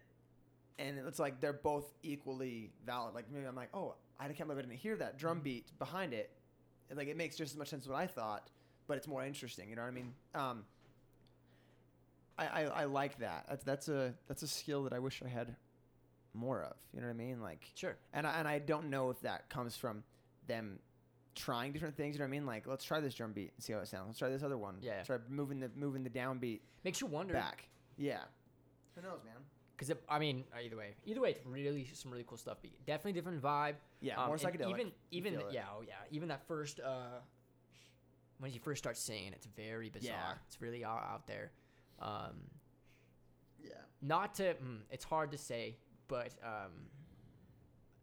and 0.78 0.98
it's 1.06 1.18
like 1.18 1.40
they're 1.40 1.52
both 1.52 1.92
equally 2.02 2.70
valid 2.86 3.14
like 3.14 3.26
maybe 3.30 3.46
i'm 3.46 3.54
like 3.56 3.70
oh 3.74 3.94
i 4.20 4.26
can't 4.28 4.38
believe 4.48 4.58
i 4.58 4.62
didn't 4.62 4.78
hear 4.78 4.96
that 4.96 5.10
Mm-hmm. 5.10 5.18
drum 5.18 5.40
beat 5.40 5.66
behind 5.78 6.12
it 6.14 6.30
like 6.94 7.08
it 7.08 7.16
makes 7.16 7.36
just 7.36 7.52
as 7.52 7.58
much 7.58 7.68
sense 7.68 7.84
as 7.84 7.88
what 7.88 7.98
i 7.98 8.06
thought 8.06 8.48
but 8.86 8.96
it's 8.96 9.06
more 9.08 9.24
interesting 9.24 9.68
you 9.68 9.76
know 9.76 9.82
what 9.82 9.88
i 9.88 9.92
mean 9.92 10.12
um 10.34 10.64
I, 12.38 12.46
I, 12.46 12.62
I 12.66 12.84
like 12.84 13.18
that. 13.18 13.46
That's 13.48 13.64
that's 13.64 13.88
a 13.88 14.14
that's 14.28 14.42
a 14.42 14.46
skill 14.46 14.84
that 14.84 14.92
I 14.92 15.00
wish 15.00 15.20
I 15.24 15.28
had 15.28 15.56
more 16.34 16.62
of. 16.62 16.76
You 16.92 17.00
know 17.00 17.08
what 17.08 17.14
I 17.14 17.16
mean? 17.16 17.40
Like, 17.42 17.68
Sure. 17.74 17.96
and 18.12 18.26
I, 18.28 18.38
and 18.38 18.46
I 18.46 18.60
don't 18.60 18.90
know 18.90 19.10
if 19.10 19.20
that 19.22 19.48
comes 19.48 19.76
from 19.76 20.04
them 20.48 20.80
trying 21.36 21.72
different 21.72 21.96
things. 21.96 22.16
You 22.16 22.18
know 22.18 22.24
what 22.24 22.28
I 22.28 22.30
mean? 22.32 22.46
Like, 22.46 22.66
let's 22.66 22.84
try 22.84 22.98
this 22.98 23.14
drum 23.14 23.32
beat 23.32 23.52
and 23.56 23.62
see 23.62 23.72
how 23.72 23.78
it 23.78 23.86
sounds. 23.88 24.08
Let's 24.08 24.18
try 24.18 24.28
this 24.30 24.42
other 24.42 24.58
one. 24.58 24.78
Yeah. 24.80 25.02
Try 25.04 25.18
moving 25.28 25.60
the 25.60 25.70
moving 25.76 26.02
the 26.02 26.10
downbeat 26.10 26.60
Makes 26.84 27.00
you 27.00 27.06
wonder. 27.06 27.34
back. 27.34 27.68
Yeah. 27.96 28.18
Who 28.96 29.02
knows, 29.02 29.20
man? 29.24 29.34
Because 29.76 29.94
I 30.08 30.18
mean, 30.18 30.42
uh, 30.52 30.60
either 30.60 30.76
way, 30.76 30.96
either 31.06 31.20
way, 31.20 31.30
it's 31.30 31.46
really 31.46 31.88
some 31.92 32.10
really 32.10 32.24
cool 32.26 32.36
stuff. 32.38 32.58
But 32.60 32.70
definitely 32.84 33.12
different 33.12 33.40
vibe. 33.40 33.74
Yeah, 34.00 34.20
Um, 34.20 34.26
more 34.26 34.36
psychedelic. 34.36 34.70
Even 34.70 34.92
even 35.12 35.34
feel 35.38 35.46
it. 35.48 35.54
yeah, 35.54 35.66
oh 35.76 35.82
yeah, 35.86 35.94
even 36.10 36.28
that 36.28 36.44
first 36.48 36.80
uh, 36.80 37.20
when 38.40 38.52
you 38.52 38.58
first 38.58 38.82
start 38.82 38.96
singing, 38.96 39.32
it's 39.32 39.46
very 39.46 39.88
bizarre. 39.90 40.14
Yeah. 40.16 40.34
It's 40.48 40.60
really 40.60 40.84
out, 40.84 41.04
out 41.08 41.26
there. 41.28 41.52
Um, 42.00 42.50
Yeah. 43.62 43.70
not 44.00 44.34
to, 44.36 44.54
mm, 44.54 44.78
it's 44.90 45.04
hard 45.04 45.32
to 45.32 45.38
say, 45.38 45.76
but 46.06 46.30
um, 46.44 46.72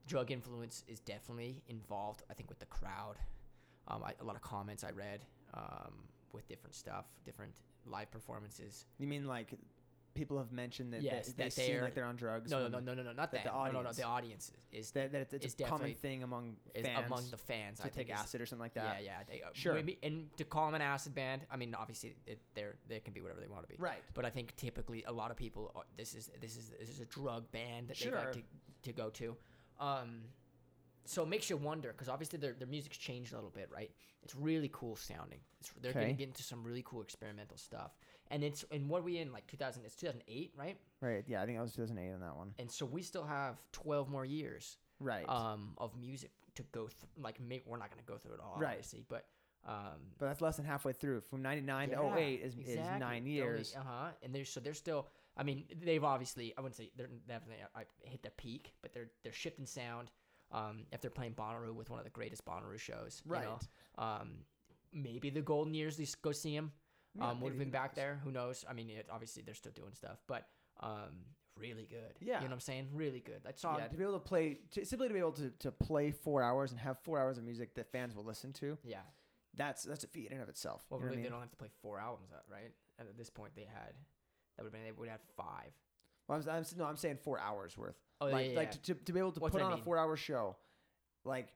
drug 0.07 0.31
influence 0.31 0.83
is 0.87 0.99
definitely 0.99 1.61
involved. 1.67 2.23
I 2.29 2.33
think 2.33 2.49
with 2.49 2.59
the 2.59 2.65
crowd, 2.67 3.15
um, 3.87 4.03
I, 4.03 4.13
a 4.19 4.23
lot 4.23 4.35
of 4.35 4.41
comments 4.41 4.83
I 4.83 4.91
read 4.91 5.25
um, 5.53 5.93
with 6.33 6.47
different 6.47 6.75
stuff, 6.75 7.05
different 7.25 7.53
live 7.85 8.11
performances. 8.11 8.85
You 8.97 9.07
mean 9.07 9.25
like 9.25 9.53
people 10.15 10.37
have 10.37 10.51
mentioned 10.53 10.93
that 10.93 11.01
Yes, 11.01 11.27
they, 11.27 11.33
they 11.33 11.43
that 11.43 11.53
seem 11.53 11.73
they're- 11.73 11.83
like 11.83 11.93
they're 11.93 12.05
on 12.05 12.15
drugs? 12.15 12.49
No, 12.49 12.67
no, 12.67 12.67
no, 12.67 12.79
no, 12.79 12.93
no, 12.93 13.03
no, 13.03 13.11
not 13.11 13.31
that 13.31 13.43
that. 13.43 13.45
the 13.45 13.49
no, 13.51 13.65
no, 13.65 13.71
no. 13.71 13.79
audience- 13.79 13.97
The 13.97 14.03
audience 14.03 14.51
is 14.71 14.91
That, 14.91 15.11
that 15.11 15.21
it's, 15.33 15.45
it's 15.45 15.55
a 15.59 15.63
common 15.65 15.93
thing 15.93 16.23
among 16.23 16.55
is 16.73 16.85
fans 16.85 17.05
among 17.07 17.29
the 17.31 17.37
fans. 17.37 17.79
to 17.79 17.87
I 17.87 17.89
take 17.89 18.09
acid 18.09 18.39
or 18.41 18.45
something 18.45 18.61
like 18.63 18.73
that. 18.75 19.03
Yeah, 19.03 19.17
yeah. 19.19 19.23
They, 19.27 19.41
uh, 19.41 19.47
Sure. 19.53 19.73
Maybe, 19.73 19.97
and 20.03 20.29
to 20.37 20.45
call 20.45 20.67
them 20.67 20.75
an 20.75 20.81
acid 20.81 21.13
band, 21.15 21.41
I 21.51 21.57
mean, 21.57 21.75
obviously, 21.75 22.15
it, 22.27 22.39
they're 22.53 22.75
they 22.87 22.99
can 23.01 23.13
be 23.13 23.19
whatever 23.21 23.41
they 23.41 23.47
want 23.47 23.63
to 23.63 23.67
be. 23.67 23.75
Right. 23.77 24.01
But 24.13 24.23
I 24.25 24.29
think 24.29 24.55
typically 24.55 25.03
a 25.05 25.11
lot 25.11 25.31
of 25.31 25.37
people, 25.37 25.71
are, 25.75 25.83
this 25.97 26.15
is 26.15 26.31
this 26.39 26.55
is 26.55 26.71
this 26.79 26.89
is 26.89 27.01
a 27.01 27.05
drug 27.05 27.51
band 27.51 27.89
that 27.89 27.97
they 27.99 28.09
like 28.11 28.31
to, 28.33 28.41
to 28.83 28.93
go 28.93 29.09
to. 29.11 29.35
Um, 29.79 30.21
so 31.05 31.21
it 31.23 31.27
makes 31.29 31.49
you 31.49 31.57
wonder 31.57 31.91
because 31.91 32.09
obviously 32.09 32.39
their 32.39 32.53
their 32.53 32.67
music's 32.67 32.97
changed 32.97 33.33
a 33.33 33.35
little 33.35 33.51
bit, 33.51 33.69
right? 33.71 33.91
It's 34.23 34.35
really 34.35 34.69
cool 34.73 34.95
sounding. 34.95 35.39
It's 35.59 35.71
they're 35.81 35.91
Okay. 35.91 36.01
gonna 36.01 36.13
get 36.13 36.27
into 36.29 36.41
some 36.43 36.63
really 36.63 36.81
cool 36.83 37.01
experimental 37.01 37.57
stuff. 37.57 37.91
And 38.31 38.43
it's 38.43 38.65
and 38.71 38.89
what 38.89 39.01
are 39.01 39.03
we 39.03 39.19
in 39.19 39.31
like 39.31 39.45
2000? 39.47 39.85
It's 39.85 39.95
2008, 39.95 40.53
right? 40.57 40.77
Right. 41.01 41.23
Yeah, 41.27 41.43
I 41.43 41.45
think 41.45 41.59
I 41.59 41.61
was 41.61 41.73
2008 41.73 42.11
on 42.13 42.21
that 42.21 42.35
one. 42.35 42.53
And 42.57 42.71
so 42.71 42.85
we 42.87 43.03
still 43.03 43.23
have 43.25 43.57
12 43.71 44.09
more 44.09 44.25
years 44.25 44.77
Right. 44.99 45.27
um, 45.29 45.73
of 45.77 45.95
music 45.95 46.31
to 46.55 46.63
go 46.71 46.87
through. 46.87 47.09
Like, 47.21 47.39
we're 47.67 47.77
not 47.77 47.91
gonna 47.91 48.01
go 48.07 48.17
through 48.17 48.35
it 48.35 48.39
all, 48.39 48.57
Right. 48.59 48.69
obviously, 48.77 49.05
but. 49.07 49.27
Um, 49.67 50.13
but 50.19 50.27
that's 50.27 50.41
less 50.41 50.57
than 50.57 50.65
halfway 50.65 50.93
through. 50.93 51.21
From 51.21 51.41
99 51.41 51.89
to 51.89 51.95
08 52.17 52.41
is, 52.41 52.55
is 52.55 52.77
nine 52.99 53.25
years. 53.25 53.75
Uh 53.75 53.81
huh. 53.83 54.11
And 54.21 54.33
they're 54.33 54.45
so 54.45 54.59
they're 54.59 54.75
still. 54.75 55.07
I 55.37 55.43
mean, 55.43 55.65
they've 55.83 56.03
obviously. 56.03 56.53
I 56.57 56.61
wouldn't 56.61 56.77
say 56.77 56.91
they're 56.95 57.09
definitely 57.27 57.63
I, 57.75 57.83
hit 58.03 58.21
their 58.21 58.31
peak, 58.37 58.73
but 58.81 58.93
they're 58.93 59.09
they're 59.23 59.33
shifting 59.33 59.65
sound. 59.65 60.11
Um, 60.51 60.85
if 60.91 61.01
they're 61.01 61.11
playing 61.11 61.33
Bonnaroo 61.33 61.73
with 61.73 61.89
one 61.89 61.99
of 61.99 62.05
the 62.05 62.11
greatest 62.11 62.45
Bonnaroo 62.45 62.79
shows, 62.79 63.21
You 63.41 63.49
know? 63.97 64.03
Um, 64.03 64.31
maybe 64.93 65.29
the 65.29 65.41
golden 65.41 65.73
years. 65.73 65.97
They 65.97 66.07
go 66.21 66.31
see 66.31 66.55
him. 66.55 66.71
Yeah, 67.17 67.29
um, 67.29 67.41
would 67.41 67.49
have 67.49 67.59
been 67.59 67.69
back 67.69 67.95
there. 67.95 68.19
Who 68.23 68.31
knows? 68.31 68.65
I 68.69 68.73
mean, 68.73 68.89
it, 68.89 69.07
obviously 69.11 69.41
they're 69.43 69.55
still 69.55 69.71
doing 69.71 69.93
stuff, 69.93 70.17
but 70.27 70.47
um, 70.81 71.23
really 71.57 71.87
good. 71.89 72.13
Yeah. 72.19 72.35
You 72.35 72.41
know 72.41 72.47
what 72.47 72.53
I'm 72.53 72.59
saying? 72.59 72.87
Really 72.93 73.21
good. 73.21 73.41
That 73.43 73.59
song. 73.59 73.77
Yeah, 73.79 73.87
to 73.87 73.95
be 73.95 74.03
able 74.03 74.13
to 74.13 74.19
play, 74.19 74.57
to, 74.71 74.85
simply 74.85 75.07
to 75.07 75.13
be 75.13 75.19
able 75.19 75.31
to, 75.33 75.49
to 75.59 75.71
play 75.71 76.11
four 76.11 76.43
hours 76.43 76.71
and 76.71 76.79
have 76.79 76.97
four 76.99 77.19
hours 77.19 77.37
of 77.37 77.43
music 77.43 77.73
that 77.75 77.91
fans 77.91 78.15
will 78.15 78.25
listen 78.25 78.51
to, 78.53 78.77
yeah. 78.83 78.99
that's 79.55 79.83
that's 79.83 80.03
a 80.03 80.07
feat 80.07 80.27
in 80.27 80.33
and 80.33 80.43
of 80.43 80.49
itself. 80.49 80.83
Well, 80.89 80.99
you 80.99 81.05
know 81.05 81.09
what 81.09 81.13
I 81.13 81.15
really, 81.15 81.23
they 81.23 81.29
don't 81.29 81.39
have 81.41 81.51
to 81.51 81.57
play 81.57 81.69
four 81.81 81.99
albums, 81.99 82.29
uh, 82.33 82.39
right? 82.51 82.71
At 82.99 83.17
this 83.17 83.29
point, 83.29 83.55
they 83.55 83.67
had 83.73 83.93
that 84.55 84.63
would 84.63 84.67
have 84.67 84.73
been 84.73 84.83
they 84.83 84.91
would 84.91 85.09
have 85.09 85.21
five. 85.35 85.71
Well, 86.27 86.41
I'm, 86.41 86.49
I'm, 86.49 86.65
no, 86.77 86.85
I'm 86.85 86.97
saying 86.97 87.17
four 87.23 87.39
hours 87.39 87.77
worth. 87.77 87.95
Oh, 88.21 88.27
like, 88.27 88.51
yeah, 88.51 88.57
like 88.57 88.67
yeah. 88.67 88.71
To, 88.71 88.93
to, 88.93 89.05
to 89.05 89.13
be 89.13 89.19
able 89.19 89.31
to 89.33 89.39
What's 89.39 89.53
put 89.53 89.61
on 89.61 89.73
a 89.73 89.77
four 89.77 89.97
hour 89.97 90.15
show, 90.15 90.55
like 91.23 91.49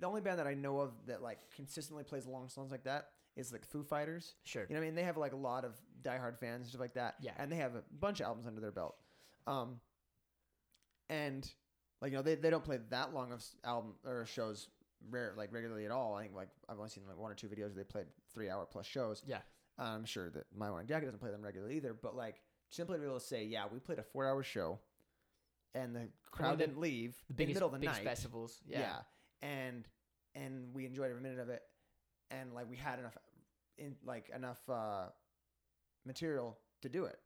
the 0.00 0.06
only 0.06 0.20
band 0.20 0.38
that 0.38 0.46
I 0.46 0.54
know 0.54 0.80
of 0.80 0.92
that 1.06 1.22
like 1.22 1.38
consistently 1.54 2.04
plays 2.04 2.26
long 2.26 2.48
songs 2.48 2.70
like 2.70 2.84
that 2.84 3.08
is 3.36 3.52
like 3.52 3.64
Foo 3.64 3.82
Fighters. 3.82 4.34
Sure. 4.44 4.66
You 4.68 4.74
know 4.74 4.80
what 4.80 4.84
I 4.84 4.88
mean? 4.88 4.94
They 4.94 5.02
have 5.02 5.16
like 5.16 5.32
a 5.32 5.36
lot 5.36 5.64
of 5.64 5.74
diehard 6.02 6.38
fans 6.38 6.60
and 6.60 6.68
stuff 6.68 6.80
like 6.80 6.94
that. 6.94 7.16
Yeah. 7.20 7.32
And 7.38 7.50
they 7.50 7.56
have 7.56 7.74
a 7.74 7.82
bunch 8.00 8.20
of 8.20 8.26
albums 8.26 8.46
under 8.46 8.60
their 8.60 8.72
belt. 8.72 8.96
Um, 9.46 9.80
and 11.08 11.50
like 12.00 12.12
you 12.12 12.16
know 12.16 12.22
they, 12.22 12.34
they 12.34 12.50
don't 12.50 12.64
play 12.64 12.78
that 12.90 13.14
long 13.14 13.32
of 13.32 13.44
album 13.64 13.94
or 14.04 14.26
shows 14.26 14.68
rare 15.10 15.32
like 15.36 15.52
regularly 15.52 15.84
at 15.84 15.90
all. 15.90 16.14
I 16.14 16.22
think 16.22 16.34
like 16.34 16.48
I've 16.68 16.76
only 16.76 16.90
seen 16.90 17.04
like 17.08 17.18
one 17.18 17.30
or 17.30 17.34
two 17.34 17.48
videos 17.48 17.74
where 17.74 17.76
they 17.76 17.84
played 17.84 18.06
three 18.32 18.50
hour 18.50 18.66
plus 18.70 18.86
shows. 18.86 19.22
Yeah. 19.26 19.38
I'm 19.78 20.04
sure 20.04 20.28
that 20.30 20.44
My 20.54 20.68
Morning 20.68 20.88
Jacket 20.88 21.06
doesn't 21.06 21.20
play 21.20 21.30
them 21.30 21.42
regularly 21.42 21.76
either. 21.76 21.94
But 21.94 22.16
like 22.16 22.40
simply 22.68 22.96
to 22.96 23.00
be 23.00 23.06
able 23.06 23.20
to 23.20 23.24
say, 23.24 23.44
yeah, 23.44 23.64
we 23.72 23.78
played 23.78 23.98
a 23.98 24.02
four 24.02 24.26
hour 24.26 24.42
show, 24.42 24.78
and 25.74 25.94
the 25.94 26.08
crowd 26.30 26.58
the- 26.58 26.66
didn't 26.66 26.80
leave 26.80 27.16
the 27.34 27.42
in 27.44 27.48
the 27.48 27.54
middle 27.54 27.68
of 27.68 27.72
the 27.74 27.78
biggest 27.78 28.00
night. 28.00 28.08
festivals. 28.08 28.60
Yeah. 28.66 28.96
and 29.42 29.86
and 30.34 30.74
we 30.74 30.84
enjoyed 30.86 31.10
every 31.10 31.22
minute 31.22 31.38
of 31.40 31.48
it, 31.48 31.62
and 32.30 32.52
like 32.54 32.68
we 32.68 32.76
had 32.76 32.98
enough 32.98 33.16
in 33.76 33.96
like 34.04 34.28
enough 34.34 34.58
uh, 34.68 35.06
material 36.04 36.58
to 36.82 36.88
do 36.88 37.04
it. 37.04 37.18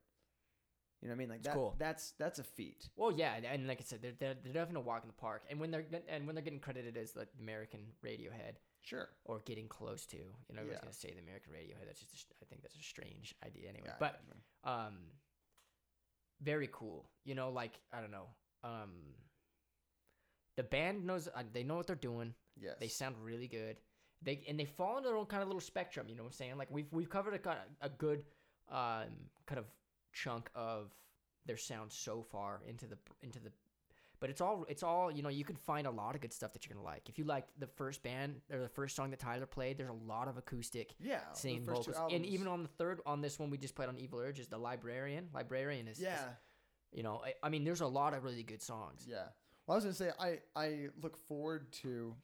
You 1.00 1.08
know 1.08 1.12
what 1.12 1.16
I 1.16 1.18
mean? 1.18 1.28
Like 1.30 1.38
It's 1.38 1.46
that. 1.48 1.54
cool. 1.54 1.74
That's 1.78 2.12
that's 2.18 2.38
a 2.38 2.44
feat. 2.44 2.88
Well, 2.96 3.10
yeah, 3.12 3.34
and, 3.34 3.44
and 3.44 3.66
like 3.66 3.80
I 3.80 3.84
said, 3.84 4.00
they're, 4.02 4.12
they're 4.18 4.34
they're 4.42 4.52
definitely 4.52 4.82
a 4.82 4.84
walk 4.86 5.02
in 5.02 5.08
the 5.08 5.14
park. 5.14 5.42
And 5.50 5.58
when 5.58 5.70
they're 5.70 5.84
and 6.08 6.26
when 6.26 6.34
they're 6.36 6.44
getting 6.44 6.60
credited 6.60 6.96
as 6.96 7.16
like 7.16 7.28
the 7.36 7.42
American 7.42 7.80
Radiohead 8.04 8.54
Sure. 8.82 9.08
or 9.24 9.40
getting 9.44 9.68
close 9.68 10.04
to, 10.06 10.16
you 10.16 10.24
know, 10.54 10.60
everyone's 10.60 10.78
Yeah. 10.80 10.84
gonna 10.84 10.92
say 10.92 11.12
the 11.12 11.20
American 11.20 11.52
Radiohead. 11.52 11.86
That's 11.86 12.00
just 12.00 12.30
a, 12.30 12.34
I 12.42 12.44
think 12.46 12.62
that's 12.62 12.74
a 12.76 12.82
strange 12.82 13.34
idea 13.44 13.68
anyway. 13.68 13.88
Yeah, 13.88 13.96
but 13.98 14.20
um, 14.64 14.98
very 16.40 16.68
cool. 16.72 17.08
You 17.24 17.34
know, 17.34 17.50
like 17.50 17.78
I 17.92 18.00
don't 18.00 18.10
know. 18.10 18.26
Um, 18.64 18.90
the 20.56 20.62
band 20.62 21.06
knows 21.06 21.28
uh, 21.28 21.42
they 21.52 21.62
know 21.62 21.76
what 21.76 21.86
they're 21.86 21.96
doing. 21.96 22.34
yes. 22.60 22.76
They 22.78 22.88
sound 22.88 23.16
really 23.22 23.48
good. 23.48 23.76
They 24.20 24.44
and 24.48 24.58
they 24.58 24.64
fall 24.66 24.98
into 24.98 25.08
their 25.08 25.16
own 25.18 25.26
kind 25.26 25.42
of 25.42 25.48
little 25.48 25.60
spectrum. 25.60 26.06
You 26.08 26.14
know 26.16 26.22
what 26.22 26.28
I'm 26.28 26.32
saying? 26.34 26.58
Like 26.58 26.70
we've 26.70 26.92
we've 26.92 27.10
covered 27.10 27.34
a 27.44 27.56
a 27.80 27.88
good 27.88 28.24
um, 28.68 29.30
kind 29.46 29.58
of 29.58 29.66
chunk 30.12 30.50
of 30.54 30.92
their 31.46 31.56
sound 31.56 31.90
so 31.92 32.22
far 32.22 32.62
into 32.68 32.86
the 32.86 32.98
into 33.22 33.38
the. 33.40 33.50
But 34.22 34.30
it's 34.30 34.40
all 34.40 34.64
it's 34.68 34.84
all 34.84 35.10
you 35.10 35.20
know. 35.20 35.28
You 35.28 35.44
can 35.44 35.56
find 35.56 35.84
a 35.84 35.90
lot 35.90 36.14
of 36.14 36.20
good 36.20 36.32
stuff 36.32 36.52
that 36.52 36.64
you're 36.64 36.76
gonna 36.76 36.86
like. 36.86 37.08
If 37.08 37.18
you 37.18 37.24
liked 37.24 37.58
the 37.58 37.66
first 37.66 38.04
band 38.04 38.36
or 38.52 38.60
the 38.60 38.68
first 38.68 38.94
song 38.94 39.10
that 39.10 39.18
Tyler 39.18 39.46
played, 39.46 39.78
there's 39.78 39.90
a 39.90 40.06
lot 40.06 40.28
of 40.28 40.36
acoustic 40.36 40.94
yeah. 41.00 41.22
singing 41.32 41.64
vocals, 41.64 41.96
and 42.08 42.24
even 42.24 42.46
on 42.46 42.62
the 42.62 42.68
third 42.68 43.00
on 43.04 43.20
this 43.20 43.40
one 43.40 43.50
we 43.50 43.58
just 43.58 43.74
played 43.74 43.88
on 43.88 43.98
Evil 43.98 44.20
Urges, 44.20 44.46
the 44.46 44.56
Librarian. 44.56 45.28
Librarian 45.34 45.88
is 45.88 45.96
is- 45.96 46.04
yeah. 46.04 46.28
you 46.92 47.02
know 47.02 47.20
I, 47.26 47.34
I 47.42 47.48
mean 47.48 47.64
there's 47.64 47.80
a 47.80 47.86
lot 47.86 48.14
of 48.14 48.22
really 48.22 48.44
good 48.44 48.62
songs. 48.62 49.08
Yeah. 49.10 49.24
Well, 49.66 49.74
I 49.74 49.74
was 49.74 49.82
gonna 49.82 49.94
say 49.94 50.12
I 50.20 50.38
I 50.54 50.90
look 51.02 51.16
forward 51.16 51.72
to, 51.82 52.14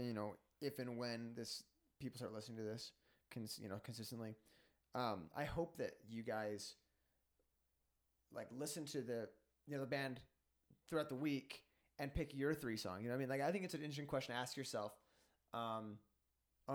you 0.00 0.14
know, 0.14 0.36
if 0.60 0.78
and 0.78 0.96
when 0.96 1.32
this 1.34 1.64
people 1.98 2.16
start 2.16 2.32
listening 2.32 2.58
to 2.58 2.62
this, 2.62 2.92
cons- 3.32 3.58
you 3.60 3.68
know, 3.68 3.80
consistently. 3.82 4.36
Um, 4.94 5.24
I 5.36 5.42
hope 5.42 5.78
that 5.78 5.94
you 6.08 6.22
guys 6.22 6.74
like 8.32 8.46
listen 8.56 8.84
to 8.84 9.02
the 9.02 9.28
you 9.66 9.74
know 9.74 9.80
the 9.80 9.88
band 9.88 10.20
throughout 10.88 11.08
the 11.08 11.14
week 11.14 11.62
and 11.98 12.12
pick 12.14 12.34
your 12.34 12.54
three 12.54 12.76
song. 12.76 12.98
You 13.00 13.08
know 13.08 13.10
what 13.12 13.16
I 13.16 13.20
mean? 13.20 13.28
Like 13.28 13.40
I 13.40 13.52
think 13.52 13.64
it's 13.64 13.74
an 13.74 13.80
interesting 13.80 14.06
question 14.06 14.34
to 14.34 14.40
ask 14.40 14.56
yourself. 14.56 14.92
Um, 15.52 15.98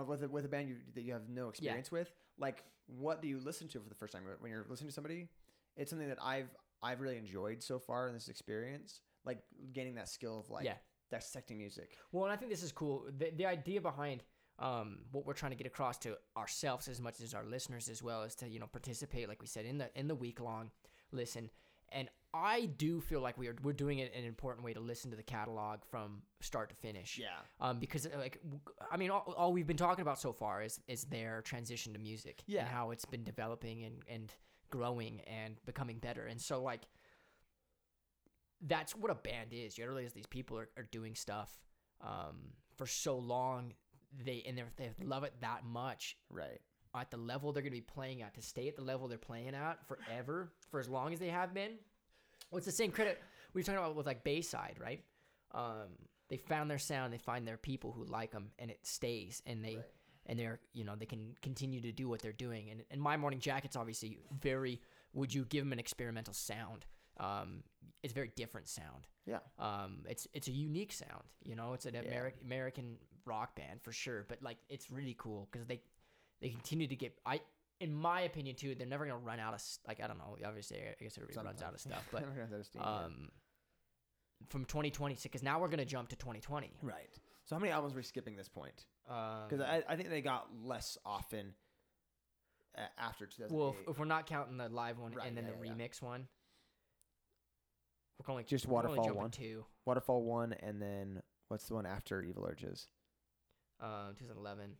with 0.06 0.22
a, 0.22 0.28
with 0.28 0.44
a 0.44 0.48
band 0.48 0.68
you, 0.68 0.76
that 0.94 1.02
you 1.02 1.12
have 1.12 1.28
no 1.28 1.48
experience 1.48 1.90
with, 1.90 2.12
like 2.38 2.62
what 2.86 3.20
do 3.20 3.28
you 3.28 3.40
listen 3.40 3.66
to 3.68 3.80
for 3.80 3.88
the 3.88 3.94
first 3.94 4.12
time 4.12 4.22
when 4.38 4.50
you're 4.50 4.64
listening 4.68 4.88
to 4.88 4.94
somebody? 4.94 5.28
It's 5.76 5.90
something 5.90 6.08
that 6.08 6.18
I've 6.22 6.48
I've 6.82 7.00
really 7.00 7.18
enjoyed 7.18 7.62
so 7.62 7.78
far 7.78 8.06
in 8.08 8.14
this 8.14 8.28
experience, 8.28 9.00
like 9.24 9.38
gaining 9.72 9.96
that 9.96 10.08
skill 10.08 10.38
of 10.40 10.48
like 10.48 10.64
Yeah. 10.64 10.74
dissecting 11.10 11.58
music. 11.58 11.96
Well, 12.12 12.24
and 12.24 12.32
I 12.32 12.36
think 12.36 12.50
this 12.50 12.62
is 12.62 12.72
cool. 12.72 13.04
The, 13.18 13.30
the 13.36 13.46
idea 13.46 13.80
behind 13.80 14.22
um, 14.60 15.00
what 15.10 15.26
we're 15.26 15.32
trying 15.34 15.50
to 15.52 15.56
get 15.56 15.66
across 15.66 15.98
to 15.98 16.16
ourselves 16.36 16.86
as 16.88 17.00
much 17.00 17.20
as 17.20 17.34
our 17.34 17.44
listeners 17.44 17.88
as 17.88 18.02
well 18.02 18.22
is 18.22 18.34
to 18.36 18.48
you 18.48 18.60
know 18.60 18.66
participate, 18.66 19.28
like 19.28 19.40
we 19.42 19.46
said, 19.48 19.66
in 19.66 19.78
the 19.78 19.90
in 19.98 20.06
the 20.08 20.14
week 20.14 20.40
long 20.40 20.70
listen. 21.12 21.50
And 21.92 22.08
I 22.32 22.66
do 22.66 23.00
feel 23.00 23.20
like 23.20 23.36
we 23.36 23.48
are 23.48 23.56
we're 23.62 23.72
doing 23.72 23.98
it 23.98 24.12
in 24.12 24.20
an 24.20 24.28
important 24.28 24.64
way 24.64 24.72
to 24.72 24.80
listen 24.80 25.10
to 25.10 25.16
the 25.16 25.22
catalog 25.22 25.80
from 25.90 26.22
start 26.40 26.70
to 26.70 26.76
finish. 26.76 27.18
Yeah. 27.18 27.26
Um, 27.60 27.78
because 27.78 28.06
uh, 28.06 28.10
like 28.18 28.38
I 28.90 28.96
mean, 28.96 29.10
all, 29.10 29.34
all 29.36 29.52
we've 29.52 29.66
been 29.66 29.76
talking 29.76 30.02
about 30.02 30.20
so 30.20 30.32
far 30.32 30.62
is 30.62 30.80
is 30.86 31.04
their 31.04 31.42
transition 31.42 31.92
to 31.94 31.98
music. 31.98 32.42
Yeah. 32.46 32.60
And 32.60 32.68
how 32.68 32.92
it's 32.92 33.04
been 33.04 33.24
developing 33.24 33.84
and 33.84 33.96
and 34.08 34.32
growing 34.70 35.20
and 35.22 35.56
becoming 35.66 35.98
better. 35.98 36.26
And 36.26 36.40
so 36.40 36.62
like 36.62 36.82
that's 38.60 38.94
what 38.94 39.10
a 39.10 39.14
band 39.14 39.52
is. 39.52 39.76
You 39.76 39.86
realize 39.86 40.12
these 40.12 40.26
people 40.26 40.58
are, 40.58 40.68
are 40.76 40.88
doing 40.90 41.14
stuff 41.14 41.50
um, 42.00 42.52
for 42.76 42.86
so 42.86 43.18
long. 43.18 43.72
They 44.24 44.44
and 44.46 44.56
they 44.56 44.64
they 44.76 45.04
love 45.04 45.24
it 45.24 45.34
that 45.40 45.64
much 45.64 46.16
Right. 46.30 46.60
At 46.94 47.10
the 47.10 47.16
level 47.16 47.52
they're 47.52 47.62
going 47.62 47.72
to 47.72 47.76
be 47.78 47.80
playing 47.80 48.22
at 48.22 48.34
to 48.34 48.42
stay 48.42 48.68
at 48.68 48.76
the 48.76 48.82
level 48.82 49.08
they're 49.08 49.18
playing 49.18 49.54
at 49.54 49.78
forever 49.86 50.52
for 50.70 50.80
as 50.80 50.88
long 50.88 51.12
as 51.12 51.18
they 51.18 51.28
have 51.28 51.54
been. 51.54 51.72
Well, 52.50 52.58
it's 52.58 52.66
the 52.66 52.72
same 52.72 52.90
credit 52.90 53.20
we 53.54 53.60
were 53.60 53.64
talking 53.64 53.78
about 53.78 53.94
with 53.96 54.06
like 54.06 54.24
Bayside, 54.24 54.76
right? 54.80 55.02
Um, 55.52 55.88
they 56.28 56.36
found 56.36 56.70
their 56.70 56.78
sound, 56.78 57.12
they 57.12 57.18
find 57.18 57.46
their 57.46 57.56
people 57.56 57.92
who 57.92 58.04
like 58.04 58.32
them, 58.32 58.50
and 58.58 58.70
it 58.70 58.78
stays, 58.82 59.42
and 59.46 59.64
they 59.64 59.78
and 60.26 60.38
they're 60.38 60.60
you 60.72 60.84
know 60.84 60.94
they 60.96 61.06
can 61.06 61.34
continue 61.42 61.80
to 61.80 61.92
do 61.92 62.08
what 62.08 62.22
they're 62.22 62.32
doing. 62.32 62.70
And 62.70 62.82
and 62.90 63.00
my 63.00 63.16
morning 63.16 63.40
jacket's 63.40 63.76
obviously 63.76 64.18
very. 64.40 64.80
Would 65.12 65.34
you 65.34 65.44
give 65.44 65.64
them 65.64 65.72
an 65.72 65.80
experimental 65.80 66.32
sound? 66.32 66.86
Um, 67.18 67.64
it's 68.02 68.12
a 68.12 68.14
very 68.14 68.30
different 68.36 68.68
sound. 68.68 69.08
Yeah. 69.26 69.38
Um, 69.58 70.04
it's 70.08 70.28
it's 70.32 70.46
a 70.46 70.52
unique 70.52 70.92
sound. 70.92 71.24
You 71.42 71.56
know, 71.56 71.72
it's 71.72 71.84
an 71.84 71.94
Ameri- 71.94 72.40
American 72.44 72.96
rock 73.24 73.56
band 73.56 73.82
for 73.82 73.92
sure. 73.92 74.24
But 74.28 74.40
like, 74.40 74.58
it's 74.68 74.90
really 74.90 75.16
cool 75.18 75.48
because 75.50 75.66
they 75.66 75.80
they 76.40 76.48
continue 76.50 76.86
to 76.86 76.96
get. 76.96 77.18
I, 77.26 77.40
in 77.80 77.94
my 77.94 78.22
opinion, 78.22 78.56
too, 78.56 78.74
they're 78.74 78.86
never 78.86 79.06
gonna 79.06 79.18
run 79.18 79.40
out 79.40 79.54
of 79.54 79.62
like 79.86 80.00
I 80.02 80.06
don't 80.06 80.18
know. 80.18 80.36
Obviously, 80.46 80.78
I 80.78 81.02
guess 81.02 81.16
everybody 81.18 81.46
runs 81.46 81.62
out 81.62 81.74
of 81.74 81.80
stuff, 81.88 82.06
but 82.12 82.20
Never 82.22 82.32
gonna 82.32 82.56
have 82.56 82.66
steam, 82.66 82.82
yeah. 82.84 83.04
um, 83.04 83.28
from 84.48 84.64
2020 84.64 85.16
because 85.22 85.42
now 85.42 85.60
we're 85.60 85.68
gonna 85.68 85.84
jump 85.84 86.08
to 86.10 86.16
2020. 86.16 86.72
right. 86.82 87.18
So 87.44 87.56
how 87.56 87.60
many 87.60 87.72
albums 87.72 87.94
are 87.94 87.96
we 87.96 88.02
skipping 88.04 88.36
this 88.36 88.48
point? 88.48 88.84
Um, 89.08 89.48
Because 89.48 89.60
I, 89.64 89.82
I 89.88 89.96
think 89.96 90.08
they 90.10 90.20
got 90.20 90.46
less 90.62 90.96
often 91.04 91.54
after 92.96 93.26
2008. 93.26 93.50
well, 93.56 93.74
if, 93.82 93.88
if 93.88 93.98
we're 93.98 94.04
not 94.04 94.26
counting 94.26 94.56
the 94.56 94.68
live 94.68 94.98
one 94.98 95.12
Right, 95.12 95.26
and 95.26 95.36
then 95.36 95.44
yeah, 95.46 95.50
the 95.60 95.66
yeah, 95.66 95.72
yeah. 95.76 95.84
remix 95.88 96.00
one, 96.00 96.28
we're 98.26 98.30
only 98.32 98.44
Just 98.44 98.66
we're 98.66 98.74
Waterfall 98.74 98.96
jumping 99.04 99.14
one? 99.16 99.30
two. 99.30 99.64
Waterfall 99.86 100.22
one, 100.22 100.52
and 100.52 100.80
then 100.80 101.22
what's 101.48 101.66
the 101.66 101.74
one 101.74 101.86
after 101.86 102.22
Evil 102.22 102.46
Urges? 102.48 102.86
Um, 103.80 104.14
2011. 104.18 104.72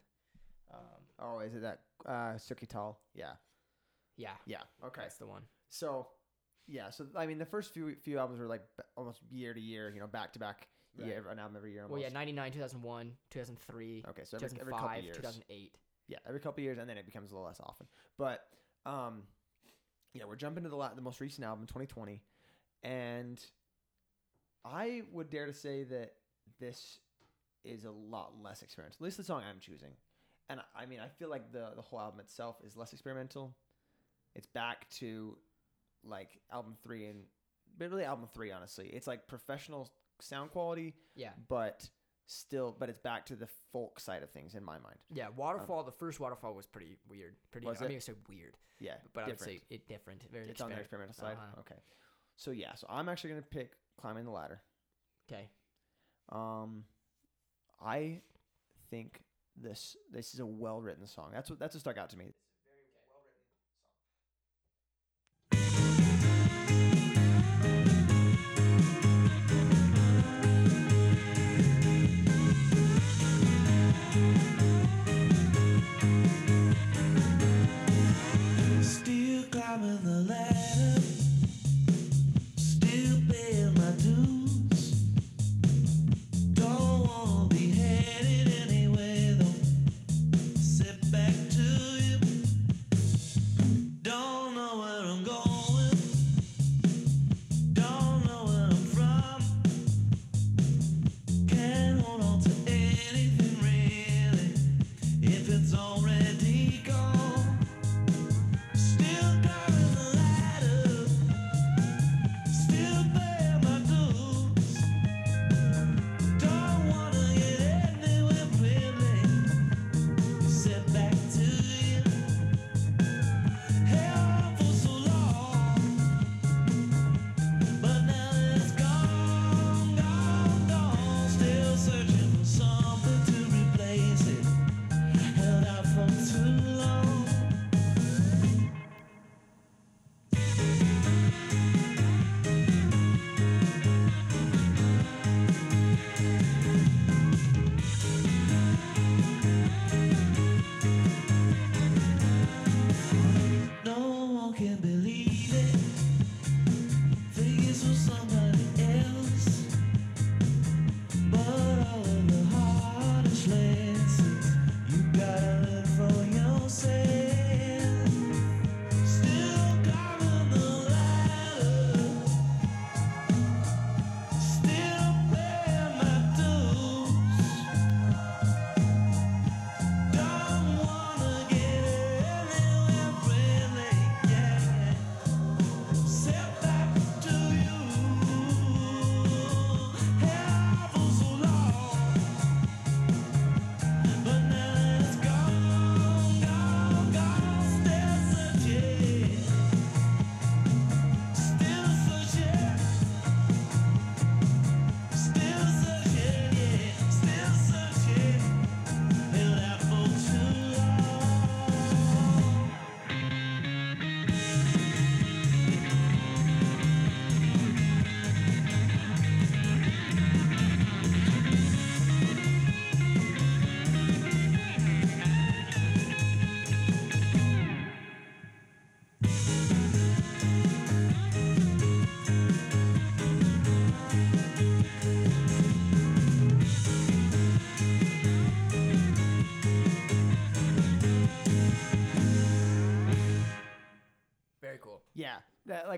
Um, 0.72 0.78
Oh, 1.22 1.38
is 1.40 1.54
it 1.54 1.62
that 1.62 1.80
uh, 2.06 2.34
Circuital? 2.38 2.96
Yeah. 3.14 3.32
yeah, 4.16 4.30
Yeah. 4.46 4.62
Okay. 4.84 5.02
that's 5.02 5.16
the 5.18 5.26
one. 5.26 5.42
So, 5.68 6.08
yeah. 6.66 6.88
So 6.90 7.06
I 7.14 7.26
mean, 7.26 7.36
the 7.38 7.44
first 7.44 7.74
few 7.74 7.94
few 7.96 8.18
albums 8.18 8.40
were 8.40 8.46
like 8.46 8.62
b- 8.78 8.84
almost 8.96 9.20
year 9.30 9.52
to 9.52 9.60
year, 9.60 9.90
you 9.90 10.00
know, 10.00 10.06
back 10.06 10.32
to 10.34 10.38
back, 10.38 10.68
Right. 10.98 11.08
year 11.08 11.24
an 11.30 11.38
album 11.38 11.56
every 11.56 11.72
year. 11.72 11.82
Almost. 11.82 11.92
Well, 11.92 12.02
yeah, 12.02 12.08
99, 12.08 12.52
2001, 12.52 13.12
2003, 13.30 14.04
Okay, 14.08 14.22
so 14.24 14.36
every, 14.38 14.46
every 14.46 14.72
2005, 14.72 14.80
couple 14.80 15.02
years. 15.04 15.16
2008. 15.16 15.76
Yeah, 16.08 16.18
every 16.26 16.40
couple 16.40 16.62
years, 16.64 16.78
and 16.78 16.88
then 16.88 16.96
it 16.98 17.06
becomes 17.06 17.30
a 17.30 17.34
little 17.34 17.46
less 17.46 17.60
often. 17.60 17.86
But 18.18 18.40
um, 18.86 19.22
yeah, 20.14 20.24
we're 20.26 20.36
jumping 20.36 20.64
to 20.64 20.68
the 20.70 20.76
la- 20.76 20.94
the 20.94 21.02
most 21.02 21.20
recent 21.20 21.44
album, 21.46 21.66
2020, 21.66 22.22
and 22.82 23.40
I 24.64 25.02
would 25.12 25.30
dare 25.30 25.46
to 25.46 25.52
say 25.54 25.84
that 25.84 26.12
this 26.58 26.98
is 27.64 27.84
a 27.84 27.90
lot 27.90 28.32
less 28.42 28.62
experimental. 28.62 28.96
At 29.00 29.04
least 29.04 29.16
the 29.18 29.24
song 29.24 29.42
I'm 29.48 29.60
choosing, 29.60 29.92
and 30.50 30.60
I- 30.74 30.86
mean, 30.86 31.00
I 31.00 31.08
feel 31.08 31.30
like 31.30 31.52
the 31.52 31.72
the 31.76 31.82
whole 31.82 32.00
album 32.00 32.20
itself 32.20 32.56
is 32.64 32.76
less 32.76 32.92
experimental. 32.92 33.54
It's 34.34 34.46
back 34.46 34.88
to 35.00 35.38
like 36.04 36.40
album 36.52 36.76
three 36.82 37.06
and 37.06 37.24
but 37.78 37.90
really 37.90 38.04
album 38.04 38.26
three 38.34 38.50
honestly 38.50 38.88
it's 38.88 39.06
like 39.06 39.26
professional 39.28 39.90
sound 40.20 40.50
quality 40.50 40.94
Yeah. 41.14 41.32
but 41.48 41.88
still 42.26 42.74
but 42.78 42.88
it's 42.88 42.98
back 42.98 43.26
to 43.26 43.36
the 43.36 43.48
folk 43.72 44.00
side 44.00 44.22
of 44.22 44.30
things 44.30 44.54
in 44.54 44.64
my 44.64 44.78
mind 44.78 44.98
Yeah, 45.12 45.28
Waterfall. 45.36 45.82
the 45.84 45.92
first 45.92 46.18
Waterfall 46.20 46.54
was 46.54 46.66
pretty 46.66 46.96
weird. 47.08 47.36
Pretty. 47.50 47.66
Was 47.66 47.82
I 47.82 47.84
it? 47.84 47.88
mean, 47.88 47.96
I 47.96 48.00
say 48.00 48.14
weird, 48.30 48.56
yeah 48.78 48.94
but 49.12 49.24
I 49.24 49.26
would 49.26 49.38
different. 49.38 49.60
say 49.60 49.66
it 49.74 49.88
different. 49.88 50.22
Very. 50.32 50.48
it's 50.48 50.60
on 50.62 50.70
the 50.70 50.78
experimental 50.78 51.14
side 51.14 51.36
Uh-huh. 51.36 51.60
okay 51.60 51.80
so 52.36 52.50
yeah 52.50 52.74
so 52.74 52.86
i'm 52.88 53.08
actually 53.10 53.30
going 53.30 53.42
to 53.42 53.48
pick 53.48 53.72
climbing 54.00 54.24
the 54.24 54.30
ladder 54.30 54.62
Okay. 55.30 55.50
um 56.32 56.84
i 57.84 58.20
think 58.90 59.20
this 59.56 59.96
this 60.12 60.34
is 60.34 60.40
a 60.40 60.46
well 60.46 60.80
written 60.80 61.06
song. 61.06 61.30
That's 61.32 61.50
what 61.50 61.58
that's 61.58 61.74
what 61.74 61.80
stuck 61.80 61.98
out 61.98 62.10
to 62.10 62.16
me. 62.18 62.34
Still 78.82 79.44
climbing 79.50 80.02
the 80.02 80.26
ladder, 80.28 80.59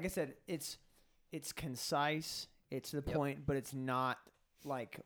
like 0.02 0.10
I 0.10 0.14
said, 0.14 0.34
it's 0.48 0.78
it's 1.30 1.52
concise, 1.52 2.48
it's 2.70 2.90
to 2.90 3.00
the 3.00 3.06
Yep. 3.08 3.16
point, 3.16 3.46
but 3.46 3.56
it's 3.56 3.72
not 3.72 4.18
like 4.64 5.00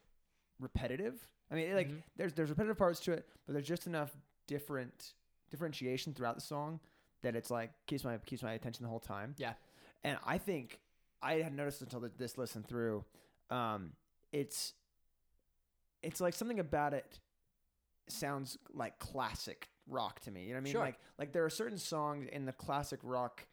repetitive. 0.59 1.21
I 1.51 1.55
mean, 1.55 1.75
like 1.75 1.89
Mhm. 1.89 2.03
there's 2.17 2.33
there's 2.33 2.49
repetitive 2.49 2.79
parts 2.79 2.99
to 3.01 3.13
it, 3.13 3.29
but 3.45 3.53
there's 3.53 3.67
just 3.69 3.87
enough 3.87 4.17
different 4.47 5.13
differentiation 5.51 6.15
throughout 6.15 6.35
the 6.35 6.41
song 6.41 6.81
that 7.23 7.37
it's 7.37 7.51
like 7.51 7.73
keeps 7.87 8.05
my 8.05 8.17
keeps 8.19 8.43
my 8.43 8.55
attention 8.55 8.85
the 8.85 8.89
whole 8.89 9.01
time. 9.01 9.35
Yeah. 9.37 9.55
And 10.03 10.19
I 10.25 10.39
think 10.39 10.81
I 11.23 11.35
had 11.35 11.53
noticed 11.55 11.83
until 11.83 12.01
th- 12.01 12.13
this 12.17 12.39
listen 12.39 12.63
through, 12.63 13.05
um, 13.51 13.93
it's 14.33 14.73
it's 16.03 16.21
like 16.23 16.33
something 16.35 16.59
about 16.61 16.95
it 16.95 17.21
sounds 18.09 18.57
like 18.73 18.99
classic 18.99 19.69
rock 19.89 20.21
to 20.21 20.31
me. 20.31 20.45
You 20.45 20.49
know 20.49 20.55
what 20.55 20.61
I 20.61 20.65
mean? 20.65 20.73
Sure. 20.73 20.81
Like 20.81 20.99
like 21.19 21.33
there 21.33 21.45
are 21.45 21.51
certain 21.51 21.79
songs 21.79 22.27
in 22.33 22.47
the 22.47 22.53
classic 22.53 23.01
rock 23.03 23.47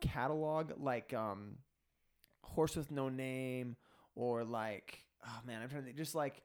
catalog, 0.00 0.72
like 0.78 1.12
um, 1.14 1.56
"Horse 2.42 2.76
with 2.76 2.90
No 2.90 3.08
Name" 3.08 3.76
or 4.14 4.44
like 4.44 5.04
oh 5.26 5.40
man, 5.46 5.60
I'm 5.62 5.68
trying 5.68 5.82
to 5.82 5.86
think, 5.86 5.96
just 5.96 6.14
like 6.14 6.42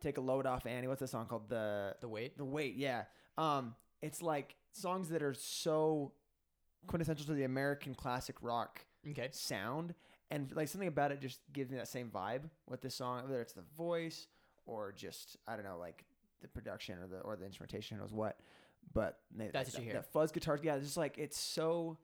take 0.00 0.16
a 0.18 0.20
load 0.20 0.46
off 0.46 0.66
Annie. 0.66 0.86
What's 0.88 1.00
the 1.00 1.06
song 1.08 1.26
called? 1.26 1.48
The 1.48 1.96
The 2.00 2.08
weight. 2.08 2.36
the 2.38 2.44
weight. 2.44 2.76
Yeah. 2.76 3.04
Um, 3.38 3.74
it's 4.02 4.22
like 4.22 4.56
songs 4.72 5.08
that 5.10 5.22
are 5.22 5.34
so 5.34 6.12
quintessential 6.86 7.26
to 7.26 7.34
the 7.34 7.44
American 7.44 7.94
classic 7.94 8.36
rock 8.40 8.84
Okay. 9.08 9.28
sound 9.32 9.94
and 10.30 10.50
like 10.54 10.68
something 10.68 10.88
about 10.88 11.10
it 11.12 11.20
just 11.20 11.40
gives 11.52 11.70
me 11.70 11.76
that 11.78 11.88
same 11.88 12.10
vibe 12.10 12.42
with 12.68 12.80
this 12.82 12.94
song 12.94 13.22
whether 13.24 13.40
it's 13.40 13.52
the 13.54 13.64
voice 13.76 14.26
or 14.66 14.92
just 14.92 15.36
i 15.48 15.56
don't 15.56 15.64
know 15.64 15.76
like 15.78 16.04
the 16.42 16.48
production 16.48 16.98
or 16.98 17.06
the 17.06 17.18
or 17.20 17.36
the 17.36 17.44
instrumentation 17.46 17.96
who 17.96 18.02
knows 18.02 18.12
what 18.12 18.38
but 18.94 19.18
they- 19.34 19.48
That's 19.48 19.70
what 19.70 19.72
that, 19.74 19.78
you 19.80 19.84
hear. 19.86 19.94
that 19.94 20.12
fuzz 20.12 20.32
guitars 20.32 20.60
yeah 20.62 20.74
it's 20.76 20.84
just 20.84 20.96
like 20.98 21.16
it's 21.18 21.38
so 21.38 21.96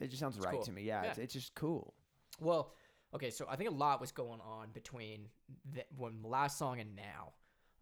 it 0.00 0.08
just 0.08 0.20
sounds 0.20 0.36
It's 0.36 0.44
right 0.44 0.54
cool. 0.54 0.62
to 0.62 0.72
me 0.72 0.82
yeah, 0.82 1.02
Yeah. 1.02 1.08
It's, 1.10 1.18
it's 1.18 1.32
just 1.34 1.54
cool 1.54 1.94
Well, 2.40 2.72
okay, 3.14 3.30
so 3.30 3.46
I 3.48 3.56
think 3.56 3.70
a 3.70 3.74
lot 3.74 4.00
was 4.00 4.12
going 4.12 4.40
on 4.40 4.68
between 4.72 5.28
the, 5.74 5.84
when 5.96 6.22
the 6.22 6.28
last 6.28 6.58
song 6.58 6.80
and 6.80 6.94
now. 6.96 7.32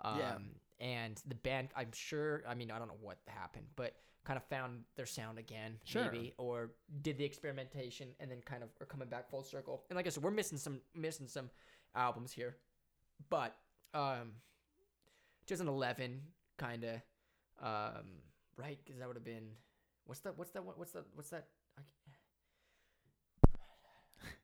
Um, 0.01 0.18
Yeah. 0.18 0.38
And 0.78 1.22
the 1.26 1.34
band, 1.34 1.68
I'm 1.74 1.90
sure, 1.93 2.43
I 2.47 2.55
mean, 2.55 2.70
I 2.70 2.78
don't 2.78 2.88
know 2.88 2.98
what 3.01 3.16
happened, 3.26 3.66
but 3.76 3.94
kind 4.24 4.36
of 4.36 4.44
found 4.44 4.84
their 4.97 5.06
sound 5.06 5.38
again, 5.38 5.78
Sure. 5.84 6.05
maybe, 6.05 6.34
or 6.36 6.72
did 7.01 7.16
the 7.16 7.24
experimentation 7.24 8.09
and 8.20 8.30
then 8.30 8.40
kind 8.43 8.62
of 8.62 8.68
are 8.80 8.86
coming 8.86 9.09
back 9.09 9.30
full 9.30 9.43
circle. 9.43 9.84
And 9.88 9.97
like 9.97 10.06
I 10.06 10.10
said, 10.10 10.22
we're 10.22 10.30
missing 10.32 10.59
some 10.59 10.80
missing 10.94 11.28
some 11.28 11.48
albums 11.94 12.32
here, 12.32 12.56
but 13.30 13.56
um, 13.94 14.32
2011 15.47 16.20
kind 16.59 16.84
of 16.84 16.94
um, 17.62 18.06
right 18.56 18.78
because 18.84 18.98
that 18.98 19.06
would 19.06 19.16
have 19.16 19.24
been 19.24 19.48
what's 20.05 20.20
that 20.20 20.36
what's 20.36 20.51
that 20.51 20.62
what's 20.64 20.93
that 20.93 21.05
what's 21.14 21.30
that 21.30 21.47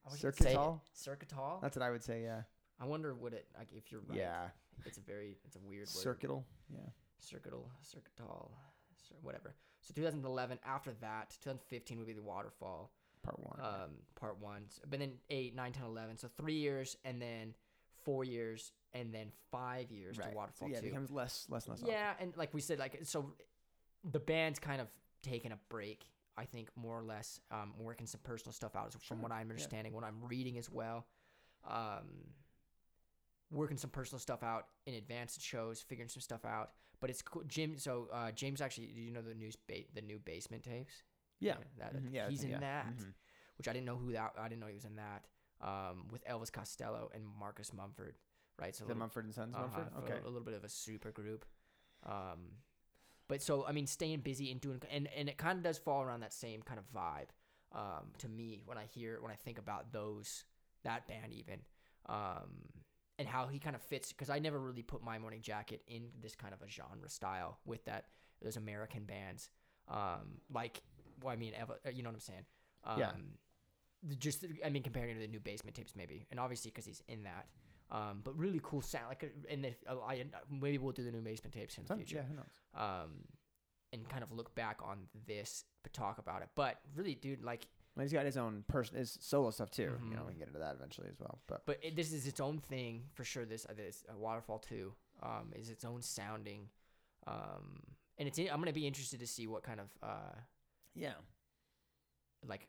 I, 0.05 0.09
I 0.09 0.13
wish 0.13 0.25
I 0.25 0.29
could 0.31 0.43
say 0.43 0.53
it. 0.53 0.57
Circuitol? 0.59 0.81
Circuitol. 0.97 1.61
that's 1.63 1.77
what 1.77 1.83
i 1.85 1.91
would 1.91 2.03
say 2.03 2.23
yeah 2.23 2.43
I 2.81 2.85
wonder 2.87 3.15
what 3.15 3.33
it 3.33 3.47
like 3.57 3.69
if 3.73 3.93
you're 3.93 4.01
right. 4.09 4.19
yeah 4.19 4.49
It's 4.85 4.99
a 4.99 5.03
very 5.03 5.37
it's 5.45 5.55
a 5.57 5.61
weird 5.61 5.89
word. 5.95 6.05
circuital 6.19 6.45
yeah 6.69 6.81
Circuital, 7.21 7.67
circuitol, 7.85 8.51
cir- 9.09 9.15
whatever. 9.23 9.55
So 9.83 9.95
2011. 9.95 10.59
After 10.67 10.91
that, 11.01 11.31
2015 11.45 11.99
would 11.99 12.07
be 12.09 12.13
the 12.15 12.23
waterfall, 12.23 12.91
part 13.23 13.39
one 13.39 13.61
um, 13.61 13.91
part 14.17 14.41
one. 14.41 14.63
S- 14.67 14.81
But 14.91 14.99
then 14.99 15.13
eight, 15.31 15.55
nine, 15.55 15.71
ten, 15.71 15.85
eleven. 15.85 16.19
So 16.19 16.27
three 16.37 16.57
years, 16.57 16.97
and 17.05 17.23
then 17.23 17.55
four 18.05 18.25
years, 18.25 18.73
and 18.93 19.15
then 19.15 19.31
five 19.53 19.93
years 19.93 20.19
right 20.19 20.31
to 20.31 20.37
waterfall 20.37 20.67
so, 20.67 20.73
yeah 20.73 20.79
it 20.79 20.83
becomes 20.85 21.13
less 21.13 21.47
less 21.49 21.69
less 21.69 21.79
often. 21.81 21.93
Yeah, 21.95 22.15
and 22.19 22.37
like 22.37 22.53
we 22.53 22.61
said, 22.61 22.81
like 22.81 22.99
so, 23.05 23.35
the 24.11 24.19
band's 24.19 24.59
kind 24.59 24.81
of 24.81 24.89
taken 25.23 25.53
a 25.53 25.59
break. 25.69 26.05
I 26.37 26.45
think 26.47 26.71
more 26.77 26.99
or 26.99 27.03
less, 27.05 27.41
um, 27.51 27.75
working 27.79 28.07
some 28.07 28.21
personal 28.25 28.53
stuff 28.53 28.75
out 28.75 28.93
from 28.93 29.01
Sure, 29.01 29.17
what 29.19 29.33
I'm 29.33 29.47
yeah. 29.49 29.53
understanding, 29.53 29.93
what 29.93 30.05
I'm 30.05 30.23
reading 30.25 30.57
as 30.59 30.71
well. 30.71 31.07
Um, 31.65 32.33
working 33.51 33.77
some 33.77 33.91
personal 33.91 34.19
stuff 34.19 34.43
out 34.43 34.69
in 34.87 34.95
advance 34.95 35.37
of 35.37 35.43
shows, 35.43 35.81
figuring 35.83 36.09
some 36.09 36.23
stuff 36.23 36.45
out. 36.45 36.73
But 37.01 37.11
it's 37.11 37.21
cool. 37.23 37.43
Jim, 37.47 37.77
so 37.77 38.09
uh, 38.13 38.31
James 38.33 38.61
actually, 38.61 38.87
do 38.87 39.01
you 39.01 39.11
know 39.11 39.21
the 39.23 39.35
news 39.35 39.57
ba- 39.57 39.85
the 39.95 40.03
new 40.03 40.19
basement 40.19 40.63
tapes? 40.63 41.03
yeah 41.41 41.57
that, 41.77 41.93
Mhm, 41.97 42.13
yeah 42.13 42.29
he's 42.29 42.45
in 42.45 42.51
yeah. 42.51 42.61
that, 42.61 42.87
Mhm. 42.87 43.13
which 43.59 43.67
I 43.67 43.73
didn't 43.73 43.87
know 43.87 43.97
who 43.97 44.13
that. 44.13 44.35
I 44.39 44.49
didn't 44.49 44.61
know 44.61 44.69
he 44.69 44.75
was 44.75 44.85
in 44.85 44.97
that. 44.97 45.27
Um, 45.61 46.09
with 46.09 46.25
Elvis 46.25 46.51
Costello 46.53 47.11
and 47.15 47.27
Marcus 47.27 47.73
Mumford, 47.73 48.17
right? 48.59 48.75
So 48.75 48.85
the 48.85 48.89
little- 48.89 49.01
mumford 49.01 49.25
and 49.27 49.35
sons 49.35 49.55
uh-huh, 49.55 49.67
mumford 49.67 49.93
for 49.93 49.99
okay 50.13 50.21
a 50.21 50.25
little 50.25 50.41
bit 50.45 50.55
of 50.55 50.65
a 50.65 50.69
super 50.69 51.11
group. 51.13 51.45
Um, 52.05 52.63
but 53.29 53.43
so 53.43 53.65
I 53.67 53.73
mean, 53.73 53.87
staying 53.87 54.21
busy 54.21 54.51
and 54.51 54.61
doing, 54.61 54.81
and 54.91 55.09
and 55.17 55.29
it 55.29 55.37
kind 55.39 55.59
of 55.59 55.65
does 55.65 55.79
fall 55.79 56.03
around 56.03 56.21
that 56.21 56.33
same 56.33 56.63
kind 56.63 56.79
of 56.79 56.85
vibe. 56.93 57.29
Um, 57.75 58.09
to 58.19 58.29
me, 58.29 58.63
when 58.67 58.77
I 58.77 58.85
hear 58.85 59.19
when 59.21 59.33
I 59.33 59.37
think 59.37 59.59
about 59.59 59.93
those 59.93 60.45
that 60.85 61.07
band 61.07 61.33
even, 61.33 61.61
um, 62.07 62.51
and 63.19 63.27
how 63.29 63.47
he 63.47 63.59
kind 63.59 63.75
of 63.77 63.83
fits 63.83 64.13
because 64.13 64.29
I 64.31 64.39
never 64.39 64.59
really 64.59 64.83
put 64.83 65.03
my 65.03 65.19
morning 65.19 65.41
jacket 65.41 65.83
in 65.87 66.09
this 66.21 66.35
kind 66.35 66.53
of 66.53 66.61
a 66.63 66.69
genre 66.69 67.09
style 67.09 67.59
with 67.65 67.85
that 67.87 68.07
those 68.43 68.57
American 68.57 69.05
bands. 69.05 69.49
Um, 69.89 70.41
like, 70.53 70.83
well, 71.23 71.33
I 71.33 71.37
mean, 71.37 71.53
Eva, 71.61 71.75
uh, 71.87 71.91
you 71.91 72.03
know 72.03 72.11
what 72.11 72.15
I'm 72.17 72.21
saying? 72.21 72.45
Um, 72.85 72.99
Yeah. 72.99 73.13
Just, 74.19 74.45
I 74.65 74.69
mean, 74.69 74.83
comparing 74.83 75.15
to 75.15 75.21
the 75.21 75.29
new 75.29 75.39
basement 75.39 75.77
tapes, 75.77 75.95
maybe, 75.95 76.27
and 76.33 76.41
obviously 76.41 76.73
because 76.73 76.85
he's 76.87 77.03
in 77.07 77.23
that. 77.23 77.47
Um, 77.93 78.23
but 78.25 78.37
really 78.39 78.61
cool 78.63 78.81
sound. 78.81 79.05
Like, 79.11 79.23
uh, 79.25 79.53
and 79.53 79.67
if, 79.67 79.77
uh, 79.87 80.01
I 80.01 80.25
maybe 80.51 80.79
we'll 80.79 80.93
do 80.93 81.05
the 81.05 81.13
new 81.13 81.21
basement 81.21 81.53
tapes 81.55 81.77
in 81.77 81.85
the 81.85 81.95
future. 81.95 82.17
yeah 82.17 82.23
who 82.23 82.35
knows 82.35 82.47
Um, 82.75 83.11
and 83.93 84.09
kind 84.09 84.23
of 84.23 84.33
look 84.33 84.55
back 84.55 84.81
on 84.83 85.01
this, 85.27 85.65
but 85.83 85.93
talk 85.93 86.17
about 86.19 86.41
it. 86.41 86.49
But 86.55 86.79
really, 86.97 87.15
dude, 87.15 87.43
like, 87.43 87.67
Well, 87.95 88.05
he's 88.05 88.13
got 88.15 88.25
his 88.25 88.39
own 88.39 88.65
person, 88.67 88.97
his 88.97 89.19
solo 89.21 89.51
stuff 89.51 89.71
too. 89.71 89.93
You 90.09 90.17
know, 90.17 90.23
we 90.27 90.31
can 90.33 90.39
get 90.39 90.49
into 90.49 90.61
that 90.61 90.75
eventually 90.75 91.09
as 91.11 91.21
well. 91.21 91.41
But 91.47 91.67
but 91.67 91.79
it, 91.83 91.95
this 91.95 92.11
is 92.15 92.27
its 92.27 92.41
own 92.41 92.59
thing 92.59 93.03
for 93.13 93.25
sure. 93.25 93.45
This 93.45 93.67
uh, 93.69 93.75
this 93.77 94.05
uh, 94.09 94.17
Waterfall 94.17 94.63
II 94.73 94.85
um, 95.23 95.53
is 95.55 95.69
its 95.69 95.85
own 95.85 96.01
sounding, 96.01 96.69
um, 97.27 97.83
and 98.17 98.27
it's 98.27 98.39
I'm 98.39 98.59
gonna 98.59 98.73
be 98.73 98.87
interested 98.87 99.21
to 99.21 99.27
see 99.27 99.47
what 99.47 99.63
kind 99.63 99.81
of 99.81 99.89
uh, 100.03 100.37
yeah, 100.95 101.13
like 102.49 102.69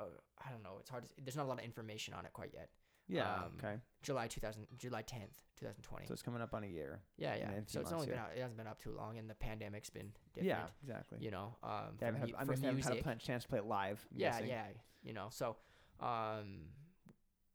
uh, 0.00 0.04
I 0.44 0.50
don't 0.50 0.64
know. 0.64 0.78
It's 0.80 0.90
hard. 0.90 1.04
To, 1.04 1.10
there's 1.22 1.36
not 1.36 1.44
a 1.46 1.48
lot 1.48 1.58
of 1.60 1.64
information 1.64 2.14
on 2.14 2.24
it 2.26 2.32
quite 2.32 2.50
yet. 2.52 2.70
Yeah, 3.10 3.34
Um, 3.34 3.52
okay. 3.58 3.76
July 4.02 4.28
2000, 4.28 4.66
July 4.78 5.02
10th, 5.02 5.42
2020. 5.58 6.06
So 6.06 6.12
it's 6.14 6.22
coming 6.22 6.40
up 6.40 6.54
on 6.54 6.64
a 6.64 6.66
year. 6.66 7.00
yeah, 7.18 7.34
yeah. 7.36 7.50
So 7.66 7.80
it's 7.80 7.90
months, 7.90 7.92
only 7.92 8.06
been 8.06 8.18
out, 8.18 8.30
it 8.34 8.40
hasn't 8.40 8.56
been 8.56 8.66
up 8.66 8.80
too 8.80 8.92
long, 8.92 9.18
and 9.18 9.28
the 9.28 9.34
pandemic's 9.34 9.90
been 9.90 10.10
different. 10.32 10.46
Yeah, 10.48 10.66
exactly. 10.82 11.18
You 11.20 11.30
know, 11.30 11.56
um, 11.62 11.96
They 11.98 12.06
for, 12.06 12.12
haven't 12.12 12.20
had, 12.20 12.28
mu- 12.30 12.34
I 12.36 12.40
for 12.40 12.46
must 12.52 12.62
haven't 12.62 13.04
had 13.04 13.16
a 13.16 13.20
chance 13.20 13.42
to 13.42 13.48
play 13.50 13.58
it 13.58 13.66
live. 13.66 14.06
I'm 14.12 14.18
yeah, 14.20 14.30
guessing. 14.30 14.48
yeah. 14.48 14.64
You 15.02 15.12
know, 15.12 15.26
so 15.30 15.56
um, 16.00 16.60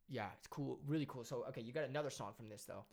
yeah, 0.09 0.27
it's 0.37 0.47
cool, 0.47 0.79
really 0.85 1.05
cool. 1.07 1.23
So 1.23 1.45
okay, 1.49 1.61
you 1.61 1.73
got 1.73 1.85
another 1.85 2.09
song 2.11 2.33
from 2.37 2.47
this 2.49 2.63
though, 2.65 2.85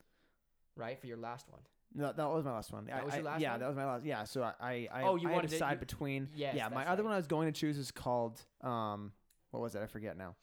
right? 0.77 0.99
For 0.99 1.07
your 1.07 1.19
last 1.19 1.49
one. 1.51 1.61
No, 1.95 2.11
that 2.11 2.27
was 2.27 2.43
my 2.45 2.53
last 2.53 2.73
one. 2.73 2.87
That 2.87 3.03
I- 3.03 3.05
was 3.05 3.15
your 3.15 3.25
last 3.25 3.41
yeah, 3.43 3.51
one? 3.51 3.61
that 3.61 3.67
was 3.69 3.77
my 3.77 3.85
last. 3.85 4.05
Yeah, 4.07 4.25
so 4.25 4.43
I, 4.43 4.53
I, 4.61 4.89
I 4.91 5.03
Oh, 5.03 5.17
you 5.17 5.29
I 5.29 5.33
wanted 5.33 5.43
to 5.43 5.49
to- 5.49 5.55
decide 5.57 5.73
you- 5.73 5.79
between. 5.79 6.29
Yes, 6.35 6.55
yeah, 6.57 6.69
my 6.71 6.85
that's 6.85 6.91
other 6.93 7.05
one 7.05 7.13
I 7.13 7.17
was 7.17 7.27
going 7.27 7.53
to 7.53 7.59
choose 7.59 7.77
is 7.77 7.91
called 7.91 8.41
um, 8.63 9.13
what 9.51 9.61
was 9.61 9.75
it? 9.75 9.83
I 9.83 9.87
forget 9.87 10.17
now. 10.17 10.35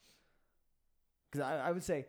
Because 1.30 1.46
I, 1.46 1.68
I 1.68 1.70
would 1.72 1.84
say 1.84 2.06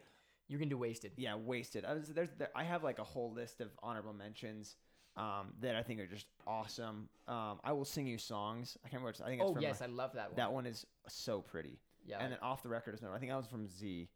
You're 0.48 0.60
gonna 0.60 0.70
do 0.70 0.78
wasted. 0.78 1.12
yeah, 1.18 1.36
wasted. 1.36 1.86
I 1.86 1.94
was 1.94 2.08
there's 2.10 2.30
there, 2.38 2.50
I 2.56 2.64
have 2.64 2.84
like 2.84 3.00
a 3.00 3.04
whole 3.04 3.32
list 3.34 3.62
of 3.62 3.70
honorable 3.84 4.14
mentions. 4.14 4.76
Um, 5.18 5.48
that 5.60 5.76
I 5.76 5.84
think 5.84 6.00
are 6.00 6.08
just 6.08 6.26
awesome. 6.48 7.10
Um, 7.28 7.60
I 7.66 7.74
will 7.74 7.84
sing 7.84 8.08
you 8.08 8.18
songs. 8.18 8.78
I 8.86 8.88
can't 8.88 9.02
remember. 9.04 9.22
I 9.22 9.28
think 9.28 9.42
it's 9.42 9.50
Oh 9.50 9.54
from 9.54 9.62
yes, 9.62 9.82
I 9.82 9.88
love 9.88 10.14
that 10.14 10.28
one. 10.30 10.36
that 10.38 10.54
one 10.54 10.66
is 10.66 10.86
so 11.10 11.42
pretty. 11.42 11.80
Yeah. 12.06 12.20
And 12.22 12.32
then 12.32 12.40
off 12.42 12.64
the 12.64 12.70
record 12.70 12.96
is 12.96 13.02
no, 13.02 13.12
I 13.12 13.20
think 13.20 13.30
that 13.30 13.36
was 13.38 13.46
from 13.48 13.68
Z, 13.68 14.08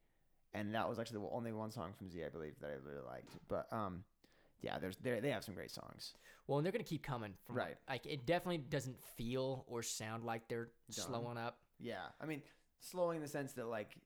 and 0.53 0.73
that 0.73 0.87
was 0.87 0.97
actually 0.97 1.19
the 1.19 1.27
only 1.33 1.51
one 1.51 1.69
song 1.69 1.91
from 1.97 2.09
Z 2.09 2.23
I 2.23 2.29
believe 2.29 2.53
that 2.61 2.67
I 2.67 2.75
really 2.75 3.03
liked. 3.05 3.35
But 3.49 3.67
um, 3.73 4.05
yeah, 4.61 4.79
there's 4.79 4.95
they 4.95 5.19
they 5.19 5.31
have 5.31 5.43
some 5.43 5.53
great 5.53 5.69
songs. 5.69 6.13
well, 6.47 6.59
and 6.59 6.65
they're 6.65 6.71
gonna 6.71 6.85
keep 6.85 7.03
coming. 7.03 7.33
From 7.45 7.57
Right. 7.57 7.75
Like 7.89 8.05
it 8.05 8.25
definitely 8.25 8.59
doesn't 8.59 8.97
feel 9.17 9.65
or 9.67 9.83
sound 9.83 10.23
like 10.23 10.47
they're 10.47 10.69
Done. 10.95 11.05
slowing 11.07 11.37
up. 11.37 11.57
Yeah, 11.77 12.05
I 12.21 12.25
mean, 12.25 12.41
slowing 12.79 13.17
in 13.17 13.21
the 13.21 13.27
sense 13.27 13.51
that 13.53 13.65
like 13.67 13.97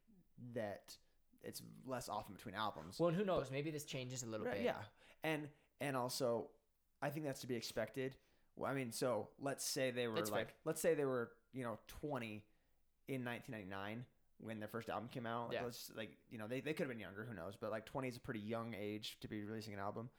that 0.54 0.96
it's 1.44 1.62
less 1.86 2.10
often 2.10 2.36
between 2.36 2.56
albums. 2.56 3.00
Well, 3.00 3.10
and 3.10 3.18
who 3.18 3.24
knows? 3.26 3.50
Maybe 3.52 3.72
this 3.72 3.86
changes 3.86 4.24
a 4.24 4.28
little 4.28 4.46
Right, 4.46 4.56
bit. 4.58 4.66
yeah, 4.66 4.82
and 5.24 5.48
and 5.82 5.96
also, 5.96 6.48
I 7.02 7.10
think 7.10 7.26
that's 7.26 7.42
to 7.42 7.48
be 7.48 7.56
expected. 7.56 8.16
Well, 8.56 8.70
I 8.70 8.74
mean, 8.74 8.92
so 8.92 9.30
let's 9.40 9.64
say 9.66 9.92
they 9.92 10.08
were 10.08 10.16
That's 10.16 10.30
fair. 10.30 10.40
like, 10.40 10.56
let's 10.66 10.82
say 10.82 10.94
they 10.94 11.06
were 11.06 11.32
you 11.54 11.64
know 11.64 11.80
20 11.88 12.44
in 13.08 13.24
1999 13.26 14.06
when 14.42 14.60
their 14.60 14.68
first 14.70 14.90
album 14.90 15.10
came 15.10 15.26
out. 15.26 15.48
Like, 15.50 15.58
Yeah. 15.60 15.64
let's 15.66 15.78
just, 15.78 15.96
like 15.98 16.18
you 16.30 16.38
know 16.38 16.48
they 16.48 16.60
they 16.62 16.74
could 16.74 16.84
have 16.84 16.90
been 16.90 17.00
younger, 17.00 17.24
who 17.26 17.34
knows? 17.34 17.56
But 17.60 17.72
like 17.72 17.86
20 17.86 18.08
is 18.10 18.18
a 18.18 18.20
pretty 18.20 18.40
young 18.42 18.74
age 18.78 19.18
to 19.22 19.28
be 19.28 19.44
releasing 19.44 19.74
an 19.74 19.80
album, 19.80 20.10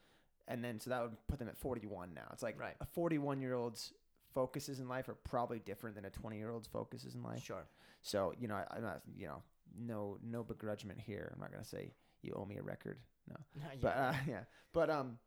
and 0.48 0.64
then 0.64 0.80
so 0.80 0.90
that 0.90 1.02
would 1.02 1.16
put 1.28 1.38
them 1.38 1.48
at 1.48 1.56
41 1.58 2.14
now. 2.14 2.28
It's 2.32 2.42
like 2.42 2.58
Right. 2.58 2.76
a 2.80 2.86
41 2.86 3.40
year 3.42 3.54
old's 3.54 3.92
focuses 4.32 4.78
in 4.80 4.88
life 4.88 5.08
are 5.08 5.14
probably 5.14 5.58
different 5.58 5.96
than 5.96 6.04
a 6.04 6.10
20 6.10 6.36
year 6.38 6.50
old's 6.50 6.68
focuses 6.68 7.14
in 7.14 7.22
life. 7.22 7.42
Sure. 7.42 7.66
So 8.02 8.32
you 8.38 8.48
know, 8.48 8.54
I, 8.54 8.64
I'm 8.76 8.82
not, 8.82 9.02
you 9.16 9.26
know, 9.26 9.42
no, 9.78 10.18
no 10.22 10.42
begrudgment 10.42 11.00
here. 11.00 11.30
I'm 11.34 11.40
not 11.40 11.52
gonna 11.52 11.64
say 11.64 11.92
you 12.22 12.32
owe 12.36 12.44
me 12.44 12.56
a 12.58 12.62
record. 12.62 12.98
No, 13.28 13.36
but 13.80 13.96
uh, 13.96 14.12
yeah, 14.28 14.40
but 14.72 14.90
um, 14.90 15.18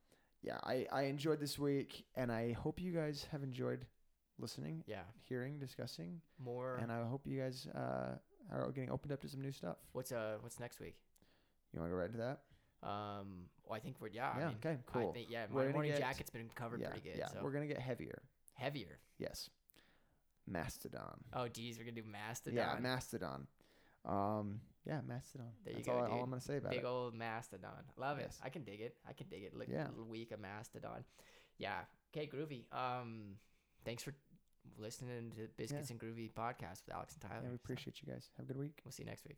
yeah, 0.41 0.57
I 0.63 0.87
I 0.91 1.03
enjoyed 1.03 1.39
this 1.39 1.57
week, 1.59 2.05
and 2.15 2.31
I 2.31 2.53
hope 2.53 2.79
you 2.81 2.91
guys 2.91 3.25
have 3.31 3.43
enjoyed 3.43 3.85
listening, 4.39 4.83
Yeah, 4.87 5.03
hearing, 5.23 5.59
discussing, 5.59 6.19
more. 6.43 6.77
and 6.81 6.91
I 6.91 7.03
hope 7.03 7.21
you 7.25 7.39
guys 7.39 7.67
uh, 7.75 8.15
are 8.51 8.71
getting 8.71 8.91
opened 8.91 9.11
up 9.13 9.21
to 9.21 9.29
some 9.29 9.41
new 9.41 9.51
stuff. 9.51 9.77
what's 9.93 10.11
uh 10.11 10.37
what's 10.41 10.59
next 10.59 10.79
week? 10.79 10.95
You 11.71 11.79
want 11.79 11.89
to 11.91 11.95
go 11.95 11.99
right 11.99 12.07
into 12.07 12.17
that? 12.19 12.39
Um, 12.87 13.45
well, 13.65 13.77
I 13.77 13.79
think 13.79 13.95
we're 13.99 14.09
yeah. 14.09 14.31
yeah. 14.37 14.43
I 14.43 14.47
mean, 14.49 14.57
okay. 14.63 14.77
Cool. 14.91 15.09
I 15.09 15.13
think 15.13 15.29
yeah, 15.29 15.45
We're 15.51 15.67
my 15.67 15.71
morning 15.71 15.91
get- 15.91 16.01
jacket's 16.01 16.29
been 16.29 16.49
covered 16.53 16.81
yeah. 16.81 16.89
pretty 16.89 17.09
good. 17.09 17.17
Yeah. 17.17 17.27
so 17.29 17.39
We're 17.41 17.51
gonna 17.51 17.67
get 17.67 17.79
heavier. 17.79 18.21
heavier. 18.55 18.99
Yes. 19.17 19.49
Mastodon. 20.45 21.23
Oh, 21.33 21.47
geez, 21.47 21.77
we're 21.77 21.85
gonna 21.85 21.95
do 22.01 22.03
Mastodon. 22.09 22.57
Yeah, 22.57 22.75
Mastodon. 22.79 23.47
Um, 24.05 24.59
yeah, 24.85 24.99
Mastodon. 25.07 25.47
There 25.63 25.73
you 25.73 25.83
That's 25.83 25.87
go, 25.87 25.93
all, 25.93 26.11
all. 26.11 26.23
I'm 26.23 26.29
gonna 26.29 26.41
say 26.41 26.57
about 26.57 26.71
Big 26.71 26.79
it. 26.81 26.85
old 26.85 27.13
Mastodon. 27.15 27.83
Love 27.97 28.19
Yes. 28.19 28.37
it. 28.41 28.45
I 28.45 28.49
can 28.49 28.63
dig 28.63 28.81
it. 28.81 28.97
I 29.07 29.13
can 29.13 29.27
dig 29.29 29.43
it. 29.43 29.55
Like 29.57 29.69
Yeah. 29.69 29.87
a 29.87 29.91
little 29.91 30.05
week 30.05 30.31
of 30.31 30.39
Mastodon. 30.41 31.05
Yeah. 31.57 31.85
Okay, 32.15 32.27
groovy. 32.27 32.65
Um, 32.73 33.37
thanks 33.85 34.03
for 34.03 34.13
listening 34.77 35.31
to 35.31 35.47
Biscuits 35.57 35.89
and 35.89 35.99
Groovy 35.99 36.31
podcast 36.33 36.85
with 36.85 36.93
Alex 36.95 37.13
and 37.13 37.21
Tyler. 37.21 37.41
Yeah, 37.43 37.49
we 37.49 37.55
So, 37.57 37.61
appreciate 37.63 38.01
you 38.01 38.11
guys. 38.11 38.29
Have 38.37 38.45
a 38.45 38.47
good 38.47 38.57
week. 38.57 38.81
We'll 38.83 38.91
see 38.91 39.03
you 39.03 39.09
next 39.09 39.25
week. 39.25 39.37